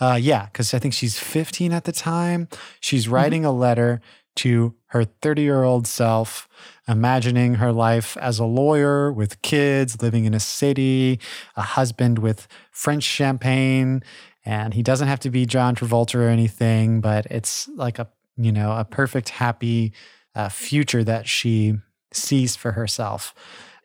[0.01, 2.49] Uh, yeah, because I think she's 15 at the time.
[2.81, 4.01] She's writing a letter
[4.39, 6.49] to her 30 year old self,
[6.87, 11.21] imagining her life as a lawyer with kids, living in a city,
[11.57, 14.03] a husband with French champagne.
[14.45, 18.53] And he doesn't have to be John Travolta or anything, but it's like a, you
[18.53, 19.93] know, a perfect, happy
[20.35, 21.75] uh, future that she
[22.13, 23.35] sees for herself.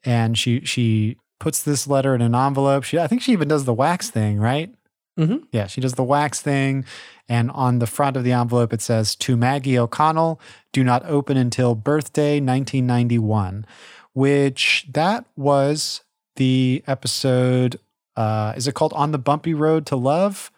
[0.05, 2.83] And she, she puts this letter in an envelope.
[2.83, 4.73] She, I think she even does the wax thing, right?
[5.19, 5.43] Mhm.
[5.51, 6.85] Yeah, she does the wax thing.
[7.29, 10.39] And on the front of the envelope, it says, To Maggie O'Connell,
[10.71, 13.65] do not open until birthday 1991,
[14.13, 16.01] which that was
[16.35, 17.79] the episode.
[18.15, 20.51] Uh, is it called On the Bumpy Road to Love?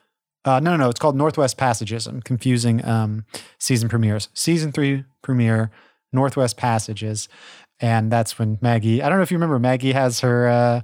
[0.45, 0.89] Uh, no, no, no.
[0.89, 2.07] It's called Northwest Passages.
[2.07, 3.25] I'm confusing um,
[3.59, 4.29] season premieres.
[4.33, 5.71] Season three premiere,
[6.13, 7.27] Northwest Passages.
[7.79, 10.81] And that's when Maggie, I don't know if you remember, Maggie has her, uh,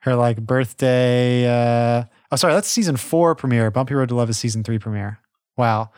[0.00, 2.04] her like birthday.
[2.34, 3.70] Oh, sorry, that's season four premiere.
[3.70, 5.20] Bumpy Road to Love is season three premiere.
[5.56, 5.92] Wow.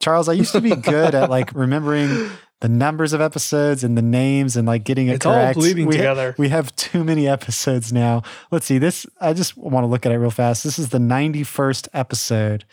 [0.00, 2.30] Charles, I used to be good at like remembering
[2.60, 5.58] the numbers of episodes and the names and like getting it It's all correct.
[5.58, 6.36] bleeding we, together.
[6.38, 8.22] We have too many episodes now.
[8.52, 8.78] Let's see.
[8.78, 10.62] This I just want to look at it real fast.
[10.62, 12.64] This is the 91st episode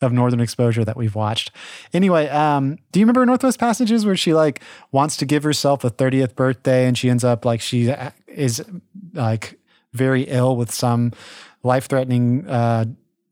[0.00, 1.50] of Northern Exposure that we've watched.
[1.92, 4.62] Anyway, um, do you remember Northwest Passages where she like
[4.92, 8.64] wants to give herself a 30th birthday and she ends up like she uh, is
[9.12, 9.58] like
[9.92, 11.12] very ill with some
[11.62, 12.84] life-threatening uh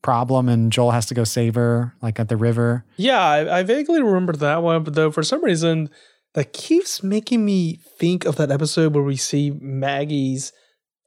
[0.02, 2.86] problem and Joel has to go save her like at the river.
[2.96, 5.90] Yeah, I, I vaguely remember that one, but though for some reason
[6.34, 10.52] that keeps making me think of that episode where we see Maggie's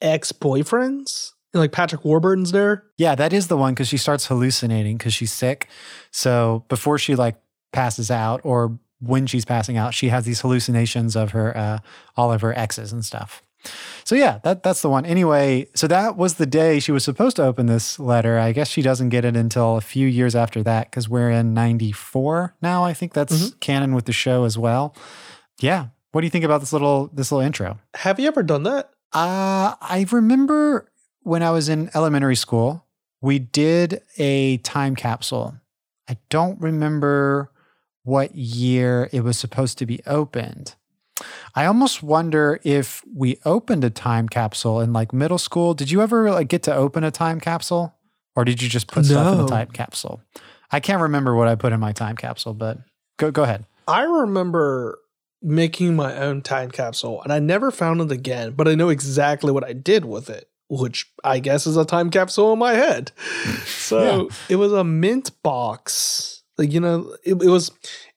[0.01, 1.31] ex-boyfriends.
[1.55, 2.83] Like Patrick Warburton's there.
[2.97, 5.69] Yeah, that is the one because she starts hallucinating because she's sick.
[6.11, 7.35] So before she like
[7.71, 11.77] passes out or when she's passing out, she has these hallucinations of her uh,
[12.17, 13.43] all of her exes and stuff.
[14.03, 15.05] So yeah, that that's the one.
[15.05, 18.37] Anyway, so that was the day she was supposed to open this letter.
[18.37, 21.53] I guess she doesn't get it until a few years after that because we're in
[21.53, 22.83] '94 now.
[22.83, 24.95] I think that's canon with the show as well.
[25.59, 25.87] Yeah.
[26.11, 27.79] What do you think about this little this little intro?
[27.95, 28.91] Have you ever done that?
[29.13, 30.89] Uh, I remember
[31.21, 32.85] when I was in elementary school,
[33.21, 35.55] we did a time capsule.
[36.09, 37.51] I don't remember
[38.03, 40.75] what year it was supposed to be opened.
[41.55, 45.73] I almost wonder if we opened a time capsule in like middle school.
[45.73, 47.95] Did you ever like get to open a time capsule
[48.35, 50.21] or did you just put stuff in the time capsule?
[50.71, 52.79] I can't remember what I put in my time capsule, but
[53.17, 53.65] go go ahead.
[53.87, 54.99] I remember
[55.41, 59.51] making my own time capsule and I never found it again, but I know exactly
[59.51, 63.11] what I did with it, which I guess is a time capsule in my head.
[63.83, 66.41] So it was a mint box.
[66.57, 67.69] Like, you know, it, it was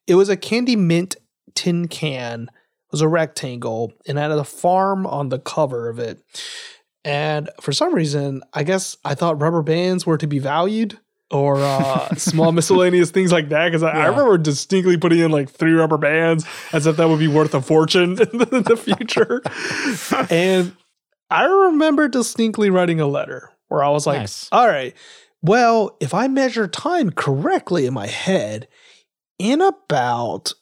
[0.07, 1.17] it was a candy mint
[1.55, 2.49] tin can.
[2.93, 6.23] Was a rectangle and had a farm on the cover of it.
[7.05, 10.99] And for some reason, I guess I thought rubber bands were to be valued
[11.31, 13.67] or uh, small miscellaneous things like that.
[13.69, 17.19] Because I, I remember distinctly putting in like three rubber bands as if that would
[17.19, 19.43] be worth a fortune in the, in the future.
[20.31, 20.75] and
[21.31, 24.49] I remember distinctly writing a letter where I was like, Nice.
[24.53, 24.95] all right,
[25.43, 28.69] well, if I measure time correctly in my head,
[29.39, 30.55] in about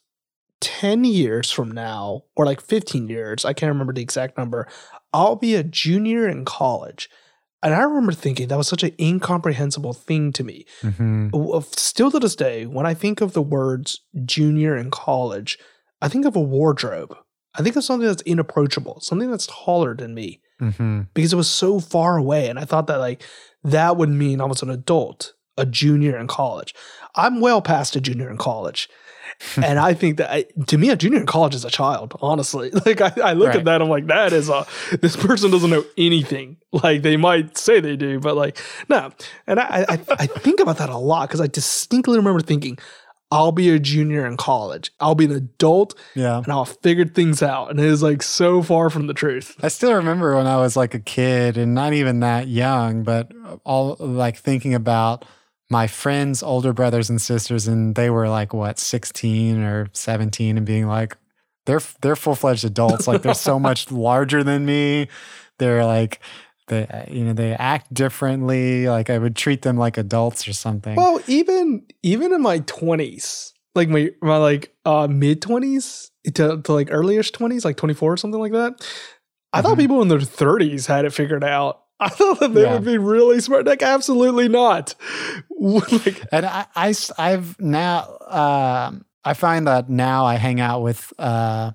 [0.65, 4.67] 10 years from now, or like 15 years, I can't remember the exact number,
[5.13, 7.11] I'll be a junior in college.
[7.63, 10.65] And I remember thinking that was such an incomprehensible thing to me.
[10.81, 11.29] hmm
[11.77, 15.59] Still to this day, when I think of the words junior in college,
[16.01, 17.15] I think of a wardrobe.
[17.55, 21.49] I think of something that's inapproachable, something that's taller than me hmm because it was
[21.49, 22.49] so far away.
[22.49, 23.23] And I thought that like
[23.65, 26.75] that would mean I was an adult, a junior in college.
[27.15, 28.89] I'm well past a junior in college.
[29.57, 32.71] And I think that I, to me, a junior in college is a child, honestly.
[32.87, 33.57] Like I, I look Right.
[33.59, 34.67] at that, I'm like, that is a,
[35.01, 36.57] this person doesn't know anything.
[36.73, 38.59] Like they might say they do, but like,
[38.89, 39.11] no.
[39.47, 42.79] And I, I, I think about that a lot because I distinctly remember thinking,
[43.31, 44.93] I'll be a junior in college.
[45.01, 46.39] I'll be an adult Yeah.
[46.39, 47.71] and I'll figure things out.
[47.71, 49.57] And it is like so far from the truth.
[49.63, 53.33] I still remember when I was like a kid and not even that young, but
[53.65, 55.25] all like thinking about
[55.71, 60.67] my friends' older brothers and sisters, and they were like what, 16 or 17, and
[60.67, 61.17] being like,
[61.67, 63.09] they're they're full fledged adults.
[63.09, 65.09] Like they're so much larger than me.
[65.59, 66.21] They're like
[66.69, 68.89] they you know they act differently.
[68.89, 70.97] Like I would treat them like adults or something.
[70.97, 76.73] Well, even even in my twenties, like my my like uh mid twenties to, to
[76.73, 78.87] like earlyish twenties, like twenty four or something like that.
[79.55, 79.81] I thought Mhm.
[79.81, 81.84] people in their thirties had it figured out.
[82.01, 82.73] I thought that they Yeah.
[82.73, 83.67] would be really smart.
[83.67, 84.95] Like, absolutely not.
[85.51, 91.73] like, and I've now um I find that now I hang out with uh,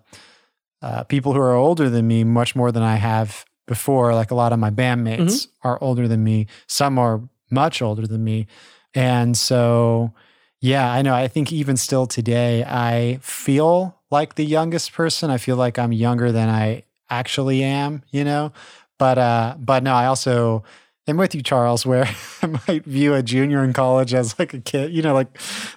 [0.82, 4.14] uh, people who are older than me much more than I have before.
[4.14, 6.46] Like a lot of my bandmates are older than me.
[6.68, 8.46] Some are much older than me,
[8.94, 10.14] and so
[10.62, 11.16] yeah, I know.
[11.16, 15.32] I think even still today, I feel like the youngest person.
[15.32, 18.04] I feel like I'm younger than I actually am.
[18.12, 18.52] You know,
[19.00, 20.64] but uh, but no, I also
[21.08, 22.08] am with you, Charles, where
[22.42, 24.94] I might view a junior in college as like a kid.
[24.94, 25.28] You know, like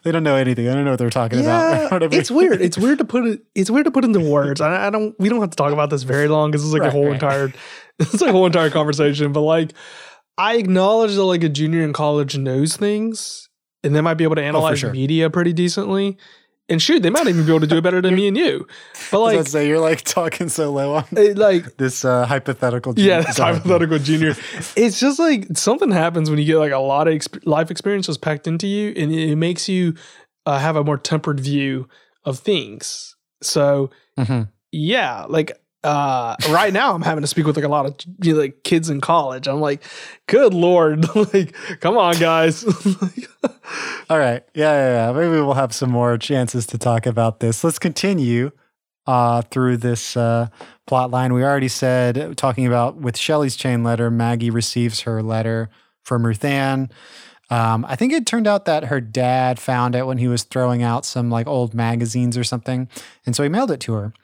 [0.02, 0.68] they don't know anything.
[0.68, 1.72] I don't know what they're talking about.
[1.72, 2.14] yeah, whatever.
[2.14, 2.60] it's weird.
[2.60, 3.42] It's weird to put it.
[3.54, 4.60] It's weird to put into words.
[4.60, 5.18] I, I don't.
[5.18, 7.14] We don't have to talk about this very long because it's like a whole right.
[7.14, 7.52] entire.
[7.98, 9.32] It's like a whole entire conversation.
[9.32, 9.74] But like,
[10.36, 13.48] I acknowledge that like a junior in college knows things,
[13.84, 14.92] and they might be able to analyze sure.
[14.92, 16.16] media pretty decently.
[16.72, 18.66] And shoot, they might even be able to do it better than me and you.
[19.10, 22.26] But I like, to say you're like talking so low on it, like this uh,
[22.26, 22.94] hypothetical.
[22.96, 24.34] yeah, junior- that's Go hypothetical junior.
[24.74, 28.16] It's just like something happens when you get like a lot of exp- life experiences
[28.18, 29.94] packed into you, and it, makes you
[30.46, 31.88] uh, have a more tempered view
[32.24, 33.14] of things.
[33.42, 34.48] So Mhm.
[34.72, 35.52] yeah, like
[35.84, 38.62] uh, right now I'm having to speak with like a lot of you know, like
[38.62, 39.48] kids in college.
[39.48, 39.82] I'm like,
[40.26, 42.64] good lord, like come on, guys.
[44.10, 44.44] All right.
[44.54, 45.12] Yeah, yeah, yeah.
[45.12, 47.64] Maybe we'll have some more chances to talk about this.
[47.64, 48.52] Let's continue
[49.06, 50.48] uh, through this uh,
[50.86, 51.32] plot line.
[51.32, 55.70] We already said, talking about with Shelly's chain letter, Maggie receives her letter
[56.02, 56.90] from Ruth-Anne.
[57.50, 60.82] Um, I think it turned out that her dad found it when he was throwing
[60.82, 62.88] out some like old magazines or something.
[63.26, 64.14] And so he mailed it to her.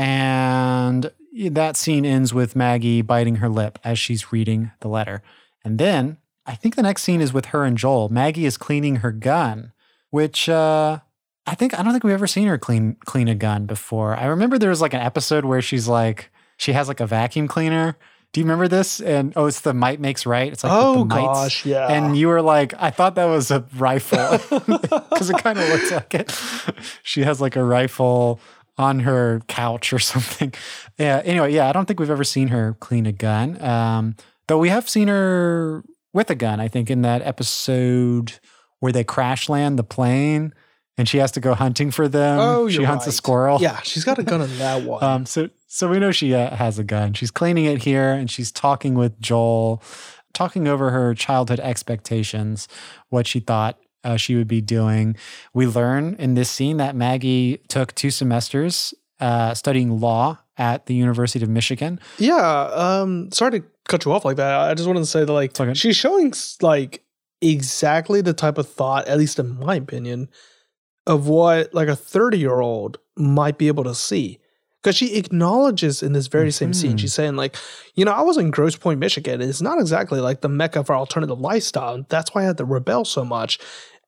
[0.00, 1.10] And
[1.50, 5.22] that scene ends with Maggie biting her lip as she's reading the letter.
[5.62, 6.16] And then
[6.46, 8.08] I think the next scene is with her and Joel.
[8.08, 9.72] Maggie is cleaning her gun,
[10.08, 11.00] which uh,
[11.46, 14.16] I think I don't think we've ever seen her clean clean a gun before.
[14.16, 17.46] I remember there was like an episode where she's like she has like a vacuum
[17.46, 17.98] cleaner.
[18.32, 19.00] Do you remember this?
[19.00, 20.50] And oh, it's the might makes right.
[20.50, 21.26] It's like oh the mites.
[21.26, 21.88] gosh, yeah.
[21.88, 24.38] And you were like, I thought that was a rifle
[25.10, 26.40] because it kind of looks like it.
[27.02, 28.40] She has like a rifle
[28.80, 30.52] on her couch or something.
[30.98, 31.22] Yeah.
[31.24, 33.60] Anyway, yeah, I don't think we've ever seen her clean a gun.
[33.62, 34.16] Um,
[34.48, 38.40] though we have seen her with a gun, I think, in that episode
[38.80, 40.54] where they crash land the plane
[40.98, 42.38] and she has to go hunting for them.
[42.38, 43.58] oh, she hunts a squirrel.
[43.60, 45.02] Yeah, she's got a gun in that one.
[45.02, 47.14] Um, so so we know she uh, has a gun.
[47.14, 49.82] She's cleaning it here, and she's talking with Joel,
[50.34, 52.68] talking over her childhood expectations,
[53.08, 55.16] what she thought uh, she would be doing.
[55.54, 60.94] We learn in this scene that Maggie took two semesters uh, studying law at the
[60.94, 62.00] University of Michigan.
[62.18, 62.70] Yeah.
[62.72, 63.30] Um.
[63.32, 64.60] Sorry to cut you off like that.
[64.60, 65.74] I just wanted to say that like okay.
[65.74, 67.04] she's showing like
[67.40, 70.28] exactly the type of thought, at least in my opinion,
[71.06, 74.38] of what like a thirty year old might be able to see.
[74.82, 77.00] Because she acknowledges in this very same scene, Mhm.
[77.00, 77.56] she's saying like,
[77.94, 79.40] you know, I was in Grosse Pointe, Michigan.
[79.40, 82.04] and It's not exactly like the mecca for alternative lifestyle.
[82.08, 83.58] That's why I had to rebel so much.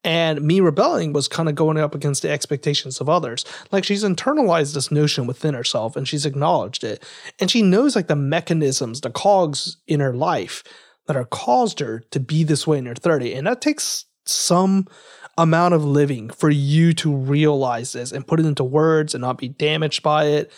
[0.05, 3.45] And me rebelling was kind of going up against the expectations of others.
[3.71, 7.05] Like she's internalized this notion within herself and she's acknowledged it.
[7.39, 10.65] And she knows like the mechanisms, the cogs in her life
[11.07, 13.35] that are caused her to be this way in her 30.
[13.35, 14.87] And that takes some
[15.39, 19.39] amount of living for you to realize this and put it into words and not
[19.39, 20.53] be damaged by it.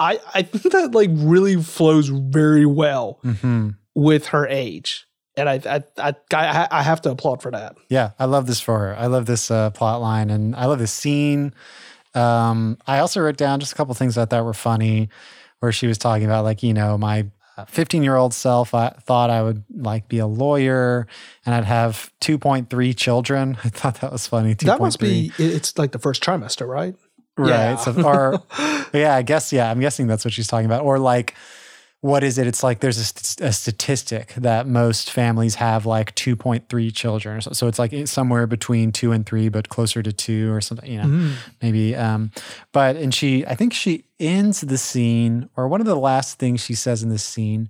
[0.00, 3.70] I, I think that like really flows very well Mm-hmm.
[3.94, 5.06] with her age.
[5.36, 5.60] And I,
[5.98, 7.76] I, I, I, have to applaud for that.
[7.88, 8.96] Yeah, I love this for her.
[8.96, 11.54] I love this uh, plot line, and I love this scene.
[12.14, 15.10] Um, I also wrote down just a couple things I thought were funny,
[15.60, 17.26] where she was talking about like you know my
[17.66, 18.74] 15 year old self.
[18.74, 21.06] I thought I would like be a lawyer
[21.44, 23.56] and I'd have 2.3 children.
[23.64, 24.54] I thought that was funny.
[24.54, 24.66] 2.3.
[24.66, 26.94] That must be, it's like the first trimester, right?
[27.36, 27.48] right.
[27.48, 27.76] Yeah.
[27.76, 28.42] So, or
[28.92, 29.70] yeah, I guess yeah.
[29.70, 30.84] I'm guessing that's what she's talking about.
[30.84, 31.34] Or like.
[32.00, 32.46] What is it?
[32.46, 37.40] It's like there's a, st- a statistic that most families have like 2.3 children.
[37.40, 40.60] So, so it's like it's somewhere between two and three, but closer to two or
[40.60, 41.32] something, you know Mm.
[41.60, 42.30] maybe um
[42.72, 46.60] but and she i think she ends the scene or one of the last things
[46.64, 47.68] she says in this scene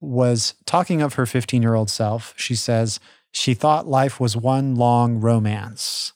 [0.00, 3.00] was talking of her 15 year old self she says
[3.32, 6.12] she thought life was one long romance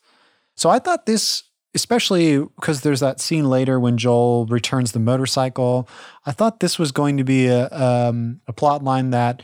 [0.55, 1.45] so i thought this
[1.75, 5.89] especially because there's that scene later when joel returns the motorcycle
[6.27, 9.43] i thought this was going to be a, um, a plot line that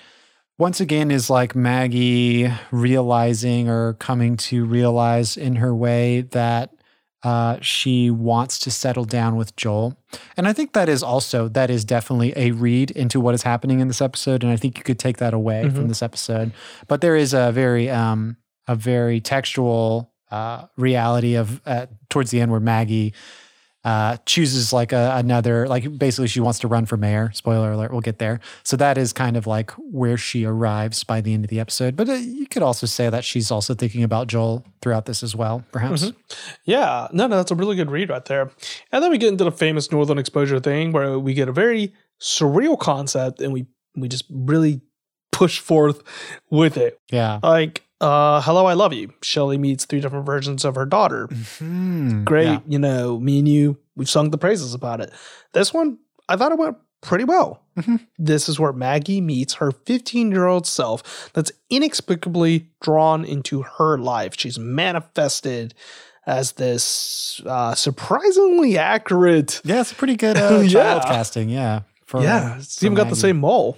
[0.56, 6.70] once again is like Maggie realizing or coming to realize in her way that
[7.24, 9.98] uh, she wants to settle down with Joel.
[10.36, 13.80] And I think that is also, that is definitely a read into what is happening
[13.80, 14.44] in this episode.
[14.44, 15.88] And I think you could take that away from Mhm.
[15.88, 16.52] this episode.
[16.86, 18.36] But there is a very, um,
[18.68, 23.12] a very textual uh, reality of uh, towards the end where Maggie
[23.84, 27.30] uh, chooses like a, another, like basically she wants to run for mayor.
[27.34, 28.40] Spoiler alert, we'll get there.
[28.62, 31.94] So that is kind of like where she arrives by the end of the episode.
[31.94, 35.36] But uh, you could also say that she's also thinking about Joel throughout this as
[35.36, 36.06] well, perhaps.
[36.06, 36.14] Mhm.
[36.64, 38.50] Yeah, no, no, that's a really good read right there.
[38.90, 41.92] And then we get into the famous Northern Exposure thing where we get a very
[42.20, 43.66] surreal concept and we
[43.96, 44.80] we just really
[45.30, 46.02] push forth
[46.50, 46.98] with it.
[47.12, 47.38] Yeah.
[47.42, 49.12] Like, uh, hello, I love you.
[49.22, 51.28] Shelly meets three different versions of her daughter.
[51.58, 52.24] Hmm.
[52.24, 52.60] Great, Yeah.
[52.68, 55.10] you know, me and you, we've sung the praises about it.
[55.52, 55.98] This one,
[56.28, 57.62] I thought it went pretty well.
[57.78, 58.00] Mhm.
[58.18, 63.98] This is where Maggie meets her 15 year old self that's inexplicably drawn into her
[63.98, 64.34] life.
[64.36, 65.74] She's manifested
[66.26, 69.60] as this uh, surprisingly accurate.
[69.64, 70.68] Yeah, it's a pretty good uh, Yeah.
[70.68, 71.48] child casting.
[71.50, 71.80] Yeah.
[72.06, 73.76] For, yeah, it's even got the same mole.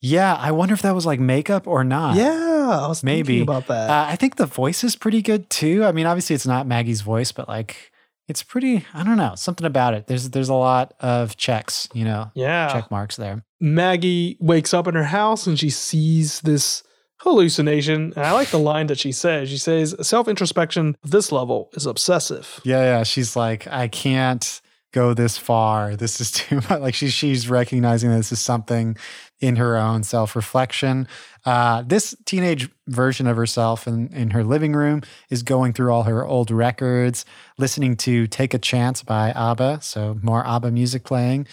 [0.00, 2.16] Yeah, I wonder if that was like makeup or not.
[2.16, 3.38] Yeah, I was Maybe.
[3.38, 3.90] thinking about that.
[3.90, 5.84] Uh, I think the voice is pretty good too.
[5.84, 7.92] I mean, obviously it's not Maggie's voice, but like
[8.28, 8.84] it's pretty.
[8.92, 10.06] I don't know something about it.
[10.06, 12.72] There's there's a lot of checks, you know, yeah.
[12.72, 13.44] check marks there.
[13.60, 16.82] Maggie wakes up in her house and she sees this
[17.20, 18.12] hallucination.
[18.16, 19.48] And I like the line that she says.
[19.48, 22.60] She says, self introspection this level is obsessive.
[22.64, 23.02] Yeah, yeah.
[23.02, 24.60] She's like, I can't
[24.96, 25.94] go this far.
[25.94, 26.80] This is too much.
[26.80, 28.96] Like she's she's recognizing that this is something
[29.40, 31.06] in her own self reflection.
[31.44, 36.04] Uh, this teenage version of herself in, in her living room is going through all
[36.04, 37.24] her old records,
[37.58, 39.80] listening to "Take a Chance" by ABBA.
[39.82, 41.46] So more ABBA music playing.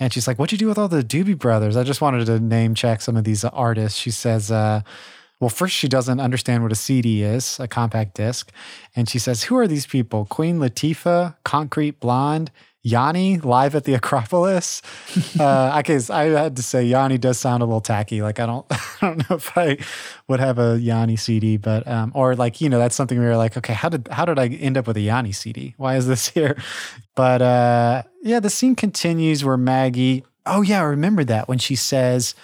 [0.00, 2.38] And she's like, "What'd you do with all the Doobie Brothers?" I just wanted to
[2.38, 3.98] name check some of these artists.
[3.98, 4.50] She says.
[4.50, 4.82] Uh,
[5.40, 8.50] well, first, she doesn't understand what a CD is, a compact disc.
[8.94, 10.24] And she says, Who are these people?
[10.24, 12.50] Queen Latifah, Concrete Blonde,
[12.84, 14.82] Yanni, live at the Acropolis.
[15.40, 18.22] uh, I guess I had to say Yanni does sound a little tacky.
[18.22, 19.78] Like, I don't, I don't know if I
[20.28, 23.36] would have a Yanni CD, but, um, or like, you know, that's something we were
[23.36, 25.74] like, okay, how did, how did I end up with a Yanni CD?
[25.78, 26.56] Why is this here?
[27.16, 31.74] But, uh, yeah, the scene continues where Maggie, oh, yeah, I remember that when she
[31.74, 32.34] says,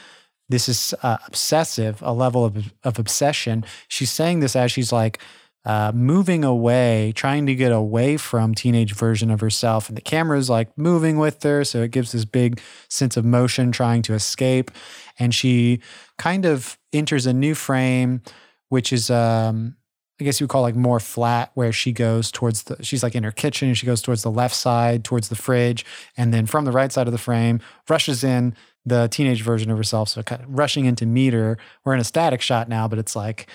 [0.48, 3.64] this is uh, obsessive, a level of, of obsession.
[3.86, 5.20] She's saying this as she's like
[5.64, 10.48] uh, moving away, trying to get away from teenage version of herself, and the camera's
[10.48, 14.70] like moving with her, so it gives this big sense of motion, trying to escape.
[15.18, 15.80] And she
[16.18, 18.22] kind of enters a new frame,
[18.68, 19.76] which is um,
[20.20, 23.14] I guess you would call like more flat, where she goes towards the, she's like
[23.14, 25.84] in her kitchen and she goes towards the left side, towards the fridge.
[26.16, 28.54] And then from the right side of the frame, rushes in
[28.84, 30.10] the teenage version of herself.
[30.10, 31.56] So kind of rushing into meter.
[31.84, 33.48] We're in a static shot now, but it's like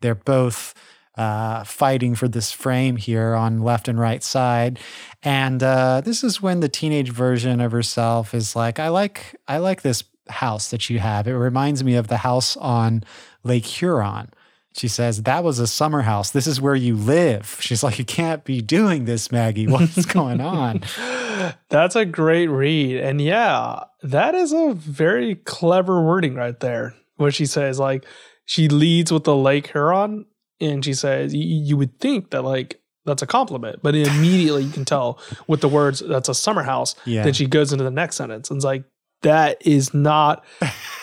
[0.00, 0.74] they're both
[1.16, 4.78] uh, fighting for this frame here on left and right side.
[5.22, 9.58] And uh, this is when the teenage version of herself is like, I like, I
[9.58, 11.26] like this house that you have.
[11.26, 13.04] It reminds me of the house on
[13.44, 14.30] Lake Huron.
[14.74, 16.30] She says, That was a summer house.
[16.30, 17.58] This is where you live.
[17.60, 19.66] She's like, You can't be doing this, Maggie.
[19.66, 20.82] What's going on?
[21.68, 22.98] That's a great read.
[22.98, 26.94] And yeah, that is a very clever wording right there.
[27.16, 28.06] What she says, like,
[28.44, 30.26] she leads with the Lake Huron,
[30.62, 34.84] and she says, You would think that, like, that's a compliment, but immediately you can
[34.84, 35.18] tell
[35.48, 36.94] with the words, That's a summer house.
[37.04, 37.24] Yeah.
[37.24, 38.84] Then she goes into the next sentence and it's like,
[39.22, 40.44] That is not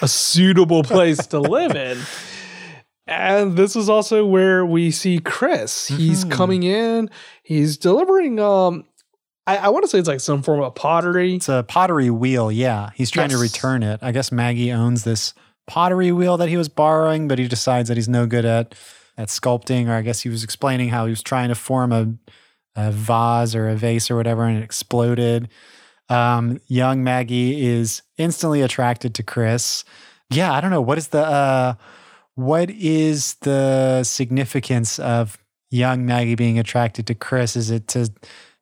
[0.01, 1.97] a suitable place to live in.
[3.07, 5.87] And this is also where we see Chris.
[5.87, 6.31] He's Mhm.
[6.31, 7.09] coming in,
[7.43, 8.85] he's delivering um
[9.47, 11.33] I, I want to say it's like some form of pottery.
[11.35, 12.51] It's a pottery wheel.
[12.51, 12.91] Yeah.
[12.93, 13.99] He's trying to return it.
[14.03, 15.33] I guess Maggie owns this
[15.65, 18.75] pottery wheel that he was borrowing, but he decides that he's no good at
[19.19, 22.13] at sculpting, or I guess he was explaining how he was trying to form a
[22.75, 25.49] a vase or a vase or whatever, and it exploded.
[26.07, 29.83] Um, young Maggie is instantly attracted to Chris.
[30.31, 31.73] Yeah, I don't know what is the uh,
[32.35, 35.37] what is the significance of
[35.69, 37.57] young Maggie being attracted to Chris?
[37.57, 38.09] Is it to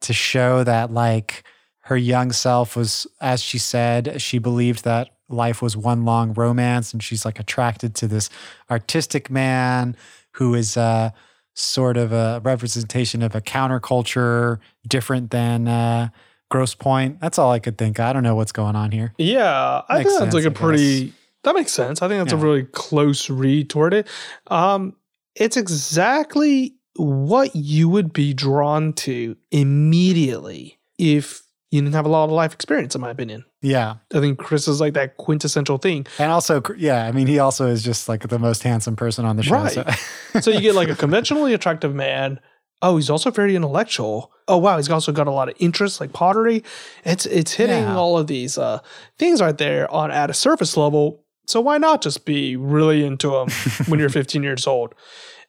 [0.01, 1.43] to show that like
[1.81, 6.93] her young self was, as she said, she believed that life was one long romance,
[6.93, 8.29] and she's like attracted to this
[8.71, 9.95] artistic man
[10.37, 11.11] who is uh,
[11.53, 16.09] sort of a representation of a counterculture different than uh,
[16.49, 17.19] Grosse Pointe.
[17.19, 17.99] That's all I could think.
[17.99, 19.13] I don't know what's going on here.
[19.17, 21.13] Yeah, I Makes think that's like a pretty.
[21.43, 22.01] That makes sense.
[22.01, 24.07] I think that's a really close read toward it.
[24.47, 24.95] Um,
[25.35, 32.25] it's exactly what you would be drawn to immediately if you didn't have a lot
[32.25, 33.43] of life experience, in my opinion.
[33.61, 33.95] Yeah.
[34.13, 36.07] I think Chris is like that quintessential thing.
[36.17, 39.35] And also, yeah, I mean, he also is just like the most handsome person on
[39.35, 39.55] the show.
[39.55, 39.71] Right.
[39.73, 39.85] So.
[40.41, 42.39] So you get like a conventionally attractive man.
[42.83, 44.31] Oh, he's also very intellectual.
[44.47, 46.63] Oh wow, he's also got a lot of interests like pottery.
[47.03, 47.97] It's it's hitting Yeah.
[47.97, 48.79] all of these uh,
[49.17, 51.23] things right there on at a surface level.
[51.47, 53.49] So why not just be really into him
[53.87, 54.93] when you're 15 years old?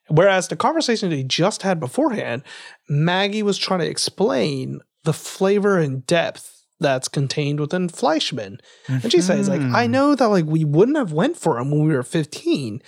[0.08, 2.44] Whereas the conversation they just had beforehand,
[2.88, 6.44] Maggie was trying to explain the flavor and depth
[6.80, 8.58] that's contained within Fleischman.
[8.88, 9.90] And she says, like, I Mhm.
[9.90, 12.82] know that like we wouldn't have went for him when we were 15,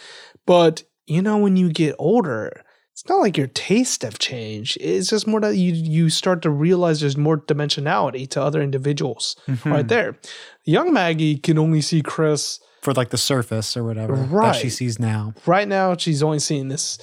[0.47, 4.77] but you know, when you get older, it's not like your tastes have changed.
[4.81, 9.35] It's just more that you you start to realize there's more dimensionality to other individuals
[9.49, 9.73] Mhm.
[9.73, 10.19] right there.
[10.65, 14.99] Young Maggie can only see Chris for like the surface or whatever that she sees
[15.01, 15.35] now.
[15.47, 15.97] right now.
[15.97, 16.99] She's only seeing this.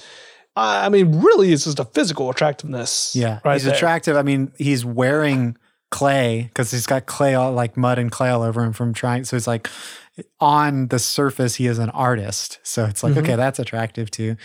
[0.58, 3.14] I mean, really, it's just a physical attractiveness.
[3.16, 3.74] Yeah, right he's there.
[3.74, 4.16] attractive.
[4.16, 5.56] I mean, he's wearing
[5.90, 9.24] clay because he's got clay all like mud and clay all over him from trying.
[9.24, 9.68] So it's like
[10.40, 12.58] on the surface, he is an artist.
[12.62, 13.18] So it's like Mhm.
[13.18, 14.36] okay, that's attractive too.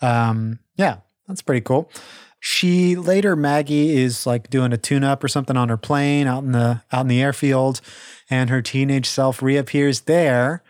[0.00, 1.90] Um, yeah, that's pretty cool.
[2.38, 6.42] She later Maggie is like doing a tune up or something on her plane out
[6.44, 7.80] in the out in the airfield,
[8.28, 10.62] and her teenage self reappears there.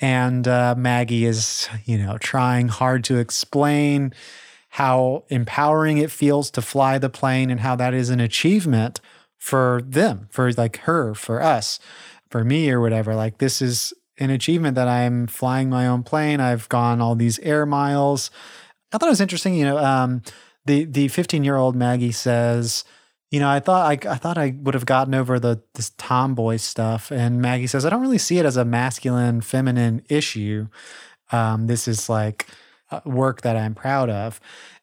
[0.00, 4.12] And uh, Maggie is, you know, trying hard to explain
[4.70, 9.00] how empowering it feels to fly the plane and how that is an achievement
[9.36, 11.80] for them, for like her, for us,
[12.30, 13.14] for me or whatever.
[13.14, 16.40] Like this is an achievement that I'm flying my own plane.
[16.40, 18.30] I've gone all these air miles.
[18.92, 20.22] I thought it was interesting, you know, um,
[20.66, 22.84] the the 15 year old Maggie says,
[23.30, 26.56] you know, I thought I, I thought I would have gotten over the this tomboy
[26.56, 30.68] stuff, and Maggie says I don't really see it as a masculine feminine issue.
[31.30, 32.46] Um, this is like
[33.04, 34.40] work that I'm proud of,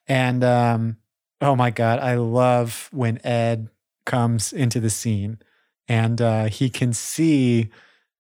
[0.08, 0.98] and um,
[1.42, 3.70] oh my god, I love when Ed
[4.06, 5.40] comes into the scene,
[5.88, 7.70] and uh, he can see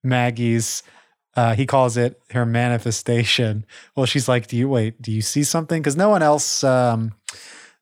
[0.03, 0.81] Maggie's.
[1.35, 3.65] Uh, he calls it her manifestation.
[3.95, 4.99] Well, she's like, "Do you wait?
[5.01, 7.11] Do you see something?" Because no one else, um,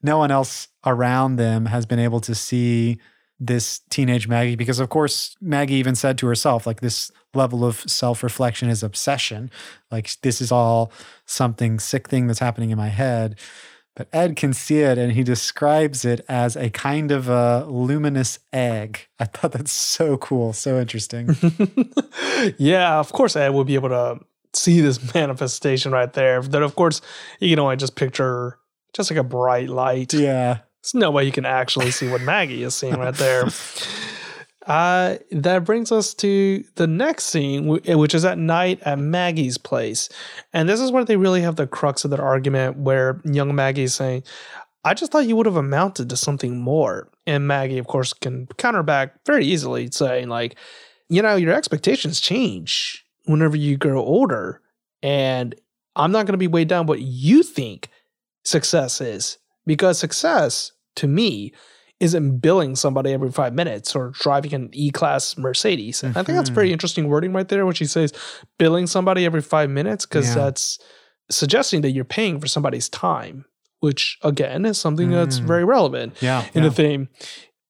[0.01, 2.99] no one else around them has been able to see
[3.39, 4.55] this teenage Maggie.
[4.55, 9.51] Because of course, Maggie even said to herself, like, this level of self-reflection is obsession.
[9.91, 10.91] Like, this is all
[11.25, 13.37] something sick thing that's happening in my head.
[13.95, 18.39] But Ed can see it, and he describes it as a kind of a luminous
[18.51, 19.07] egg.
[19.19, 21.35] I thought that's so cool, so interesting.
[22.57, 24.19] yeah, of course, Ed would be able to
[24.53, 26.41] see this manifestation right there.
[26.41, 27.01] Then, of course,
[27.39, 28.57] you can only just picture
[28.93, 30.13] just like a bright light.
[30.13, 30.59] yeah.
[30.83, 33.45] There's no way you can actually see what Maggie is seeing right there.
[34.65, 40.09] Uh, that brings us to the next scene, which is at night at Maggie's place.
[40.51, 43.83] And this is where they really have the crux of their argument, where young Maggie
[43.83, 44.23] is saying,
[44.83, 47.09] I just thought you would have amounted to something more.
[47.25, 50.57] And Maggie, of course, can counter back very easily, saying, like,
[51.07, 54.61] you know, your expectations change whenever you grow older.
[55.01, 55.55] And
[55.95, 57.89] I'm not going to be weighed down what you think
[58.43, 59.37] success is.
[59.65, 61.53] Because success, to me,
[61.99, 66.03] isn't billing somebody every five minutes or driving an E class Mercedes.
[66.03, 68.11] And I think that's pretty interesting wording right there, when she says
[68.59, 70.35] billing somebody every five minutes, because Yeah.
[70.45, 70.79] that's
[71.31, 73.45] suggesting that you're paying for somebody's time,
[73.79, 75.45] which again is something that's Mm.
[75.47, 76.43] very relevant Yeah.
[76.53, 76.69] in yeah.
[76.69, 77.07] the theme.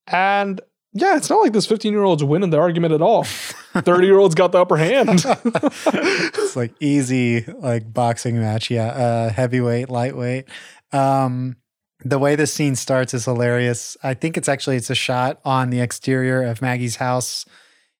[0.07, 0.59] And
[0.93, 3.23] yeah, it's not like this 15 year old's winning the argument at all.
[3.75, 5.23] 30 year old's got the upper hand.
[5.85, 10.45] it's like easy like boxing match yeah uh heavyweight lightweight
[10.91, 11.55] um
[12.05, 15.69] the way the scene starts is hilarious i think it's actually it's a shot on
[15.69, 17.45] the exterior of maggie's house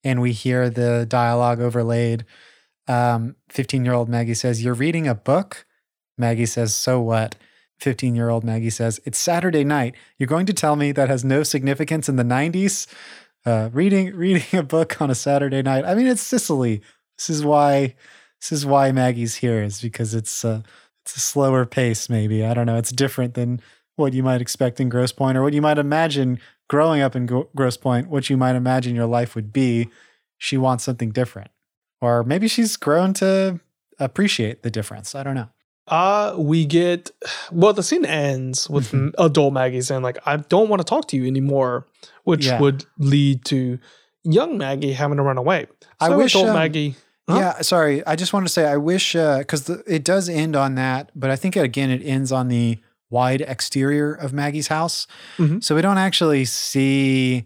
[0.04, 2.26] and we hear the dialogue overlaid
[2.88, 5.66] um 15 year old maggie says you're reading a book
[6.18, 7.36] maggie says so what
[7.80, 11.24] 15 year old maggie says it's saturday night you're going to tell me that has
[11.24, 12.88] no significance in the 90s
[13.46, 15.86] uh, reading reading a book on a Saturday night.
[15.86, 16.82] I mean, it's Cicely.
[17.18, 17.96] This is why
[18.42, 20.62] this is why Maggie's here is because it's uh,
[21.04, 22.10] it's a slower pace.
[22.10, 22.78] Maybe I don't know.
[22.78, 23.62] It's different than
[23.96, 26.40] what you might expect in Grosse Pointe or what you might imagine
[26.70, 29.90] growing up in Gro- Grosse Pointe, what you might imagine your life would be.
[30.38, 31.52] She wants something different.
[32.02, 33.60] Or maybe she's grown to
[34.00, 35.16] appreciate the difference.
[35.16, 35.50] I don't know.
[35.88, 37.12] Uh, we get
[37.52, 37.74] well.
[37.74, 39.12] The scene ends with Mhm.
[39.18, 41.86] adult Maggie saying like, "I don't want to talk to you anymore,"
[42.24, 42.60] which Yeah.
[42.60, 43.80] would lead to
[44.24, 45.68] young Maggie having to run away.
[46.00, 46.96] I wish, adult um, Maggie.
[47.30, 47.36] Huh?
[47.38, 48.06] Yeah, sorry.
[48.08, 51.36] I just want to say I wish because it does end on that, but I
[51.36, 52.80] think again it ends on the
[53.14, 55.08] wide exterior of Maggie's house,
[55.38, 55.64] Mhm.
[55.64, 57.46] so we don't actually see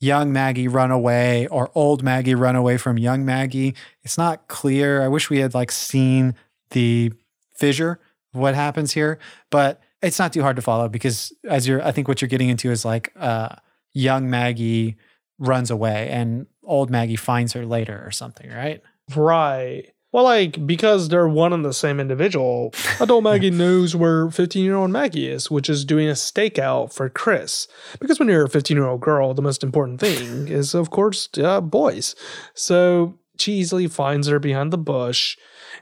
[0.00, 3.74] young Maggie run away or old Maggie run away from young Maggie.
[4.04, 5.02] It's not clear.
[5.02, 6.34] I wish we had like seen
[6.70, 7.12] the
[7.56, 7.98] fissure
[8.32, 9.18] of what happens here,
[9.50, 12.48] but it's not too hard to follow because as you're, I think what you're getting
[12.48, 13.56] into is like uh,
[13.92, 14.94] young Maggie
[15.40, 18.80] runs away and old Maggie finds her later or something, right?
[19.16, 19.86] Right.
[20.10, 24.76] Well, like because they're one and the same individual, adult Maggie knows where 15 year
[24.76, 27.68] old Maggie is, which is doing a stakeout for Chris.
[28.00, 31.28] Because when you're a 15 year old girl, the most important thing is, of course,
[31.38, 32.14] uh, boys.
[32.54, 35.36] So she easily finds her behind the bush,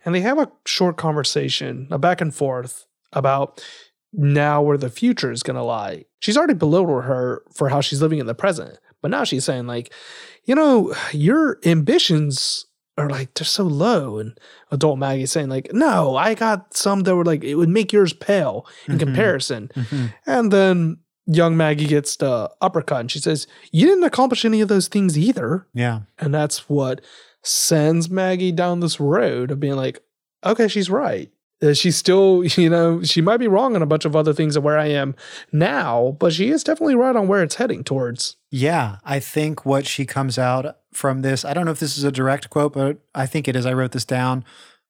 [0.04, 3.64] and they have a short conversation, a back and forth about
[4.12, 6.04] now where the future is going to lie.
[6.18, 9.66] She's already belittled her for how she's living in the present, but now she's saying,
[9.66, 9.92] like,
[10.44, 12.65] you know, your ambitions
[12.98, 14.38] are like they're so low and
[14.70, 18.12] adult maggie saying like no i got some that were like it would make yours
[18.12, 18.98] pale in Mhm.
[19.00, 20.14] comparison Mhm.
[20.26, 24.68] and then young maggie gets the uppercut and she says you didn't accomplish any of
[24.68, 26.00] those things either Yeah.
[26.18, 27.00] and that's what
[27.42, 30.00] sends maggie down this road of being like
[30.44, 31.30] okay she's right
[31.62, 34.56] Uh, she's still you know she might be wrong on a bunch of other things
[34.56, 35.14] of where i am
[35.52, 38.96] now but she is definitely right on where it's heading towards Yeah.
[39.04, 42.12] I think what she comes out from this, I don't know if this is a
[42.12, 43.66] direct quote, but I think it is.
[43.66, 44.44] I wrote this down.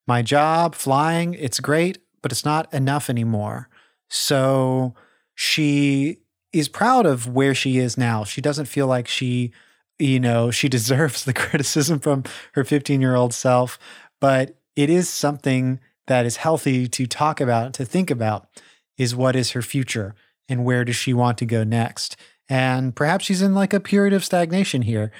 [0.06, 3.68] My job, flying, it's great, but it's not enough anymore.
[4.08, 4.94] So
[5.34, 6.18] she
[6.52, 8.24] is proud of where she is now.
[8.24, 9.52] She doesn't feel like she,
[9.98, 13.78] you know, she deserves the criticism from her 15 year old self,
[14.20, 18.48] but it is something that is healthy to talk about, to think about
[18.96, 20.14] is what is her future
[20.48, 22.16] and where does she want to go next?
[22.48, 25.10] And perhaps she's in like a period of stagnation here.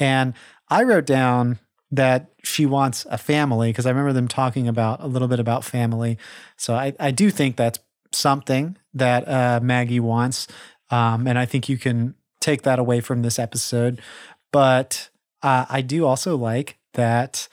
[0.00, 0.34] And
[0.68, 1.58] I wrote down
[1.92, 5.64] that she wants a family because I remember them talking about a little bit about
[5.64, 6.18] family.
[6.56, 7.78] So I, I do think that's
[8.12, 10.46] something that uh, Maggie wants.
[10.90, 14.00] Um, and I think you can take that away from this episode.
[14.52, 15.10] But
[15.42, 17.48] uh, I do also like that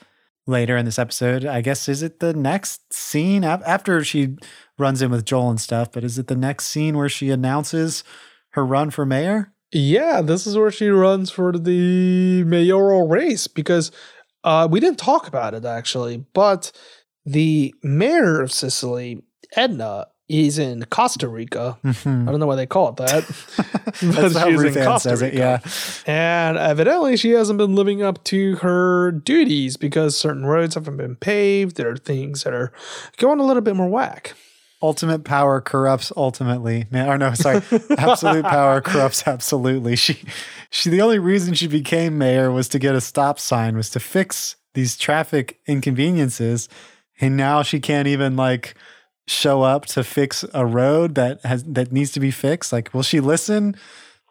[0.46, 4.36] later in this episode, I guess, is it the next scene after she
[4.78, 5.92] runs in with Joel and stuff?
[5.92, 8.02] But is it the next scene where she announces
[8.50, 9.52] her run for mayor?
[9.72, 13.90] Yeah, this is where she runs for the mayoral race because
[14.44, 16.72] uh, we didn't talk about it actually, but
[17.26, 19.22] the mayor of Cicely,
[19.56, 21.78] Edna, is in Costa Rica.
[21.84, 23.24] I don't know why they call it that.
[24.02, 25.32] That's how she's in Costa says it.
[25.32, 25.36] Rica.
[25.36, 25.70] Yeah.
[26.06, 31.16] And evidently, she hasn't been living up to her duties because certain roads haven't been
[31.16, 31.76] paved.
[31.76, 32.72] There are things that are
[33.16, 34.34] going a little bit more whack.
[34.80, 36.86] Ultimate power corrupts ultimately.
[36.90, 37.62] Man, or no, sorry.
[37.98, 39.96] Absolute power corrupts absolutely.
[39.96, 40.22] She
[40.70, 44.00] she the only reason she became mayor was to get a stop sign, was to
[44.00, 46.68] fix these traffic inconveniences.
[47.20, 48.76] And now she can't even like
[49.26, 52.72] show up to fix a road that has that needs to be fixed.
[52.72, 53.74] Like, will she listen?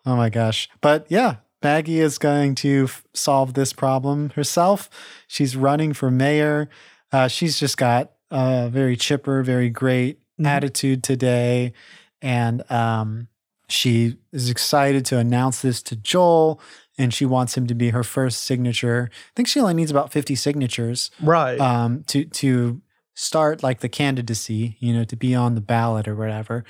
[0.05, 0.69] Oh my gosh.
[0.79, 4.89] But yeah, Maggie is going to f- solve this problem herself.
[5.27, 6.69] She's running for mayor.
[7.11, 10.45] Uh, she's just got a very chipper, very great Mhm.
[10.47, 11.73] attitude today.
[12.21, 13.27] And um,
[13.69, 16.59] she is excited to announce this to Joel
[16.97, 19.09] and she wants him to be her first signature.
[19.13, 21.59] I think she only needs about 50 signatures Right.
[21.59, 22.81] um, to to
[23.13, 26.63] start like the candidacy, you know, to be on the ballot or whatever.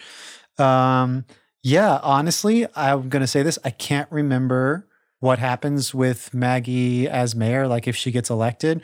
[0.57, 1.25] Um,
[1.63, 3.59] yeah, honestly, I'm gonna say this.
[3.63, 4.87] I can't remember
[5.19, 8.81] what happens with Maggie as mayor, like if she gets elected.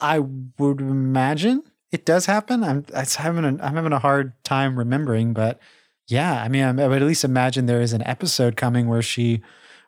[0.00, 1.62] I would imagine
[1.92, 2.62] it does happen.
[2.64, 2.84] I'm
[3.16, 5.58] having a, I'm having a hard time remembering, but
[6.08, 9.42] yeah, I mean, I would at least imagine there is an episode coming where she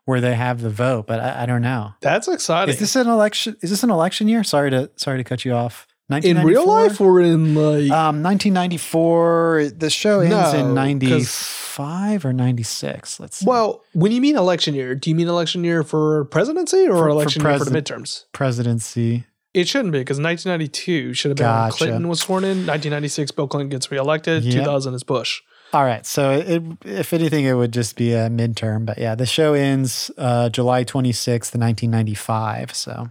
[0.04, 1.92] where they have the vote, but I, I don't know.
[2.00, 2.72] That's exciting.
[2.72, 3.56] Is this an election?
[3.60, 4.42] Is this an election year?
[4.42, 5.86] Sorry to sorry to cut you off.
[6.10, 6.66] in real 1994?
[6.66, 9.70] life or in like Um, 1994.
[9.76, 13.20] The show ends No, in 'cause- 95 or 96.
[13.20, 13.46] Let's see.
[13.46, 16.96] Well, when you mean election year, do you mean election year for presidency or For-
[16.98, 18.24] for election year for the midterms?
[18.32, 19.24] presidency.
[19.54, 21.76] It shouldn't be because 1992 should have been when Gotcha.
[21.76, 22.66] Clinton was sworn in.
[22.66, 24.44] 1996, Bill Clinton gets reelected.
[24.44, 24.54] Yep.
[24.64, 25.40] 2000 is Bush.
[25.72, 26.04] All right.
[26.06, 28.86] So, it, if anything, it would just be a midterm.
[28.86, 32.74] But yeah, the show ends uh, July 26th, 1995.
[32.74, 33.10] So,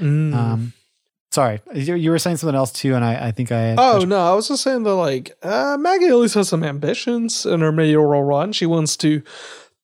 [0.00, 0.34] Mm.
[0.34, 0.72] um,
[1.30, 3.74] Sorry, you, you were saying something else too, and I, I think I.
[3.76, 7.44] Oh no, I was just saying that like uh, Maggie at least has some ambitions
[7.44, 8.52] in her mayoral run.
[8.52, 9.20] She wants to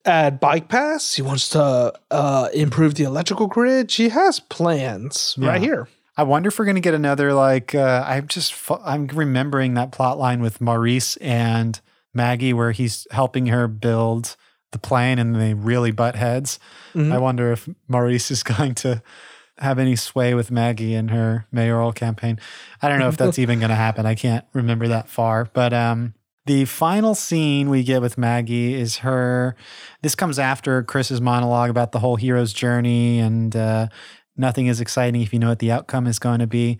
[0.04, 1.14] add bike paths.
[1.16, 3.90] He wants to uh, improve the electrical grid.
[3.90, 5.88] She has plans right here.
[6.16, 7.74] I wonder if we're going to get another like.
[7.74, 8.54] Uh, I'm just
[8.84, 11.80] I'm remembering that plot line with Maurice and
[12.12, 14.36] Maggie where he's helping her build
[14.72, 16.58] the plane, and they really butt heads.
[16.94, 17.12] Mhm.
[17.12, 19.02] I wonder if Maurice is going to
[19.58, 22.38] have any sway with Maggie in her mayoral campaign.
[22.80, 24.06] I don't know if that's even going to happen.
[24.06, 26.14] I can't remember that far, but um.
[26.46, 29.54] The final scene we get with Maggie is her.
[30.02, 33.88] This comes after Chris's monologue about the whole hero's journey and uh,
[34.36, 36.78] nothing is exciting if you know what the outcome is going to be.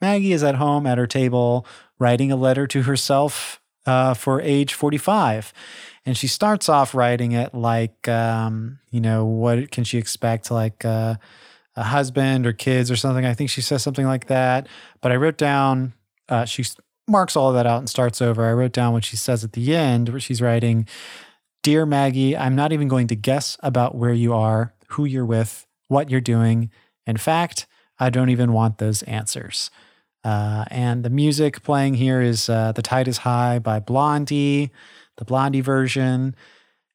[0.00, 1.66] Maggie is at home at her table
[1.98, 5.52] writing a letter to herself uh, for age 45.
[6.06, 10.50] And she starts off writing it like, um, you know, what can she expect?
[10.50, 11.16] Like uh,
[11.76, 13.24] a husband or kids or something.
[13.24, 14.66] I think she says something like that.
[15.00, 15.94] But I wrote down,
[16.28, 16.44] uh,
[17.10, 18.48] marks all of that out and starts over.
[18.48, 20.86] I wrote down what she says at the end, where she's writing,
[21.62, 25.66] Dear Maggie, I'm not even going to guess about where you are, who you're with,
[25.88, 26.70] what you're doing.
[27.06, 27.66] In fact,
[27.98, 29.70] I don't even want those answers.
[30.24, 34.70] Uh, and the music playing here is uh, The Tide is High by Blondie,
[35.16, 36.34] the Blondie version.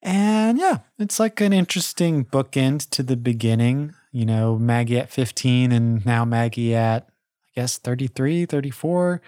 [0.02, 3.94] And yeah, it's like an interesting bookend to the beginning.
[4.12, 9.20] You know, Maggie at 15 and now Maggie at, I guess, 33, 34,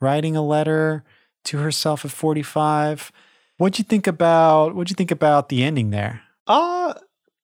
[0.00, 1.04] writing a letter
[1.44, 3.12] to herself at 45.
[3.58, 6.22] What'd you think about what'd you think about the ending there?
[6.46, 6.94] Uh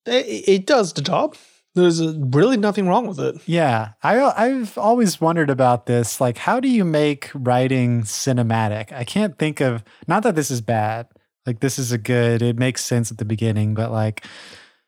[0.07, 1.37] it, it does the job.
[1.74, 3.37] There's uh really nothing wrong with it.
[3.47, 6.20] Yeah, I I've always wondered about this.
[6.20, 8.93] Like, how do you make writing cinematic?
[8.93, 9.83] I can't think of.
[10.07, 11.07] Not that this is bad.
[11.47, 12.43] Like, this is a good.
[12.43, 14.24] It makes sense at the beginning, but like,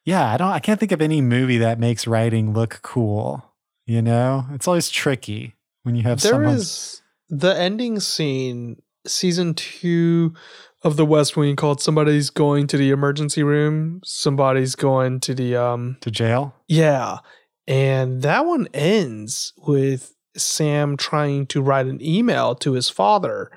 [0.05, 0.51] yeah, I don't.
[0.53, 3.43] I can't think of any movie that makes writing look cool.
[3.87, 5.55] You know, it's always tricky
[5.85, 6.55] when you have There someone.
[6.55, 8.77] is the ending scene,
[9.07, 10.35] season two
[10.83, 14.01] of the West Wing called Somebody's Going to the Emergency Room.
[14.05, 16.55] Somebody's going to the um to jail.
[16.69, 17.19] Yeah.
[17.67, 23.51] And that one ends with Sam trying to write an email to his father.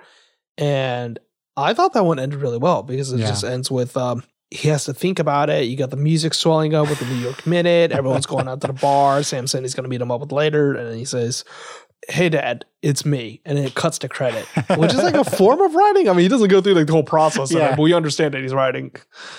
[0.57, 1.19] And
[1.57, 3.27] I thought that one ended really well because it Yeah.
[3.27, 5.65] just ends with um he has to think about it.
[5.65, 7.91] You got the music swelling up with the New York Minute.
[7.91, 9.22] Everyone's going out to the bar.
[9.22, 10.73] Sam saying he's going to meet him up with later.
[10.73, 11.44] And he says,
[12.10, 13.42] Hey, dad, it's me.
[13.46, 14.46] And it cuts to credit,
[14.78, 16.08] which is like a form of writing.
[16.08, 17.74] I mean, he doesn't go through like the whole process, Yeah.
[17.74, 18.92] it, but we understand that he's writing.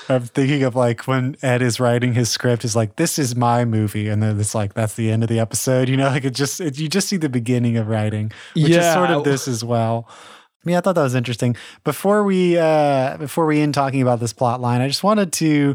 [0.09, 3.65] I'm thinking of like when Ed is writing his script, is like, "This is my
[3.65, 5.89] movie," and then it's like that's the end of the episode.
[5.89, 8.93] You know, like it just it, you just see the beginning of writing, which is
[8.93, 10.07] sort of this as well.
[10.11, 11.57] I mean, I thought that was interesting.
[11.85, 15.75] Before we uh before we end talking about this plot line, I just wanted to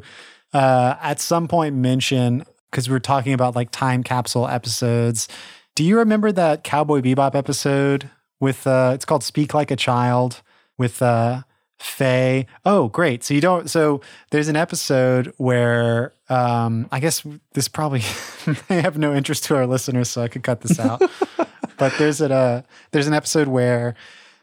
[0.53, 5.27] uh at some point mention because we're talking about like time capsule episodes.
[5.75, 8.09] Do you remember that Cowboy Bebop episode
[8.39, 10.41] with uh it's called Speak Like a Child
[10.77, 11.41] with uh
[11.79, 12.45] Faye?
[12.63, 13.23] Oh, great.
[13.23, 18.03] So you don't so there's an episode where um I guess this probably
[18.69, 21.01] may have no interest to our listeners, so I could cut this out.
[21.77, 23.95] but there's a uh, there's an episode where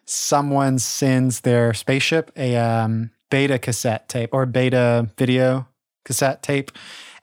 [0.07, 5.69] someone sends their spaceship a um, beta cassette tape or beta video
[6.05, 6.73] cassette tape,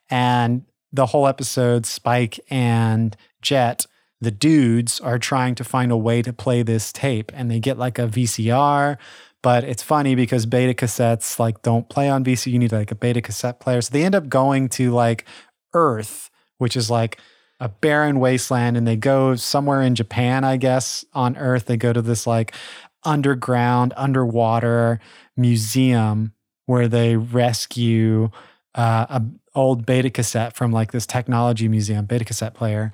[0.09, 0.63] and
[0.93, 3.85] the whole episode, Spike and Jet,
[4.19, 7.77] the dudes, are trying to find a way to play this tape, and they get
[7.77, 8.97] like a VCR.
[9.43, 12.51] But it's funny because beta cassettes like don't play on VCR.
[12.51, 15.25] You need like a beta cassette player, so they end up going to like
[15.73, 17.19] Earth, which is like
[17.59, 21.65] a barren wasteland and they go somewhere in Japan, I guess, on Earth.
[21.65, 22.53] They go to this like
[23.03, 24.99] underground, underwater
[25.35, 26.33] museum
[26.65, 28.29] where they rescue
[28.75, 29.23] uh, a
[29.55, 32.91] old beta cassette from like this technology museum, beta cassette player.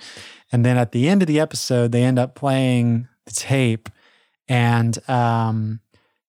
[0.53, 3.89] And then at the end of the episode, they end up playing the tape
[4.47, 5.81] and um,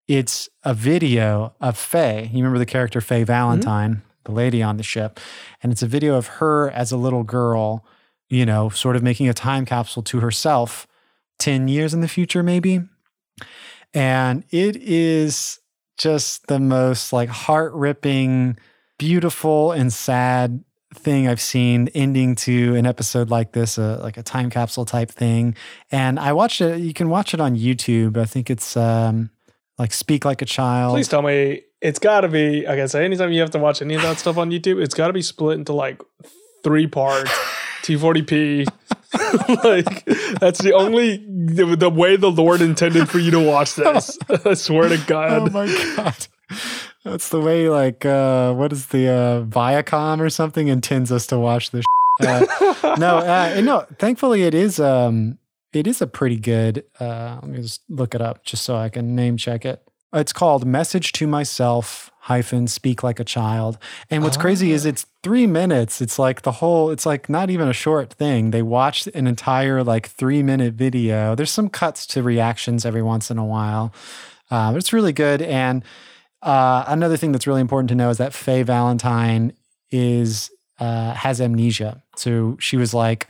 [0.09, 2.31] it's a video of Faye.
[2.33, 5.21] You remember the character Faye Valentine, the lady on the ship.
[5.63, 7.85] And it's a video of her as a little girl
[8.35, 10.87] you know, sort of making a time capsule to herself
[11.39, 12.81] 10 years in the future, maybe.
[13.93, 15.61] And it is
[15.99, 18.59] just the most like heart ripping,
[18.99, 20.65] beautiful, and sad
[20.97, 25.11] thing I've seen ending to an episode like this, uh, like a time capsule type
[25.11, 25.55] thing.
[25.91, 28.17] And I watched it, you can watch it on YouTube.
[28.17, 29.31] I think it's um,
[29.79, 30.95] like Speak Like a Child.
[30.95, 32.67] Please tell me it's got to be.
[32.67, 35.09] I say, anytime you have to watch any of that stuff on YouTube, it's got
[35.09, 36.01] to be split into like
[36.63, 37.31] three parts,
[37.83, 38.67] 240p.
[39.65, 40.05] like
[40.41, 44.19] that's the only the, the way the Lord intended for you to watch this.
[44.45, 45.49] I swear to God.
[45.49, 46.27] Oh my god.
[47.05, 51.39] That's the way like uh what is the uh Viacom or something intends us to
[51.39, 51.85] watch this
[52.21, 52.47] Uh,
[52.99, 53.87] no, uh, no.
[53.99, 54.79] Thankfully, it is.
[54.79, 55.39] Um,
[55.73, 56.85] it is a pretty good.
[57.01, 59.83] Uh, let me just look it up just so I can name check it.
[60.13, 63.77] It's called "Message to Myself." hyphen speak like a child
[64.09, 67.69] and what's crazy is it's three minutes it's like the whole it's like not even
[67.69, 72.23] a short thing they watched an entire like three minute video there's some cuts to
[72.23, 73.93] reactions every once in a while
[74.51, 75.85] uh, but it's really good and
[76.45, 79.53] uh, another thing that's really important to know is that faye valentine
[79.91, 83.27] is uh, has amnesia so she was like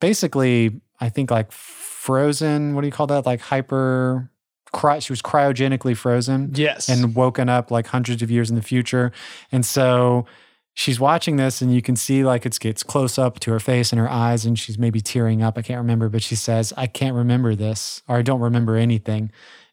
[0.00, 4.30] basically i think like frozen what do you call that like hyper
[4.72, 6.88] cry, she was cryogenically frozen Yes.
[6.90, 9.12] and woken up like hundreds of years in the future.
[9.50, 10.26] And so
[10.74, 13.92] she's watching this and you can see like it gets close up to her face
[13.92, 15.56] and her eyes and she's maybe tearing up.
[15.56, 19.32] I can't remember, but she says, I can't remember this or I don't remember anything.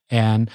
[0.09, 0.49] And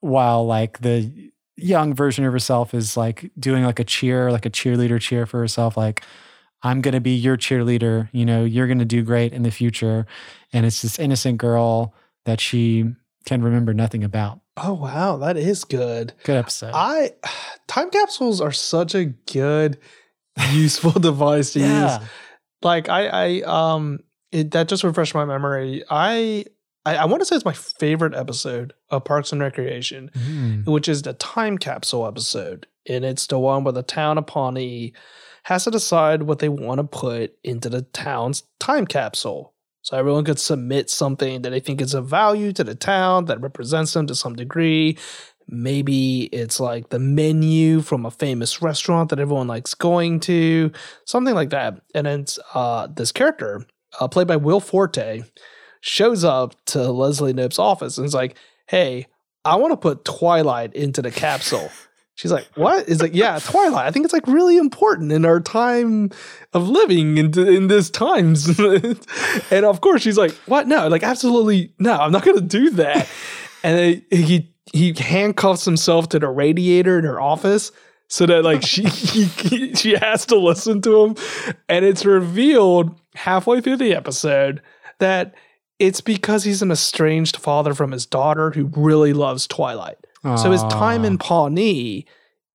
[0.00, 4.50] while like the young version of herself is like doing like a cheer, like a
[4.50, 6.02] cheerleader cheer for herself, like,
[6.62, 8.08] I'm going to be your cheerleader.
[8.12, 10.06] You know, you're going to do great in the future.
[10.52, 12.84] And it's this innocent girl that she
[13.24, 14.40] can remember nothing about.
[14.56, 16.14] oh wow, that is good.
[16.24, 16.72] Good episode.
[16.74, 17.12] I
[17.66, 19.78] time capsules are such a good,
[20.50, 21.98] useful device to use.
[22.62, 24.00] Like I, I um,
[24.32, 25.84] it, that just refreshed my memory.
[25.90, 26.46] I,
[26.86, 30.64] I, I want to say it's my favorite episode of Parks and Recreation, Mm.
[30.66, 34.92] which is the time capsule episode, and it's the one where the town of Pawnee
[35.42, 39.52] has to decide what they want to put into the town's time capsule.
[39.82, 43.40] So everyone could submit something that they think is of value to the town that
[43.40, 44.98] represents them to some degree.
[45.48, 50.72] Maybe it's like the menu from a famous restaurant that everyone likes going to,
[51.04, 51.80] something like that.
[51.94, 53.64] And it's uh, this character,
[54.00, 55.22] uh, played by Will Forte,
[55.86, 58.36] shows up to Leslie Knope's office and is like,
[58.66, 59.06] "Hey,
[59.44, 61.70] I want to put Twilight into the capsule."
[62.16, 63.86] She's like, "What?" Is like, "Yeah, Twilight.
[63.86, 66.10] I think it's like really important in our time
[66.52, 68.58] of living in in this times."
[69.50, 70.66] and of course, she's like, "What?
[70.66, 71.92] No, like absolutely no.
[71.92, 73.08] I'm not going to do that."
[73.62, 77.70] and he he handcuffs himself to the radiator in her office
[78.08, 81.16] so that like she he, she has to listen to him
[81.68, 84.62] and it's revealed halfway through the episode
[84.98, 85.34] that
[85.78, 89.98] it's because he's an estranged father from his daughter who really loves Twilight.
[90.36, 92.04] So his time in Pawnee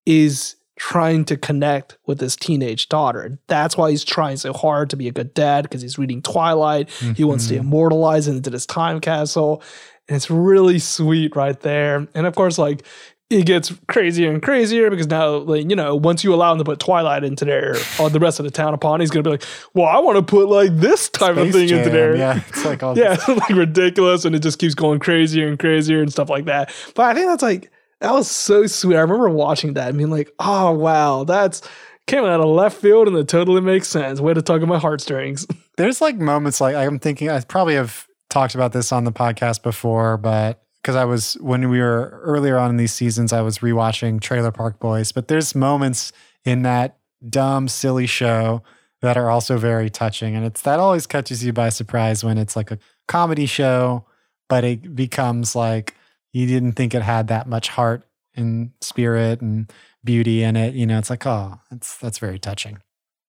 [0.06, 3.40] is trying to connect with his teenage daughter.
[3.48, 6.90] That's why he's trying so hard to be a good dad because he's reading Twilight.
[7.16, 7.60] He wants to Mhm.
[7.60, 9.62] immortalize it into this time capsule.
[10.10, 12.08] And it's really sweet right there.
[12.14, 12.86] And of course, like
[13.32, 16.66] it gets crazier and crazier because now, like, you know, once you allow him to
[16.66, 19.44] put Twilight into there, all the rest of the town of Pawnee's gonna be like,
[19.74, 22.16] well, I want to put like this type of Space thing into there.
[22.16, 26.02] Yeah, it's like all Yeah, like ridiculous, and it just keeps going crazier and crazier
[26.02, 26.74] and stuff like that.
[26.94, 27.72] But I think that's like
[28.02, 28.98] that was so sweet.
[28.98, 31.62] I remember watching that and being like, oh wow, that's
[32.08, 34.20] came out of left field and it totally makes sense.
[34.20, 35.48] Way to tug at my heartstrings.
[35.78, 39.64] There's like moments like I'm thinking I probably have talked about this on the podcast
[39.64, 43.60] before, but because I was when we were earlier on in these seasons, I was
[43.60, 45.12] rewatching Trailer Park Boys.
[45.12, 46.12] But there's moments
[46.44, 46.98] in that
[47.28, 48.64] dumb, silly show
[49.02, 52.56] that are also very touching, and it's that always catches you by surprise when it's
[52.56, 54.06] like a comedy show,
[54.50, 55.96] but it becomes like
[56.34, 58.04] you didn't think it had that much heart
[58.36, 59.72] and spirit and
[60.04, 60.74] beauty in it.
[60.74, 62.80] You know, it's like oh, that's that's very touching.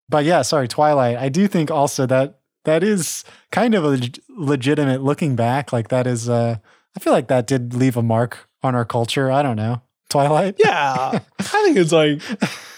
[0.09, 1.17] But yeah, sorry, Twilight.
[1.17, 5.73] I do think also that that is kind of a leg- legitimate looking back.
[5.73, 6.57] Like that is, uh,
[6.97, 9.31] I feel like that did leave a mark on our culture.
[9.31, 9.83] I don't know.
[10.09, 10.57] Twilight.
[10.59, 12.21] Yeah, I think it's like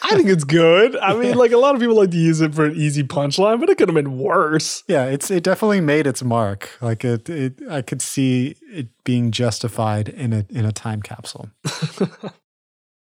[0.05, 0.97] I think it's good.
[0.97, 3.59] I mean, like a lot of people like to use it for an easy punchline,
[3.59, 4.85] but it could have been worse.
[4.87, 6.71] Yeah, it's it definitely made its mark.
[6.81, 11.49] Like it, it I could see it being justified in a in a time capsule.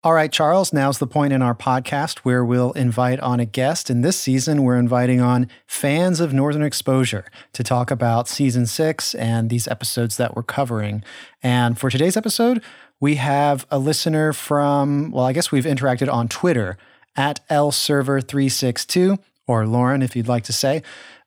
[0.02, 3.90] All right, Charles, now's the point in our podcast where we'll invite on a guest.
[3.90, 9.14] And this season, we're inviting on fans of Northern Exposure to talk about season six
[9.14, 11.04] and these episodes that we're covering.
[11.44, 12.64] And for today's episode,
[13.02, 16.78] we have a listener from, well, I guess we've interacted on Twitter
[17.18, 20.82] at lserver362, or Lauren, if you'd like to say.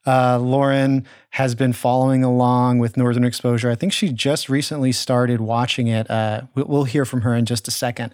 [0.06, 3.70] Uh, Lauren has been following along with Northern Exposure.
[3.70, 6.10] I think she just recently started watching it.
[6.10, 8.12] Uh, we- we'll hear from her in just a second.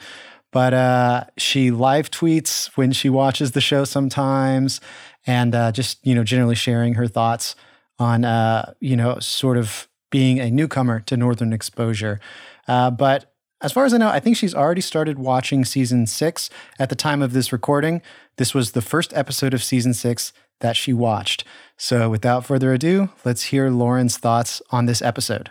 [0.50, 4.80] But uh, she live tweets when she watches the show sometimes,
[5.26, 7.54] and uh, just you know generally sharing her thoughts
[7.98, 12.18] on uh, you know sort of being a newcomer to Northern Exposure.
[12.66, 16.48] Uh, but as far as I know, I think she's already started watching season six
[16.78, 18.02] at the time of this recording.
[18.36, 21.44] This was the first episode of season six that she watched.
[21.76, 25.50] So without further ado, let's hear Lauren's thoughts on this episode.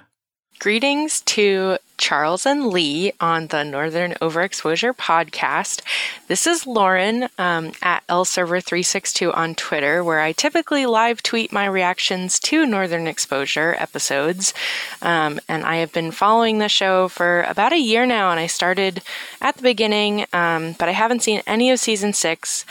[0.60, 5.82] Greetings to Charles and Lee on the Northern Overexposure podcast.
[6.28, 12.40] This is Lauren um, at lserver362 on Twitter, where I typically live tweet my reactions
[12.42, 14.54] to Northern Exposure episodes.
[15.02, 18.48] Um, and I have been following the show for about a year now, and I
[18.48, 19.02] started
[19.42, 22.66] at the beginning, um, but I haven't seen any of season six.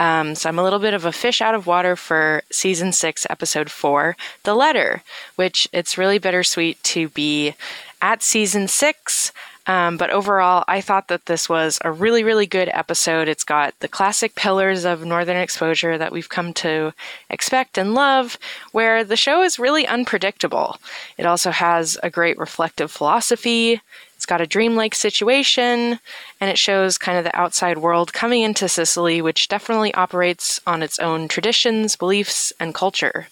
[0.00, 3.26] Um, so I'm a little bit of a fish out of water for season six,
[3.28, 5.02] episode four, The Letter,
[5.36, 7.54] which it's really bittersweet to be
[8.02, 9.32] at season six.
[9.66, 13.28] Um, but overall, I thought that this was a really, really good episode.
[13.28, 16.92] It's got the classic pillars of Northern exposure that we've come to
[17.28, 18.38] expect and love,
[18.72, 20.78] where the show is really unpredictable.
[21.18, 23.80] It also has a great reflective philosophy.
[24.16, 26.00] It's got a dreamlike situation,
[26.40, 30.82] and it shows kind of the outside world coming into Cicely, which definitely operates on
[30.82, 33.28] its own traditions, beliefs, and culture.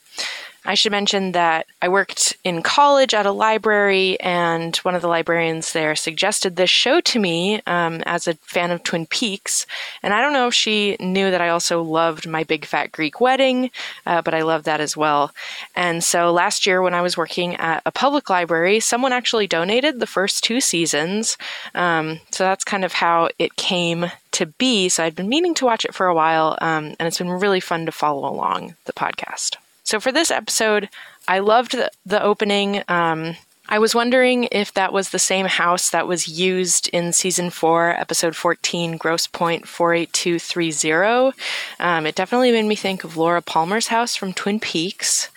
[0.64, 5.08] I should mention that I worked in college at a library, and one of the
[5.08, 9.66] librarians there suggested this show to me um, as a fan of Twin Peaks.
[10.02, 13.20] And I don't know if she knew that I also loved My Big Fat Greek
[13.20, 13.70] Wedding,
[14.04, 15.32] uh, but I love that as well.
[15.76, 20.00] And so last year, when I was working at a public library, someone actually donated
[20.00, 21.38] the first two seasons.
[21.74, 24.88] Um, so that's kind of how it came to be.
[24.88, 27.60] So I'd been meaning to watch it for a while, um, and it's been really
[27.60, 29.56] fun to follow along the podcast.
[29.88, 30.90] So for this episode,
[31.26, 32.82] I loved the, the opening.
[32.88, 33.36] Um,
[33.70, 37.92] I was wondering if that was the same house that was used in season four,
[37.98, 41.34] episode 14, Grosse Pointe 48230.
[41.80, 45.30] Um, it definitely made me think of Laura Palmer's house from Twin Peaks.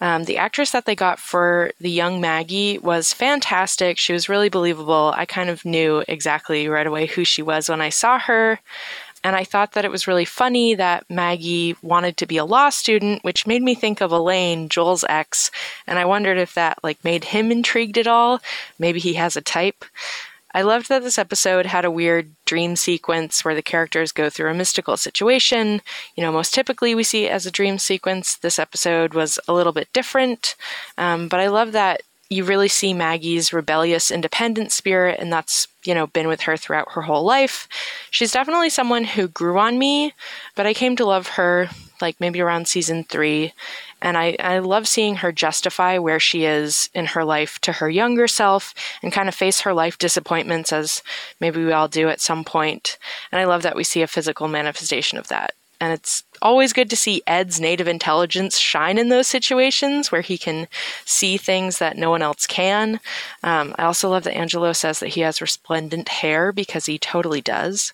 [0.00, 3.98] Um, the actress that they got for the young Maggie was fantastic.
[3.98, 5.12] She was really believable.
[5.14, 8.60] I kind of knew exactly right away who she was when I saw her.
[9.22, 12.70] And I thought that it was really funny that Maggie wanted to be a law
[12.70, 15.50] student, which made me think of Elaine, Joel's ex.
[15.86, 18.40] And I wondered if that like made him intrigued at all.
[18.78, 19.84] Maybe he has a type.
[20.52, 24.50] I loved that this episode had a weird dream sequence where the characters go through
[24.50, 25.80] a mystical situation.
[26.16, 28.36] You know, most typically we see it as a dream sequence.
[28.36, 30.56] This episode was a little bit different.
[30.98, 35.94] Um, but I love that you really see Maggie's rebellious independent spirit, and that's, you
[35.94, 37.68] know, been with her throughout her whole life.
[38.10, 40.14] She's definitely someone who grew on me,
[40.54, 41.68] but I came to love her
[42.00, 43.52] like maybe around season three.
[44.02, 47.90] And I, I love seeing her justify where she is in her life to her
[47.90, 51.02] younger self and kind of face her life disappointments as
[51.40, 52.98] maybe we all do at some point.
[53.30, 55.54] And I love that we see a physical manifestation of that.
[55.80, 60.36] And it's always good to see Ed's native intelligence shine in those situations where he
[60.38, 60.68] can
[61.04, 63.00] see things that no one else can.
[63.42, 67.40] Um, I also love that Angelo says that he has resplendent hair because he totally
[67.40, 67.92] does.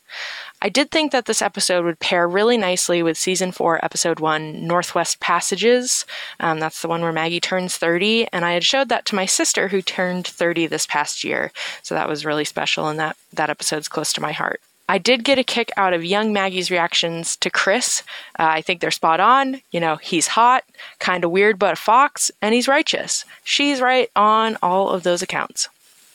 [0.62, 4.66] I did think that this episode would pair really nicely with season four, episode one,
[4.66, 6.06] Northwest Passages.
[6.40, 9.26] Um, that's the one where Maggie turns 30, and I had showed that to my
[9.26, 11.52] sister who turned 30 this past year.
[11.82, 14.60] So that was really special, and that, that episode's close to my heart.
[14.88, 18.02] I did get a kick out of young Maggie's reactions to Chris.
[18.38, 19.60] Uh, I think they're spot on.
[19.70, 20.64] You know, he's hot,
[20.98, 23.24] kind of weird, but a fox, and he's righteous.
[23.42, 25.68] She's right on all of those accounts.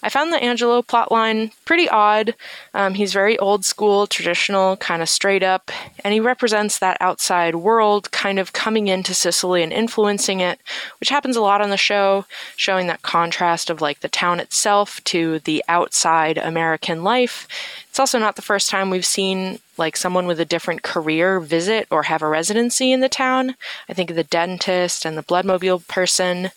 [0.03, 2.33] I found the Angelo plotline pretty odd.
[2.73, 5.71] Um, he's very old school, traditional, kind of straight up,
[6.03, 10.59] and he represents that outside world kind of coming into Cicely and influencing it,
[10.99, 12.25] which happens a lot on the show,
[12.55, 17.47] showing that contrast of like the town itself to the outside American life.
[17.89, 21.87] It's also not the first time we've seen like someone with a different career visit
[21.91, 23.55] or have a residency in the town.
[23.89, 26.51] I think of the dentist and the bloodmobile person.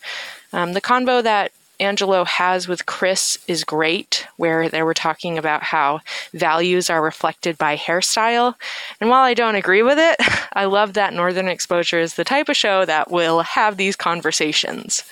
[0.53, 5.63] Um, the convo that Angelo has with Chris is great, where they were talking about
[5.63, 6.01] how
[6.33, 8.55] values are reflected by hairstyle.
[8.99, 10.15] And while I don't agree with it,
[10.53, 15.03] I love that Northern Exposure is the type of show that will have these conversations.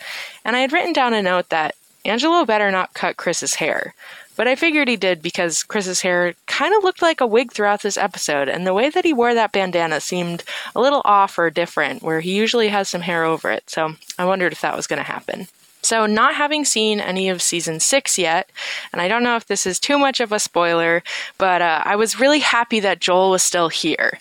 [0.45, 1.75] And I had written down a note that
[2.05, 3.93] Angelo better not cut Chris's hair.
[4.35, 7.83] But I figured he did because Chris's hair kind of looked like a wig throughout
[7.83, 10.43] this episode, and the way that he wore that bandana seemed
[10.75, 13.69] a little off or different, where he usually has some hair over it.
[13.69, 15.47] So I wondered if that was going to happen.
[15.83, 18.49] So, not having seen any of season six yet,
[18.91, 21.03] and I don't know if this is too much of a spoiler,
[21.37, 24.19] but uh, I was really happy that Joel was still here.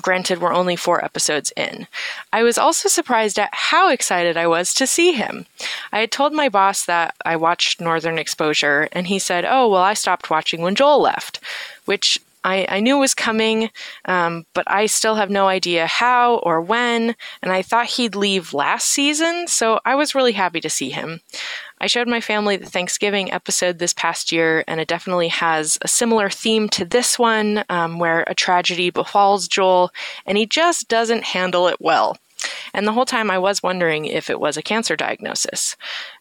[0.00, 1.86] Granted, we're only four episodes in.
[2.32, 5.46] I was also surprised at how excited I was to see him.
[5.92, 9.82] I had told my boss that I watched Northern Exposure, and he said, Oh, well,
[9.82, 11.38] I stopped watching when Joel left,
[11.84, 13.70] which I, I knew it was coming,
[14.04, 18.54] um, but I still have no idea how or when, and I thought he'd leave
[18.54, 21.20] last season, so I was really happy to see him.
[21.80, 25.88] I showed my family the Thanksgiving episode this past year, and it definitely has a
[25.88, 29.90] similar theme to this one, um, where a tragedy befalls Joel,
[30.26, 32.16] and he just doesn't handle it well.
[32.74, 35.76] And the whole time I was wondering if it was a cancer diagnosis.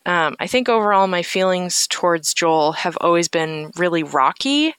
[0.06, 4.76] Um, I think overall my feelings towards Joel have always been really rocky,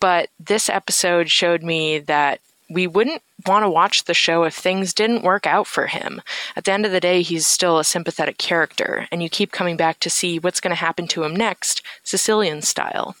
[0.00, 2.40] but this episode showed me that
[2.70, 6.22] we wouldn't want to watch the show if things didn't work out for him.
[6.56, 9.76] At the end of the day, he's still a sympathetic character, and you keep coming
[9.76, 13.16] back to see what's going to happen to him next, Sicilian style.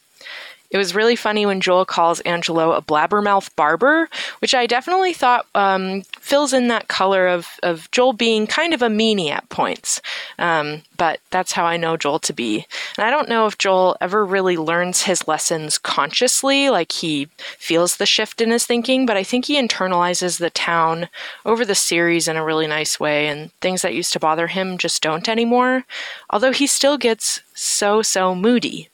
[0.74, 4.08] It was really funny when Joel calls Angelo a blabbermouth barber,
[4.40, 8.82] which I definitely thought um, fills in that color of, of Joel being kind of
[8.82, 10.02] a meanie at points.
[10.36, 12.66] Um, but that's how I know Joel to be.
[12.98, 17.96] And I don't know if Joel ever really learns his lessons consciously, like he feels
[17.96, 21.08] the shift in his thinking, but I think he internalizes the town
[21.46, 24.76] over the series in a really nice way, and things that used to bother him
[24.76, 25.84] just don't anymore.
[26.30, 28.88] Although he still gets so, so moody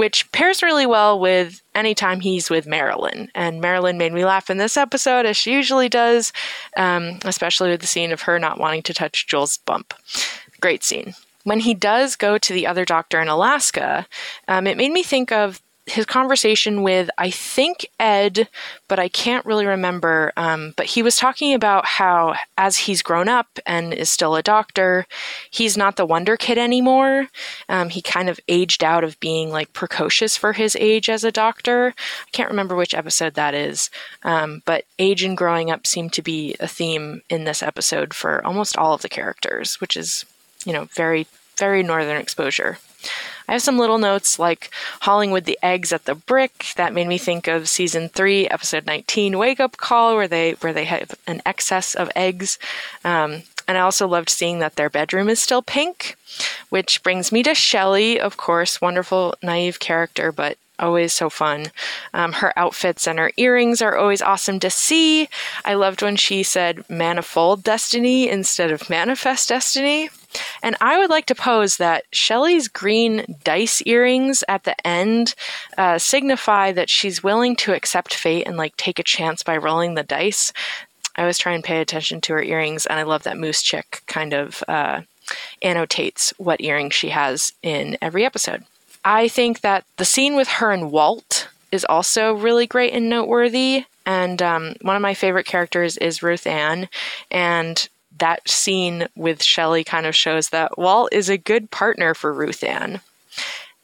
[0.00, 3.28] which pairs really well with anytime he's with Marilyn.
[3.34, 6.32] And Marilyn made me laugh in this episode, as she usually does,
[6.74, 9.92] um, especially with the scene of her not wanting to touch Joel's bump.
[10.58, 11.12] Great scene.
[11.44, 14.06] When he does go to the other doctor in Alaska,
[14.48, 15.60] um, it made me think of
[15.90, 18.48] his conversation with, I think, Ed,
[18.88, 20.32] but I can't really remember.
[20.36, 24.42] Um, but he was talking about how, as he's grown up and is still a
[24.42, 25.06] doctor,
[25.50, 27.28] he's not the Wonder Kid anymore.
[27.68, 31.32] Um, he kind of aged out of being like precocious for his age as a
[31.32, 31.94] doctor.
[31.98, 33.90] I can't remember which episode that is.
[34.22, 38.44] Um, but age and growing up seem to be a theme in this episode for
[38.46, 40.24] almost all of the characters, which is,
[40.64, 41.26] you know, very,
[41.56, 42.78] very northern exposure.
[43.50, 44.70] I have some little notes like
[45.00, 46.66] hauling with the eggs at the brick.
[46.76, 50.72] That made me think of season three, episode 19, Wake Up Call, where they where
[50.72, 52.60] they have an excess of eggs.
[53.04, 56.14] Um, and I also loved seeing that their bedroom is still pink,
[56.68, 61.72] which brings me to Shelly, of course, wonderful, naive character, but always so fun.
[62.14, 65.28] Um, her outfits and her earrings are always awesome to see.
[65.64, 70.08] I loved when she said manifold destiny instead of manifest destiny.
[70.62, 75.34] And I would like to pose that Shelly's green dice earrings at the end
[75.76, 79.94] uh, signify that she's willing to accept fate and like take a chance by rolling
[79.94, 80.52] the dice.
[81.16, 84.02] I always try and pay attention to her earrings, and I love that Moose Chick
[84.06, 85.02] kind of uh,
[85.60, 88.64] annotates what earrings she has in every episode.
[89.04, 93.84] I think that the scene with her and Walt is also really great and noteworthy.
[94.06, 96.88] And um, one of my favorite characters is Ruth-Anne.
[97.30, 97.88] And
[98.18, 103.00] that scene with Shelly kind of shows that Walt is a good partner for Ruth-Anne.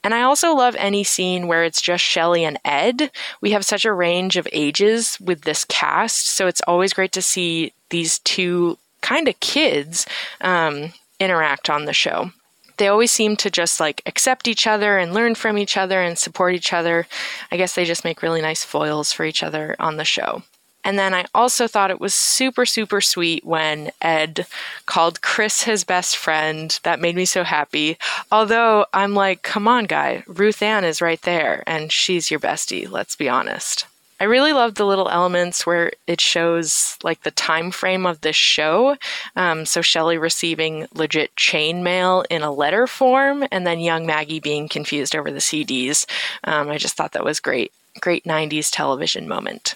[0.04, 3.10] And I also love any scene where it's just Shelly and Ed.
[3.40, 7.22] We have such a range of ages with this cast, so it's always great to
[7.22, 10.06] see these two kind of kids
[10.40, 12.30] um, interact on the show.
[12.76, 16.18] They always seem to just like accept each other and learn from each other and
[16.18, 17.06] support each other.
[17.50, 20.42] I guess they just make really nice foils for each other on the show.
[20.86, 24.46] And then I also thought it was super, super sweet when Ed
[24.86, 26.78] called Chris his best friend.
[26.84, 27.98] That made me so happy.
[28.30, 33.16] Although I'm like, come on, guy, Ruth-Anne is right there, and she's your bestie, let's
[33.16, 33.86] be honest.
[34.20, 38.36] I really love the little elements where it shows like the time frame of this
[38.36, 38.96] show.
[39.34, 44.38] Um, so Shelly receiving legit chain mail in a letter form, and then young Maggie
[44.38, 46.06] being confused over the CDs.
[46.44, 49.74] Um, I just thought that was great, great '90s television moment.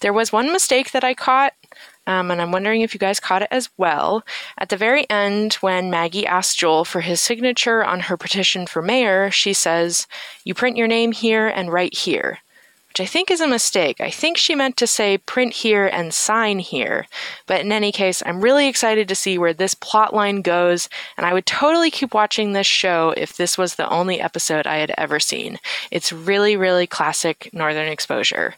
[0.00, 1.54] There was one mistake that I caught,
[2.06, 4.24] um, and I'm wondering if you guys caught it as well.
[4.58, 8.82] At the very end, when Maggie asks Joel for his signature on her petition for
[8.82, 10.06] mayor, she says,
[10.44, 12.40] You print your name here and write here,
[12.88, 14.00] which I think is a mistake.
[14.00, 17.06] I think she meant to say print here and sign here.
[17.46, 21.24] But in any case, I'm really excited to see where this plot line goes, and
[21.24, 24.92] I would totally keep watching this show if this was the only episode I had
[24.98, 25.60] ever seen.
[25.92, 28.56] It's really, really classic Northern exposure.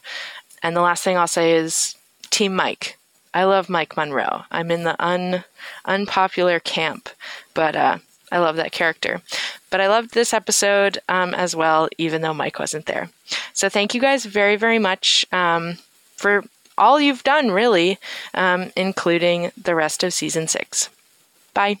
[0.65, 1.95] And the last thing I'll say is
[2.31, 2.97] Team Mike.
[3.35, 4.45] I love Mike Monroe.
[4.49, 5.43] I'm in the un
[5.85, 7.07] unpopular camp,
[7.53, 7.99] but uh,
[8.31, 9.21] I love that character.
[9.69, 13.11] But I loved this episode um, as well, even though Mike wasn't there.
[13.53, 15.77] So thank you guys very, very much um,
[16.15, 16.43] for
[16.79, 17.99] all you've done, really,
[18.33, 20.89] um, including the rest of season six.
[21.53, 21.77] Bye.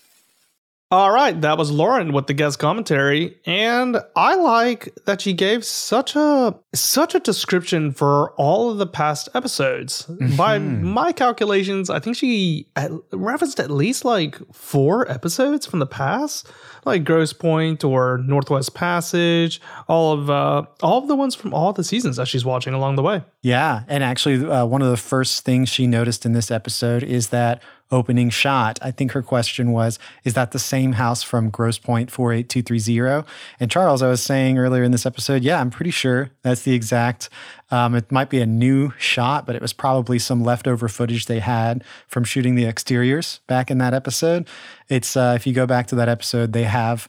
[0.91, 5.65] All right, that was Lauren with the guest commentary, and I like that she gave
[5.65, 10.03] such a such a description for all of the past episodes.
[10.03, 10.35] Mm-hmm.
[10.35, 12.67] By my calculations, I think she
[13.11, 16.51] referenced at least like four episodes from the past,
[16.85, 21.73] like Grosse Pointe or Northwest Passage, all of uh, all of the ones from all
[21.73, 23.23] the seasons that she's watching along the way.
[23.41, 27.29] Yeah, and actually, uh, one of the first things she noticed in this episode is
[27.29, 28.79] that opening shot.
[28.81, 33.27] I think her question was, is that the same house from Grosse Pointe 48230?
[33.59, 36.73] And Charles, I was saying earlier in this episode, yeah, I'm pretty sure that's the
[36.73, 37.29] exact.
[37.71, 41.39] Um, it might be a new shot, but it was probably some leftover footage they
[41.39, 44.47] had from shooting the exteriors back in that episode.
[44.89, 47.07] It's uh, if you go back to that episode, they have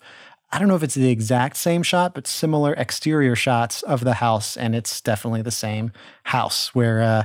[0.53, 4.15] I don't know if it's the exact same shot, but similar exterior shots of the
[4.15, 4.57] house.
[4.57, 5.93] And it's definitely the same
[6.23, 7.24] house where uh,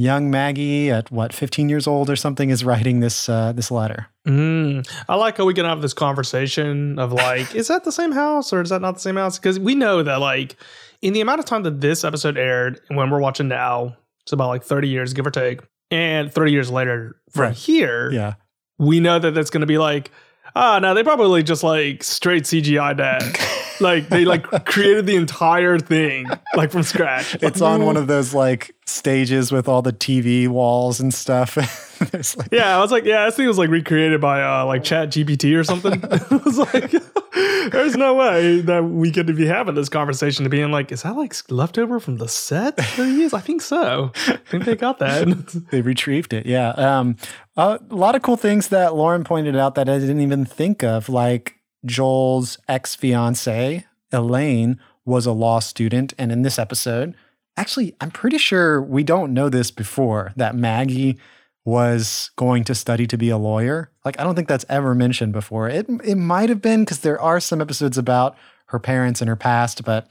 [0.00, 4.06] young Maggie at what, 15 years old or something is writing this, uh, this letter.
[4.26, 4.88] Mm.
[5.10, 8.50] I like how we can have this conversation of like, is that the same house
[8.50, 9.38] or is that not the same house?
[9.38, 10.56] Because we know that like
[11.02, 14.32] in the amount of time that this episode aired and when we're watching now, it's
[14.32, 15.60] about like 30 years, give or take.
[15.90, 17.54] And 30 years later from Right.
[17.54, 18.34] here, Yeah.
[18.78, 20.10] we know that that's going to be like,
[20.56, 23.22] ah, no, they probably just like straight CGI that.
[23.80, 26.26] like they like created the entire thing
[26.56, 27.36] like from scratch.
[27.40, 31.56] It's on one of those like stages with all the TV walls and stuff.
[32.00, 35.10] Like, Yeah, I was like, yeah, this thing was like recreated by uh like Chat
[35.10, 36.02] GPT or something.
[36.10, 36.90] I was like,
[37.72, 41.14] there's no way that we could be having this conversation to being like, is that
[41.14, 43.34] like leftover from the set he is?
[43.34, 44.12] I think so.
[44.28, 45.66] I think they got that.
[45.70, 46.46] they retrieved it.
[46.46, 46.70] Yeah.
[46.70, 47.16] Um,
[47.58, 51.10] a lot of cool things that Lauren pointed out that I didn't even think of,
[51.10, 56.12] like Joel's ex fiance, Elaine, was a law student.
[56.18, 57.14] And in this episode,
[57.56, 61.18] actually, I'm pretty sure we don't know this before that Maggie
[61.64, 63.90] was going to study to be a lawyer.
[64.04, 65.68] Like, I don't think that's ever mentioned before.
[65.68, 68.36] It, it might have been because there are some episodes about
[68.66, 70.08] her parents and her past, but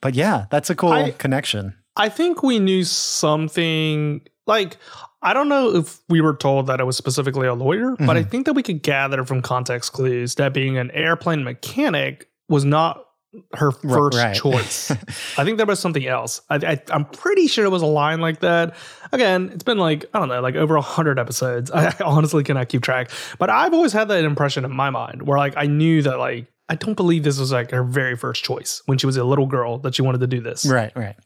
[0.00, 1.74] but yeah, that's a cool I- connection.
[1.94, 4.78] I think we knew something like
[5.22, 8.20] I don't know if we were told that it was specifically a lawyer, but I
[8.20, 8.30] mm-hmm.
[8.30, 13.06] think that we could gather from context clues that being an airplane mechanic was not
[13.54, 14.36] her first right.
[14.36, 14.90] choice.
[15.38, 16.42] I think there was something else.
[16.50, 18.74] I, I, I'm pretty sure it was a line like that.
[19.10, 21.70] Again, it's been like I don't know, like over a hundred episodes.
[21.74, 25.38] I honestly cannot keep track, but I've always had that impression in my mind where
[25.38, 28.82] like I knew that like I don't believe this was like her very first choice
[28.86, 30.66] when she was a little girl that she wanted to do this.
[30.66, 31.16] Right, right.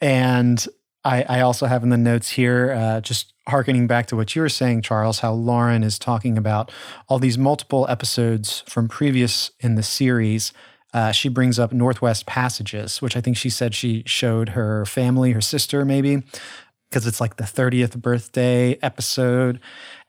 [0.00, 0.66] And
[1.06, 4.42] I, I also have in the notes here, uh, just harkening back to what you
[4.42, 6.72] were saying, Charles, how Lauren is talking about
[7.08, 10.52] all these multiple episodes from previous in the series.
[10.92, 15.30] Uh, she brings up Northwest Passages, which I think she said she showed her family,
[15.30, 16.24] her sister, maybe,
[16.90, 19.60] because it's like the 30th birthday episode.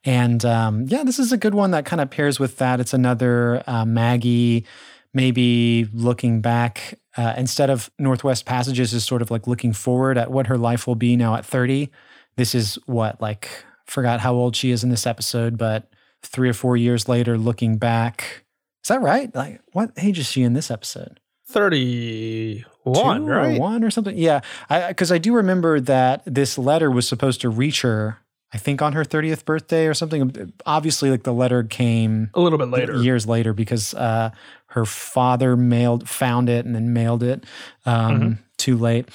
[0.03, 2.79] And um, yeah, this is a good one that kind of pairs with that.
[2.79, 4.65] It's another uh, Maggie,
[5.13, 10.31] maybe looking back uh, instead of Northwest Passages is sort of like looking forward at
[10.31, 11.89] what her life will be now at 30.
[12.35, 13.49] This is what, like,
[13.85, 15.89] forgot how old she is in this episode, but
[16.23, 18.43] three or four years later, looking back.
[18.83, 19.33] Is that right?
[19.33, 21.19] Like, what age is she in this episode?
[21.49, 23.57] 31, Two right?
[23.57, 24.17] or one or something.
[24.17, 24.41] Yeah,
[24.87, 28.19] because I, do remember that this letter was supposed to reach her.
[28.53, 30.53] I think on her 30th birthday or something.
[30.65, 32.95] Obviously, like the letter came A little bit later.
[32.95, 34.31] years later because uh,
[34.77, 37.43] her father mailed found it and then mailed it
[37.85, 38.31] um, Mm-hmm.
[38.57, 39.09] too late.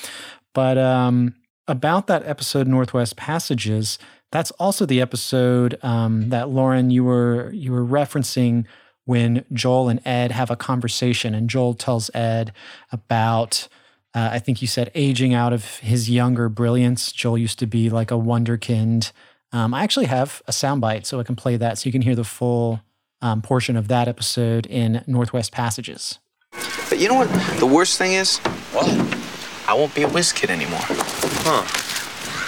[0.52, 1.34] But um,
[1.66, 3.98] about that episode, Northwest Passages,
[4.32, 8.64] that's also the episode um, that Lauren you were you were referencing
[9.04, 12.52] when Joel and Ed have a conversation, and Joel tells Ed
[12.90, 13.68] about.
[14.14, 17.12] Uh, I think you said aging out of his younger brilliance.
[17.12, 19.10] Joel used to be like a wonderkind.
[19.52, 22.14] Um, I actually have a soundbite, so I can play that, so you can hear
[22.14, 22.80] the full
[23.22, 26.18] um, portion of that episode in Northwest Passages.
[26.90, 28.38] But you know what the worst thing is?
[28.72, 28.86] What?
[29.66, 30.80] I won't be a whiz kid anymore.
[30.82, 31.64] Huh?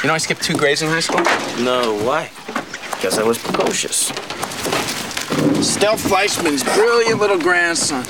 [0.03, 1.21] You know I skipped two grades in high school?
[1.65, 2.31] No, why?
[2.91, 4.09] Because I was precocious.
[5.67, 8.05] Stell Fleischman's brilliant little grandson.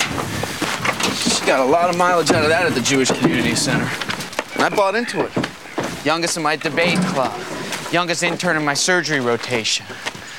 [1.15, 3.89] She got a lot of mileage out of that at the Jewish Community Center.
[4.55, 5.31] And I bought into it.
[6.05, 7.39] Youngest in my debate club.
[7.93, 9.86] Youngest intern in my surgery rotation.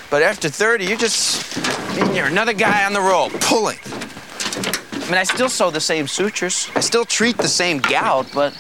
[0.10, 1.57] But after 30, you're just,
[2.14, 3.80] you're another guy on the roll, pulling.
[4.94, 6.69] I mean, I still sew the same sutures.
[6.76, 8.53] I still treat the same gout, but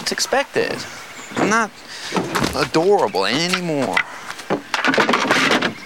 [0.00, 0.74] it's expected.
[1.36, 1.70] I'm not
[2.56, 3.96] adorable anymore.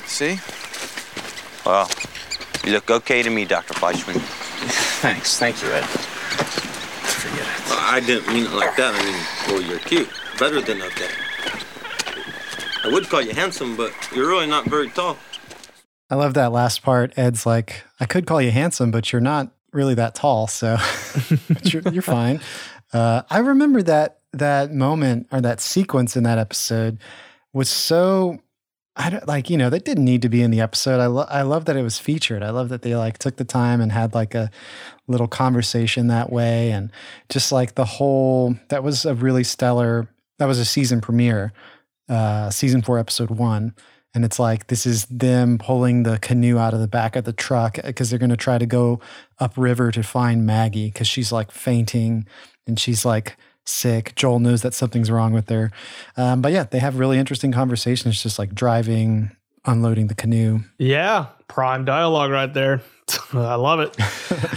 [0.07, 0.39] See?
[1.67, 1.91] Well,
[2.65, 3.75] you look okay to me, Dr.
[3.75, 4.15] Fleischman.
[5.01, 5.39] Thanks.
[5.39, 5.85] Thank you, Ed.
[5.85, 7.73] Forget it.
[7.73, 8.95] I didn't mean it like that.
[8.95, 10.09] I mean, well, you're cute.
[10.39, 11.11] Better than okay.
[12.85, 15.17] I would call you handsome, but you're really not very tall.
[16.11, 17.13] I love that last part.
[17.17, 20.77] Ed's like, I could call you handsome, but you're not really that tall, so
[21.63, 22.41] you're, you're fine.
[22.93, 26.99] Uh, I remember that that moment or that sequence in that episode
[27.53, 28.39] was so.
[28.95, 31.01] I don't like you know that didn't need to be in the episode.
[31.01, 32.43] I lo- I love that it was featured.
[32.43, 34.51] I love that they like took the time and had like a
[35.07, 36.91] little conversation that way, and
[37.31, 40.09] just like the whole that was a really stellar.
[40.39, 41.53] That was a season premiere,
[42.09, 43.75] uh, season four, episode one
[44.15, 47.33] And it's like this is them pulling the canoe out of the back of the
[47.33, 49.01] truck because they're going to try to go
[49.39, 52.27] upriver to find Maggie because she's like fainting
[52.67, 54.15] and she's like sick.
[54.17, 55.71] Joel knows that something's wrong with her.
[56.17, 59.31] Um, but yeah, they have really interesting conversations, just like driving,
[59.65, 60.61] unloading the canoe.
[60.79, 62.83] Yeah, prime dialogue right there.
[63.33, 63.97] I love it.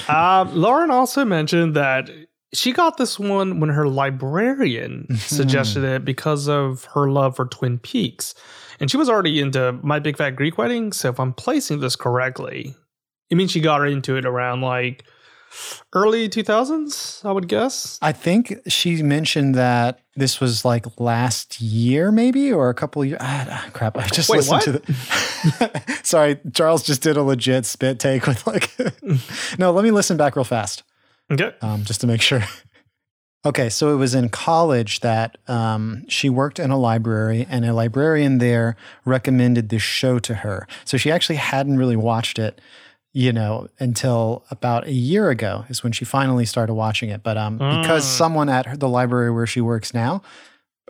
[0.10, 2.10] uh, Lauren also mentioned that
[2.56, 7.80] she got this one when her librarian suggested it because of her love for Twin
[7.80, 8.34] Peaks.
[8.80, 10.92] And she was already into My Big Fat Greek Wedding.
[10.92, 12.76] So if I'm placing this correctly,
[13.30, 15.06] it means she got her into it around like
[15.94, 17.98] early 2000s, I would guess.
[18.02, 23.08] I think she mentioned that this was like last year, maybe, or a couple of
[23.08, 23.20] years.
[23.22, 23.98] Ah, crap.
[23.98, 24.64] I just Wait, listened what?
[24.64, 26.00] to the.
[26.04, 28.76] Sorry, Charles just did a legit spit take with like.
[29.60, 30.84] no, let me listen back real fast
[31.32, 31.54] Okay.
[31.62, 32.44] um, just to make sure.
[33.48, 37.74] Okay, so it was in college that um, she worked in a library, and a
[37.76, 38.76] librarian there
[39.06, 40.68] recommended this show to her.
[40.84, 42.60] So she actually hadn't really watched it,
[43.14, 47.22] you know, until about a year ago is when she finally started watching it.
[47.22, 48.18] But um, because Mm.
[48.18, 50.24] someone at her, the library where she works now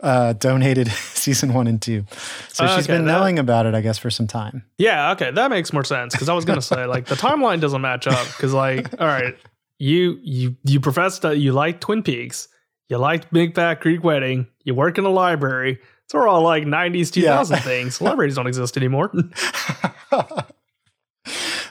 [0.02, 2.06] uh, donated season one and two,
[2.48, 4.64] so she's been that- knowing about it, I guess, for some time.
[4.78, 7.82] Yeah, okay, that makes more sense because I was gonna say like the timeline doesn't
[7.82, 9.36] match up because like all right,
[9.78, 12.48] you you you professed that you like Twin Peaks,
[12.88, 15.78] you liked Big Fat Greek Wedding, you work in a library.
[16.04, 17.62] It's all all like '90s, 2000 Yeah.
[17.62, 18.00] things.
[18.00, 19.10] Libraries don't exist anymore.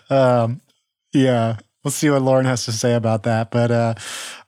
[0.10, 0.61] um,
[1.14, 3.52] yeah, we'll see what Lauren has to say about that.
[3.52, 3.94] But uh,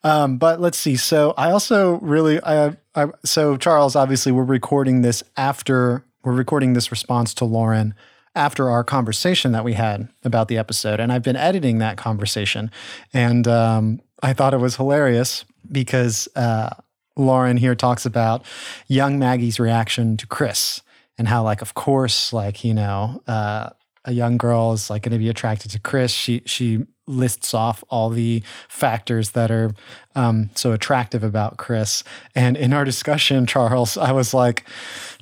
[0.03, 0.95] um, but let's see.
[0.97, 6.73] So I also really I, I so Charles, obviously, we're recording this after we're recording
[6.73, 7.93] this response to Lauren
[8.37, 12.71] after our conversation that we had about the episode, and I've been editing that conversation,
[13.13, 16.69] and um, I thought it was hilarious because uh,
[17.15, 18.45] Lauren here talks about
[18.87, 20.81] young Maggie's reaction to Chris
[21.17, 23.21] and how, like, of course, like you know.
[23.27, 23.69] Uh,
[24.05, 26.13] a young girl is like going to be attracted to Chris.
[26.13, 29.71] She she lists off all the factors that are
[30.15, 32.03] um, so attractive about Chris.
[32.35, 34.65] And in our discussion, Charles, I was like,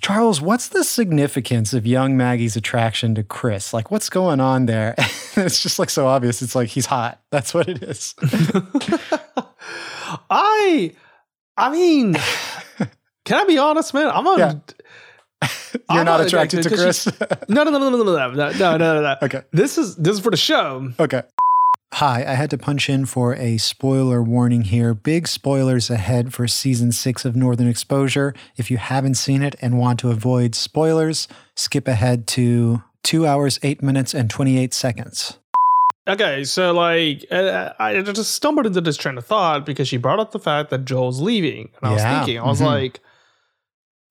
[0.01, 3.73] Charles, what's the significance of young Maggie's attraction to Chris?
[3.73, 4.95] Like, what's going on there?
[4.97, 6.41] it's just like so obvious.
[6.41, 7.21] It's like he's hot.
[7.31, 8.15] That's what it is.
[10.29, 10.93] I,
[11.57, 12.15] I mean,
[13.25, 14.09] can I be honest, man?
[14.09, 14.37] I'm a.
[14.37, 14.53] Yeah.
[15.91, 17.07] You're I'm not a- attracted to Chris.
[17.49, 19.15] No, no, no, no, no, no, no, no, no, no, no.
[19.21, 19.41] okay.
[19.51, 20.91] This is this is for the show.
[20.99, 21.21] Okay.
[21.93, 24.93] Hi, I had to punch in for a spoiler warning here.
[24.93, 28.33] Big spoilers ahead for season six of Northern Exposure.
[28.57, 33.59] If you haven't seen it and want to avoid spoilers, skip ahead to two hours,
[33.63, 35.39] eight minutes, and 28 seconds.
[36.07, 40.19] Okay, so like uh, I just stumbled into this train of thought because she brought
[40.19, 42.65] up the fact that Joel's leaving, and I was thinking, I was mhm.
[42.65, 42.99] like,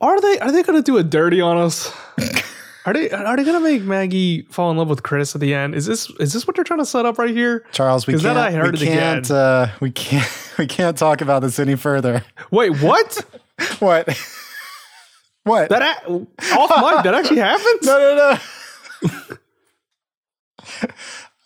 [0.01, 1.93] are they are they going to do a dirty on us?
[2.87, 5.55] are they are they going to make Maggie fall in love with Chris at the
[5.55, 5.75] end?
[5.75, 7.65] Is this is this what they're trying to set up right here?
[7.73, 10.29] Charles, we can't, I heard we can't, uh, we can't,
[10.59, 12.25] we can't talk about this any further.
[12.51, 13.25] Wait, what?
[13.79, 14.09] What?
[15.45, 15.69] what?
[15.69, 17.05] that a- off mic?
[17.05, 17.81] That actually happened?
[17.85, 19.37] no, no, no.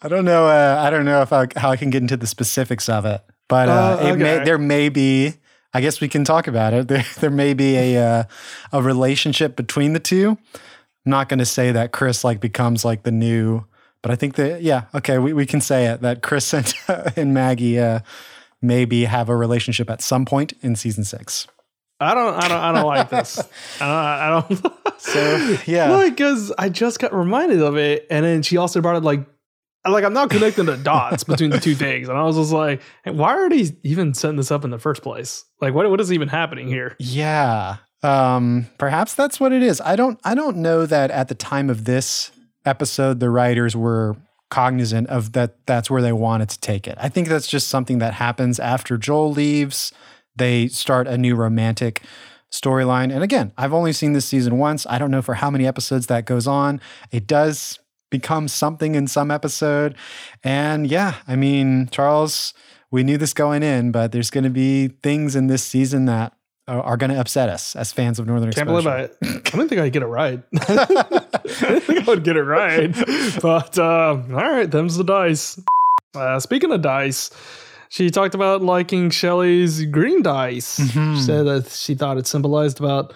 [0.03, 0.47] I don't know.
[0.47, 3.21] Uh, I don't know if I, how I can get into the specifics of it,
[3.49, 5.35] but uh, Uh, it may, there may be.
[5.75, 6.89] I guess we can talk about it.
[6.89, 8.25] There, there may be a uh,
[8.73, 10.39] a relationship between the two.
[11.09, 13.65] I'm not going to say that Chris like becomes like the new,
[14.03, 16.71] but I think that yeah, okay, we, we can say it that Chris and,
[17.17, 18.01] and Maggie uh,
[18.61, 21.47] maybe have a relationship at some point in season six.
[21.99, 23.39] I don't I don't I don't like this.
[23.81, 24.61] I don't.
[24.61, 28.59] I don't So yeah, Well, because I just got reminded of it, and then she
[28.59, 29.27] also brought it like,
[29.89, 32.83] like I'm not connecting the dots between the two things, and I was just like,
[33.03, 35.47] hey, why are they even setting this up in the first place?
[35.63, 36.97] Like, what what is even happening here?
[36.99, 37.79] Yeah.
[38.03, 39.81] Um perhaps that's what it is.
[39.81, 42.31] I don't I don't know that at the time of this
[42.65, 44.17] episode the writers were
[44.51, 46.97] cognizant of that that's where they wanted to take it.
[47.01, 49.93] I think that's just something that happens after Joel leaves.
[50.37, 52.03] They start a new romantic
[52.51, 53.13] storyline.
[53.13, 54.87] And again, I've only seen this season once.
[54.89, 56.81] I don't know for how many episodes that goes on.
[57.11, 57.79] It does
[58.11, 59.95] become something in some episode.
[60.43, 62.55] And yeah, I mean, Charles,
[62.91, 66.33] we knew this going in, but there's going to be things in this season that
[66.69, 69.09] are, are going to upset us as fans of Northern Can't Exposure.
[69.21, 69.39] believe I.
[69.39, 70.43] I didn't think I'd get it right.
[70.69, 70.85] I
[71.45, 72.95] didn't think I would get it right.
[73.43, 75.61] But uh, all right, them's the dice.
[76.15, 77.31] Uh, speaking of dice,
[77.89, 80.79] she talked about liking Shelly's green dice.
[80.79, 81.17] Mhm.
[81.17, 83.13] She said that she thought it symbolized about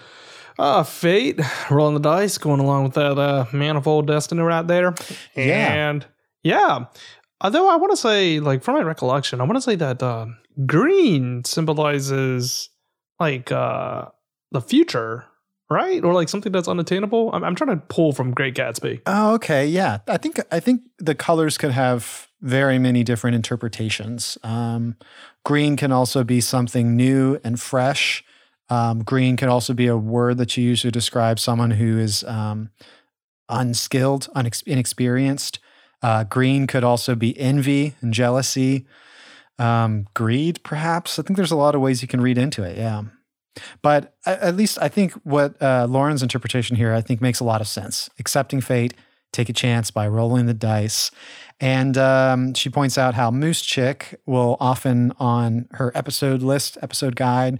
[0.59, 1.39] uh, fate,
[1.71, 4.93] rolling the dice, going along with that uh, manifold destiny right there.
[5.35, 5.89] Yeah.
[5.89, 6.05] And
[6.43, 6.85] yeah,
[7.41, 10.27] although I want to say, like, from my recollection, I want to say that uh,
[10.67, 12.69] green symbolizes
[13.19, 14.05] like uh,
[14.51, 15.25] the future
[15.73, 16.03] right?
[16.03, 17.31] Or like something that's unattainable.
[17.33, 19.01] I'm, I'm trying to pull from Great Gatsby.
[19.05, 19.65] Oh, okay.
[19.65, 19.99] Yeah.
[20.07, 24.37] I think I think the colors could have very many different interpretations.
[24.43, 24.95] Um,
[25.43, 28.23] green can also be something new and fresh.
[28.69, 32.23] Um, green can also be a word that you use to describe someone who is
[32.25, 32.69] um,
[33.49, 35.59] unskilled, unex- inexperienced.
[36.01, 38.85] Uh, green could also be envy and jealousy,
[39.59, 41.19] um, greed, perhaps.
[41.19, 42.77] I think there's a lot of ways you can read into it.
[42.77, 43.03] Yeah.
[43.81, 47.61] But at least I think what uh, Lauren's interpretation here, I think, makes a lot
[47.61, 48.09] of sense.
[48.19, 48.95] Accepting fate,
[49.31, 51.11] take a chance by rolling the dice.
[51.59, 57.15] And um, she points out how Moose Chick will often, on her episode list, episode
[57.15, 57.59] guide,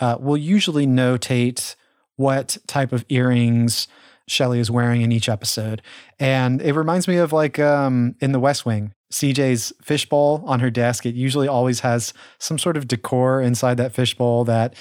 [0.00, 1.74] uh, will usually notate
[2.16, 3.88] what type of earrings
[4.28, 5.82] Shelly is wearing in each episode.
[6.18, 10.70] And it reminds me of like um, in the West Wing, CJ's fishbowl on her
[10.70, 11.06] desk.
[11.06, 14.74] It usually always has some sort of decor inside that fishbowl that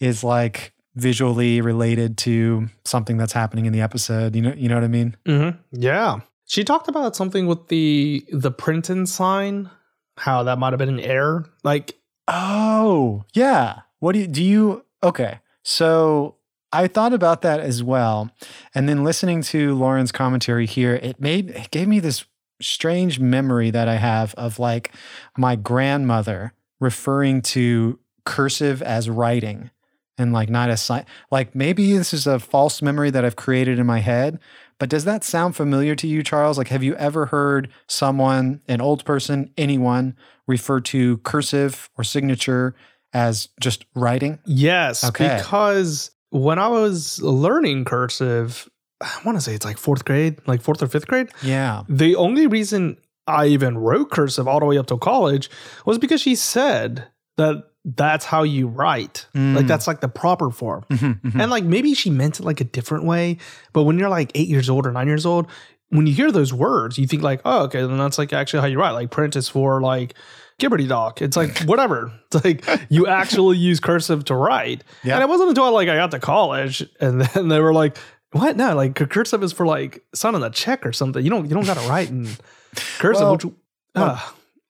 [0.00, 4.34] is like visually related to something that's happening in the episode.
[4.34, 5.16] You know, you know what I mean?
[5.24, 5.58] Mm-hmm.
[5.72, 6.20] Yeah.
[6.46, 9.70] She talked about something with the the Printon sign,
[10.18, 11.46] how that might have been an error.
[11.62, 11.94] Like,
[12.26, 13.80] Oh, yeah.
[13.98, 15.38] What do you do you okay.
[15.62, 16.36] So
[16.72, 18.30] I thought about that as well.
[18.74, 22.24] And then listening to Lauren's commentary here, it made it gave me this
[22.60, 24.92] strange memory that I have of like
[25.36, 29.70] my grandmother referring to cursive as writing
[30.18, 31.04] and like not as sign.
[31.30, 34.38] Like maybe this is a false memory that I've created in my head,
[34.78, 36.56] but does that sound familiar to you, Charles?
[36.58, 40.16] Like, have you ever heard someone, an old person, anyone,
[40.46, 42.74] refer to cursive or signature
[43.12, 44.38] as just writing?
[44.46, 45.36] yes, Okay.
[45.38, 48.68] because when I was learning cursive,
[49.00, 51.28] I want to say it's like fourth grade, like fourth or fifth grade.
[51.42, 51.84] Yeah.
[51.88, 55.50] The only reason I even wrote cursive all the way up to college
[55.86, 57.06] was because she said
[57.36, 59.26] that that's how you write.
[59.34, 59.68] Like Mm.
[59.68, 60.84] that's like the proper form.
[60.90, 61.40] Mhm, mhm.
[61.40, 63.38] And like maybe she meant it like a different way,
[63.72, 65.46] but when you're like eight years old or nine years old,
[65.88, 68.66] when you hear those words, you think like, oh, okay, then that's like actually how
[68.66, 68.90] you write.
[68.90, 70.14] Like print is for like
[70.60, 71.22] Gibberty Doc.
[71.22, 72.12] It's like whatever.
[72.30, 74.84] It's like you actually use cursive to write.
[75.02, 75.14] Yeah.
[75.14, 77.96] And it wasn't until like I got to college and then they were like,
[78.32, 78.56] what?
[78.56, 81.22] No, like cursive is for like signing a check or something.
[81.22, 82.28] You don't you don't gotta write in
[82.98, 83.22] cursive.
[83.22, 83.46] Well, which,
[83.94, 84.20] uh,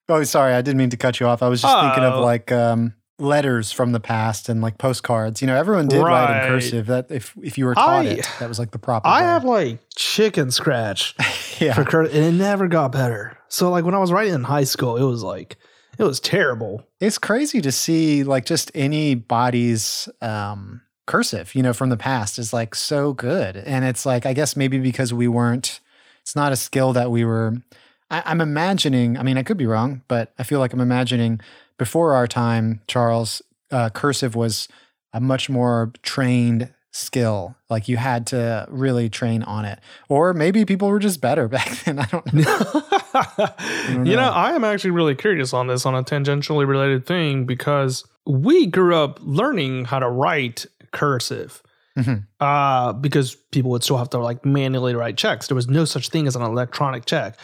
[0.09, 1.41] Oh, sorry, I didn't mean to cut you off.
[1.43, 2.21] I was just thinking of Oh.
[2.23, 5.41] like um, letters from the past and like postcards.
[5.41, 6.49] You know, everyone did write in Right.
[6.49, 6.87] cursive.
[6.87, 9.07] That if if you were taught I- it, that was like the proper.
[9.07, 9.27] I way.
[9.27, 11.15] have like chicken scratch
[11.61, 11.75] yeah.
[11.75, 13.37] for and it never got better.
[13.49, 15.57] So like when I was writing in high school, it was like
[15.99, 16.83] it was terrible.
[16.99, 20.81] It's crazy to see like just anybody's um,
[21.11, 23.57] cursive, you know, from the past is like so good.
[23.57, 25.81] And it's like, I guess maybe because we weren't,
[26.23, 27.57] it's not a skill that we were,
[28.13, 31.41] I, I'm imagining, I mean, I could be wrong, but I feel like I'm imagining
[31.79, 33.43] before our time, Charles,
[33.73, 34.69] uh, cursive was
[35.13, 37.57] a much more trained skill.
[37.69, 39.81] Like you had to really train on it.
[40.09, 41.99] Or maybe people were just better back then.
[41.99, 42.83] I don't know.
[44.05, 44.31] you know, know.
[44.31, 48.95] I am actually really curious on this on a tangentially related thing because we grew
[48.95, 51.63] up learning how to write cursive.
[51.99, 52.25] Mhm.
[52.39, 55.49] Uh, because people would still have to like manually write checks.
[55.49, 57.39] There was no such thing as an electronic check.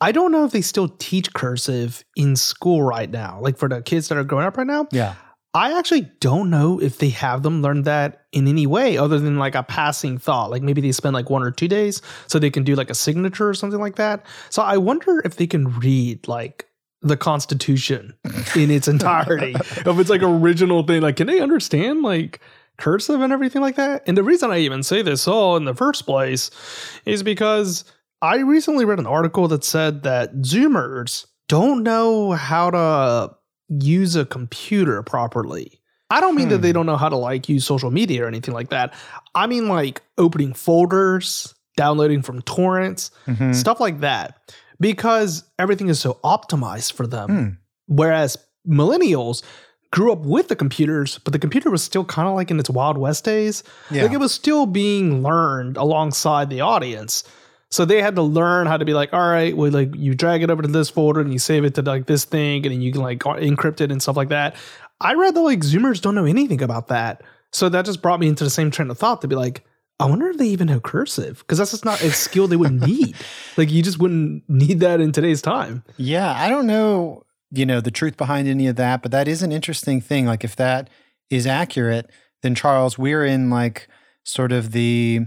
[0.00, 3.80] I don't know if they still teach cursive in school right now, like for the
[3.80, 4.88] kids that are growing up right now.
[4.90, 5.14] Yeah.
[5.54, 9.38] I actually don't know if they have them learn that in any way other than
[9.38, 10.50] like a passing thought.
[10.50, 12.94] Like maybe they spend like one or two days so they can do like a
[12.94, 14.24] signature or something like that.
[14.50, 16.66] So I wonder if they can read like
[17.02, 18.14] the Constitution
[18.56, 19.52] in its entirety.
[19.60, 22.40] if it's like original thing, like can they understand like
[22.78, 24.02] cursive and everything like that?
[24.06, 26.50] And the reason I even say this all in the first place
[27.06, 27.84] is because
[28.20, 33.34] I recently read an article that said that Zoomers don't know how to
[33.68, 35.80] use a computer properly.
[36.10, 36.62] I don't mean that Hmm.
[36.62, 38.92] they don't know how to like use social media or anything like that.
[39.34, 43.54] I mean like opening folders, downloading from torrents, Mhm.
[43.54, 44.38] stuff like that,
[44.78, 47.28] because everything is so optimized for them.
[47.30, 47.48] Hmm.
[47.86, 48.36] Whereas
[48.68, 49.42] millennials
[49.92, 52.70] grew up with the computers, but the computer was still kind of like in its
[52.70, 53.62] Wild West days.
[53.90, 54.04] Yeah.
[54.04, 57.24] Like it was still being learned alongside the audience.
[57.70, 60.42] So they had to learn how to be like, all right, well, like you drag
[60.42, 62.82] it over to this folder and you save it to like this thing, and then
[62.82, 64.56] you can like encrypt it and stuff like that.
[65.00, 67.22] I read that like Zoomers don't know anything about that.
[67.52, 69.64] So that just brought me into the same train of thought to be like,
[70.00, 72.72] I wonder if they even know cursive because that's just not a skill they would
[72.72, 73.14] need.
[73.56, 75.84] like you just wouldn't need that in today's time.
[75.96, 79.42] Yeah, I don't know, you know, the truth behind any of that, but that is
[79.42, 80.26] an interesting thing.
[80.26, 80.88] Like if that
[81.30, 82.10] is accurate,
[82.42, 83.88] then Charles, we're in like
[84.24, 85.20] sort of the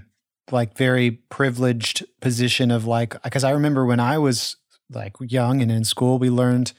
[0.51, 4.57] like very privileged position of like because I remember when I was
[4.91, 6.73] like young and in school, we learned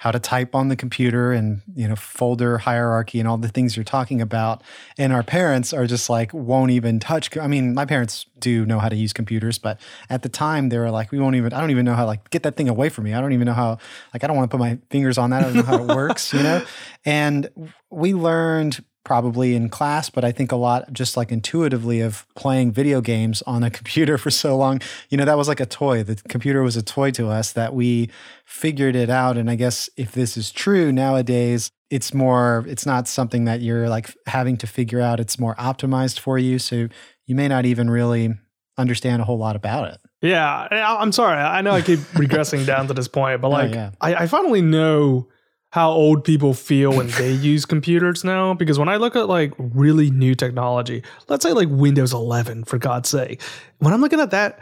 [0.00, 3.76] how to type on the computer and, you know, folder hierarchy and all the things
[3.76, 4.62] you're talking about.
[4.96, 7.36] And our parents are just like, won't even touch.
[7.36, 9.78] I mean, my parents do know how to use computers, but
[10.08, 12.30] at the time they were like, we won't even, I don't even know how, like,
[12.30, 13.12] get that thing away from me.
[13.12, 13.76] I don't even know how,
[14.14, 15.42] like, I don't want to put my fingers on that.
[15.42, 16.64] I don't know how it works, you know?
[17.04, 22.26] And we learned probably in class, but I think a lot just like intuitively of
[22.36, 24.80] playing video games on a computer for so long.
[25.08, 26.02] You know, that was like a toy.
[26.02, 28.10] The computer was a toy to us that we
[28.44, 29.36] figured it out.
[29.36, 33.88] And I guess if this is true nowadays, it's more, it's not something that you're
[33.88, 35.18] like having to figure out.
[35.18, 36.58] It's more optimized for you.
[36.58, 36.88] So
[37.26, 38.34] you may not even really
[38.78, 40.00] understand a whole lot about it.
[40.22, 41.38] Yeah, I'm sorry.
[41.38, 43.90] I know I keep regressing down to this point, but Oh, like, yeah.
[44.00, 45.28] I, I finally know
[45.70, 48.54] how old people feel when they use computers now.
[48.54, 52.78] Because when I look at like really new technology, let's say like Windows 11, for
[52.78, 53.40] God's sake,
[53.78, 54.58] when I'm looking at that,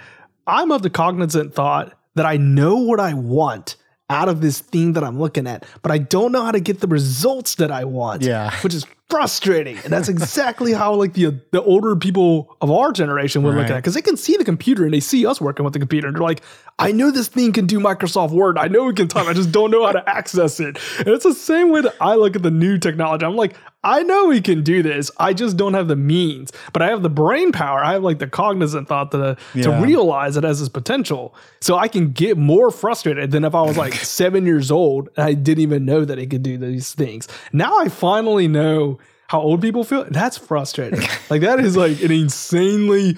[0.47, 3.76] I'm of the cognizant thought that I know what I want
[4.10, 6.80] out of this thing that I'm looking at, but I don't know how to get
[6.80, 8.22] the results that I want.
[8.22, 8.55] Yeah.
[8.62, 9.78] Which is frustrating.
[9.78, 13.70] And that's exactly how like the the older people of our generation would look at
[13.70, 13.76] it.
[13.76, 16.09] Because they can see the computer and they see us working with the computer.
[16.09, 16.43] And they're like,
[16.78, 18.59] I know this thing can do Microsoft Word.
[18.59, 19.26] I know it can type.
[19.26, 20.78] I just don't know how to access it.
[20.98, 23.24] And it's the same way that I look at the new technology.
[23.24, 25.10] I'm like, I know we can do this.
[25.18, 26.52] I just don't have the means.
[26.72, 27.78] But I have the brain power.
[27.82, 29.62] I have like the cognizant thought to, Yeah.
[29.62, 31.34] to realize it has this potential.
[31.60, 35.24] So I can get more frustrated than if I was like seven years old and
[35.24, 37.28] I didn't even know that it could do these things.
[37.52, 38.98] Now I finally know
[39.28, 40.06] how old people feel.
[40.10, 41.00] That's frustrating.
[41.30, 43.16] like that is like an insanely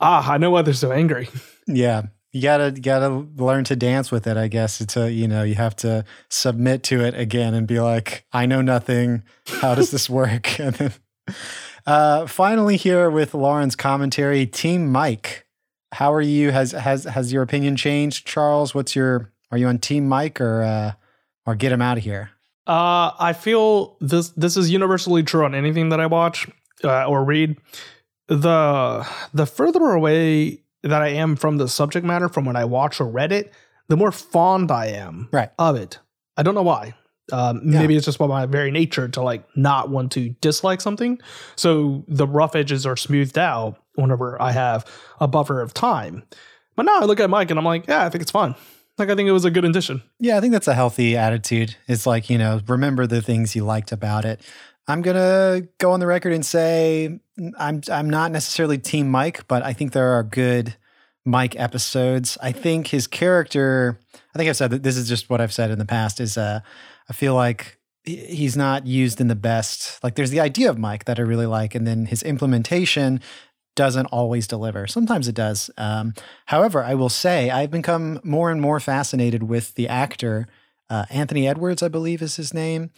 [0.00, 1.28] ah, I know why they're so angry.
[1.66, 2.04] Yeah.
[2.32, 4.80] You gotta gotta learn to dance with it, I guess.
[4.80, 8.46] It's a you know, you have to submit to it again and be like, I
[8.46, 9.24] know nothing.
[9.46, 10.58] How does this work?
[10.60, 10.92] And then
[11.86, 15.46] uh finally here with Lauren's commentary, Team Mike.
[15.92, 16.50] How are you?
[16.50, 18.74] Has has has your opinion changed, Charles?
[18.74, 20.92] What's your are you on Team Mike or uh
[21.46, 22.30] or get him out of here?
[22.66, 26.46] Uh, I feel this this is universally true on anything that I watch
[26.84, 27.56] uh, or read.
[28.28, 29.04] The
[29.34, 33.06] the further away that I am from the subject matter from when I watch or
[33.08, 33.52] read it,
[33.88, 35.50] the more fond I am Right.
[35.58, 35.98] of it.
[36.36, 36.94] I don't know why.
[37.32, 37.80] Um, Yeah.
[37.80, 41.20] Maybe it's just by my very nature to like not want to dislike something.
[41.56, 44.84] So the rough edges are smoothed out whenever I have
[45.20, 46.24] a buffer of time.
[46.76, 48.54] But now I look at Mike and I'm like, yeah, I think it's fun.
[48.98, 50.02] Like I think it was a good addition.
[50.18, 51.76] Yeah, I think that's a healthy attitude.
[51.88, 54.40] It's like, you know, remember the things you liked about it.
[54.88, 57.20] I'm going to go on the record and say
[57.58, 60.76] I'm I'm not necessarily team Mike, but I think there are good
[61.24, 62.36] Mike episodes.
[62.42, 63.98] I think his character,
[64.34, 66.36] I think I've said that this is just what I've said in the past is
[66.36, 66.60] uh
[67.08, 70.02] I feel like he's not used in the best.
[70.02, 73.20] Like there's the idea of Mike that I really like and then his implementation
[73.76, 74.86] doesn't always deliver.
[74.86, 75.70] Sometimes it does.
[75.78, 76.14] Um,
[76.46, 80.48] however, I will say I've become more and more fascinated with the actor
[80.90, 82.90] uh, Anthony Edwards, I believe is his name.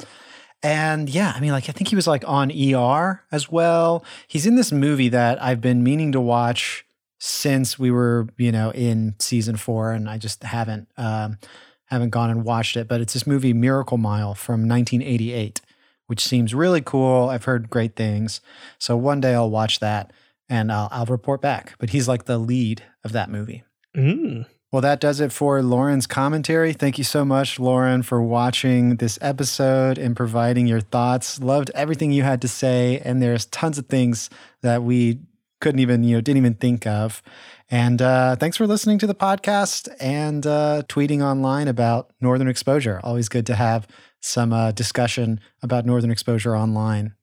[0.62, 4.04] And yeah, I mean, like I think he was like on ER as well.
[4.28, 6.84] He's in this movie that I've been meaning to watch
[7.18, 11.38] since we were, you know, in season four, and I just haven't um,
[11.86, 12.86] haven't gone and watched it.
[12.86, 15.60] But it's this movie Miracle Mile from 1988,
[16.06, 17.28] which seems really cool.
[17.28, 18.40] I've heard great things,
[18.78, 20.12] so one day I'll watch that
[20.48, 21.74] and I'll, I'll report back.
[21.78, 23.64] But he's like the lead of that movie.
[23.96, 24.46] Mm.
[24.72, 26.72] Well, that does it for Lauren's commentary.
[26.72, 31.38] Thank you so much, Lauren, for watching this episode and providing your thoughts.
[31.40, 34.30] Loved everything you had to say, and there's tons of things
[34.62, 35.20] that we
[35.60, 37.22] couldn't even, you know, didn't even think of.
[37.70, 42.98] And uh, thanks for listening to the podcast and uh, tweeting online about Northern Exposure.
[43.04, 43.86] Always good to have
[44.22, 47.14] some uh, discussion about Northern Exposure online.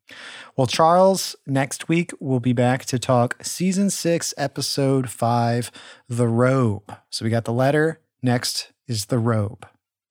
[0.56, 5.72] Well, Charles, next week we'll be back to talk season six, episode five,
[6.08, 6.96] The Robe.
[7.10, 8.00] So we got the letter.
[8.22, 9.66] Next is The Robe.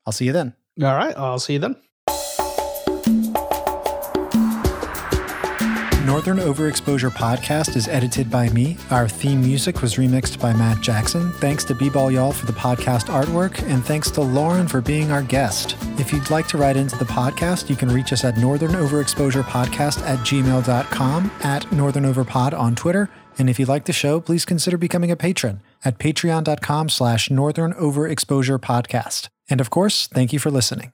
[0.07, 0.55] I'll see you then.
[0.83, 1.77] All right, I'll see you then.
[6.19, 8.77] Northern Overexposure podcast is edited by me.
[8.91, 11.31] Our theme music was remixed by Matt Jackson.
[11.35, 15.23] Thanks to B-Ball Y'all for the podcast artwork, and thanks to Lauren for being our
[15.23, 15.77] guest.
[15.97, 19.45] If you'd like to write into the podcast, you can reach us at Northern Overexposure
[19.45, 23.09] Podcast at gmail.com, at Northern Overpod on Twitter.
[23.39, 27.75] And if you like the show, please consider becoming a patron at patreon.com slash Northern
[27.75, 29.29] Overexposure Podcast.
[29.49, 30.91] And of course, thank you for listening.